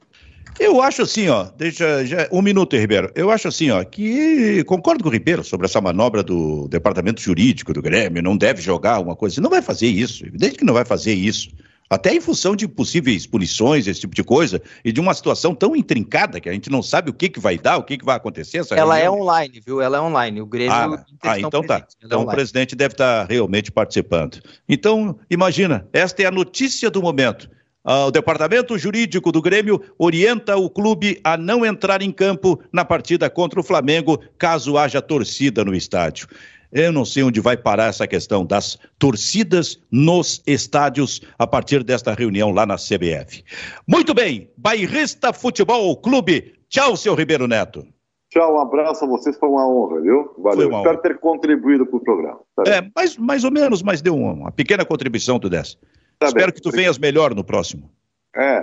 Eu 0.58 0.82
acho 0.82 1.02
assim, 1.02 1.28
ó, 1.28 1.44
deixa 1.56 2.04
já, 2.04 2.26
um 2.32 2.42
minuto, 2.42 2.76
Ribeiro. 2.76 3.12
Eu 3.14 3.30
acho 3.30 3.46
assim, 3.46 3.70
ó, 3.70 3.84
que 3.84 4.64
concordo 4.64 5.04
com 5.04 5.08
o 5.08 5.12
Ribeiro 5.12 5.44
sobre 5.44 5.66
essa 5.66 5.80
manobra 5.80 6.20
do 6.20 6.66
departamento 6.66 7.20
jurídico 7.20 7.72
do 7.72 7.80
Grêmio, 7.80 8.20
não 8.20 8.36
deve 8.36 8.60
jogar 8.60 8.94
alguma 8.94 9.14
coisa. 9.14 9.40
Não 9.40 9.50
vai 9.50 9.62
fazer 9.62 9.86
isso, 9.86 10.26
evidente 10.26 10.58
que 10.58 10.64
não 10.64 10.74
vai 10.74 10.84
fazer 10.84 11.14
isso. 11.14 11.50
Até 11.88 12.14
em 12.14 12.20
função 12.20 12.56
de 12.56 12.66
possíveis 12.66 13.26
punições, 13.26 13.86
esse 13.86 14.00
tipo 14.00 14.14
de 14.14 14.24
coisa, 14.24 14.60
e 14.84 14.90
de 14.90 15.00
uma 15.00 15.12
situação 15.12 15.54
tão 15.54 15.76
intrincada 15.76 16.40
que 16.40 16.48
a 16.48 16.52
gente 16.52 16.70
não 16.70 16.82
sabe 16.82 17.10
o 17.10 17.14
que, 17.14 17.28
que 17.28 17.38
vai 17.38 17.58
dar, 17.58 17.76
o 17.76 17.82
que, 17.82 17.98
que 17.98 18.04
vai 18.04 18.16
acontecer. 18.16 18.62
Ela 18.70 18.96
reunião. 18.96 19.18
é 19.18 19.22
online, 19.22 19.62
viu? 19.64 19.80
Ela 19.80 19.98
é 19.98 20.00
online. 20.00 20.40
O 20.40 20.46
Grêmio. 20.46 20.72
Ah, 20.72 21.04
ah 21.22 21.38
então 21.38 21.62
tá. 21.62 21.78
É 21.78 22.06
então 22.06 22.22
é 22.22 22.24
o 22.24 22.26
presidente 22.26 22.74
deve 22.74 22.94
estar 22.94 23.26
realmente 23.28 23.70
participando. 23.70 24.40
Então, 24.68 25.18
imagina, 25.30 25.86
esta 25.92 26.22
é 26.22 26.26
a 26.26 26.30
notícia 26.30 26.90
do 26.90 27.02
momento. 27.02 27.48
Uh, 27.86 28.06
o 28.06 28.10
departamento 28.10 28.78
jurídico 28.78 29.30
do 29.30 29.42
Grêmio 29.42 29.78
orienta 29.98 30.56
o 30.56 30.70
clube 30.70 31.20
a 31.22 31.36
não 31.36 31.66
entrar 31.66 32.00
em 32.00 32.10
campo 32.10 32.58
na 32.72 32.82
partida 32.82 33.28
contra 33.28 33.60
o 33.60 33.62
Flamengo, 33.62 34.18
caso 34.38 34.78
haja 34.78 35.02
torcida 35.02 35.62
no 35.62 35.74
estádio. 35.74 36.26
Eu 36.74 36.90
não 36.90 37.04
sei 37.04 37.22
onde 37.22 37.40
vai 37.40 37.56
parar 37.56 37.84
essa 37.84 38.04
questão 38.04 38.44
das 38.44 38.76
torcidas 38.98 39.80
nos 39.92 40.42
estádios 40.44 41.22
a 41.38 41.46
partir 41.46 41.84
desta 41.84 42.12
reunião 42.12 42.50
lá 42.50 42.66
na 42.66 42.74
CBF. 42.74 43.44
Muito 43.86 44.12
bem, 44.12 44.50
Bairrista 44.56 45.32
Futebol 45.32 45.96
Clube. 45.96 46.52
Tchau, 46.68 46.96
seu 46.96 47.14
Ribeiro 47.14 47.46
Neto. 47.46 47.86
Tchau, 48.28 48.56
um 48.56 48.58
abraço 48.58 49.04
a 49.04 49.06
vocês, 49.06 49.38
foi 49.38 49.48
uma 49.48 49.64
honra, 49.68 50.00
viu? 50.00 50.34
Valeu. 50.36 50.68
Espero 50.68 50.74
honra. 50.74 50.96
ter 50.96 51.18
contribuído 51.20 51.86
para 51.86 51.96
o 51.96 52.00
programa. 52.00 52.40
Tá 52.56 52.64
é, 52.66 52.90
mais, 52.96 53.16
mais 53.16 53.44
ou 53.44 53.52
menos, 53.52 53.80
mas 53.80 54.02
deu 54.02 54.16
uma, 54.16 54.32
uma 54.32 54.50
pequena 54.50 54.84
contribuição 54.84 55.38
tu 55.38 55.48
dessa. 55.48 55.76
Tá 56.18 56.26
Espero 56.26 56.46
bem. 56.46 56.54
que 56.54 56.60
tu 56.60 56.72
venhas 56.72 56.98
melhor 56.98 57.32
no 57.36 57.44
próximo. 57.44 57.88
É, 58.34 58.62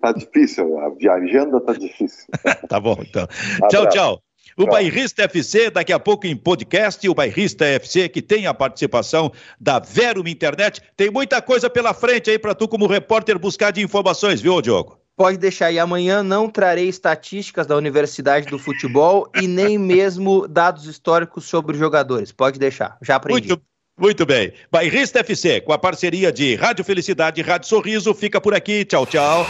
tá 0.00 0.10
difícil, 0.10 0.80
a 0.80 1.14
agenda 1.14 1.60
tá 1.60 1.74
difícil. 1.74 2.26
tá 2.68 2.80
bom, 2.80 2.96
então. 3.00 3.28
Tchau, 3.70 3.88
tchau. 3.88 4.22
O 4.56 4.66
Bairrista 4.66 5.22
FC, 5.22 5.70
daqui 5.70 5.92
a 5.92 5.98
pouco 5.98 6.26
em 6.26 6.36
podcast, 6.36 7.08
o 7.08 7.14
Bairrista 7.14 7.64
FC, 7.64 8.08
que 8.08 8.20
tem 8.20 8.46
a 8.46 8.54
participação 8.54 9.32
da 9.60 9.78
Verum 9.78 10.26
Internet. 10.26 10.82
Tem 10.96 11.10
muita 11.10 11.40
coisa 11.40 11.70
pela 11.70 11.94
frente 11.94 12.30
aí 12.30 12.38
para 12.38 12.54
tu, 12.54 12.68
como 12.68 12.86
repórter, 12.86 13.38
buscar 13.38 13.70
de 13.70 13.82
informações, 13.82 14.40
viu, 14.40 14.60
Diogo? 14.60 14.98
Pode 15.16 15.38
deixar 15.38 15.66
aí. 15.66 15.78
Amanhã 15.78 16.22
não 16.22 16.48
trarei 16.48 16.88
estatísticas 16.88 17.66
da 17.66 17.76
Universidade 17.76 18.46
do 18.46 18.58
Futebol 18.58 19.30
e 19.40 19.46
nem 19.46 19.78
mesmo 19.78 20.48
dados 20.48 20.86
históricos 20.86 21.44
sobre 21.44 21.76
jogadores. 21.76 22.32
Pode 22.32 22.58
deixar. 22.58 22.96
Já 23.02 23.16
aprendi. 23.16 23.48
Muito, 23.48 23.62
muito 23.98 24.26
bem. 24.26 24.52
Bairrista 24.70 25.20
FC, 25.20 25.60
com 25.60 25.72
a 25.72 25.78
parceria 25.78 26.32
de 26.32 26.54
Rádio 26.54 26.84
Felicidade 26.84 27.40
e 27.40 27.44
Rádio 27.44 27.68
Sorriso, 27.68 28.14
fica 28.14 28.40
por 28.40 28.54
aqui. 28.54 28.84
Tchau, 28.84 29.06
tchau. 29.06 29.46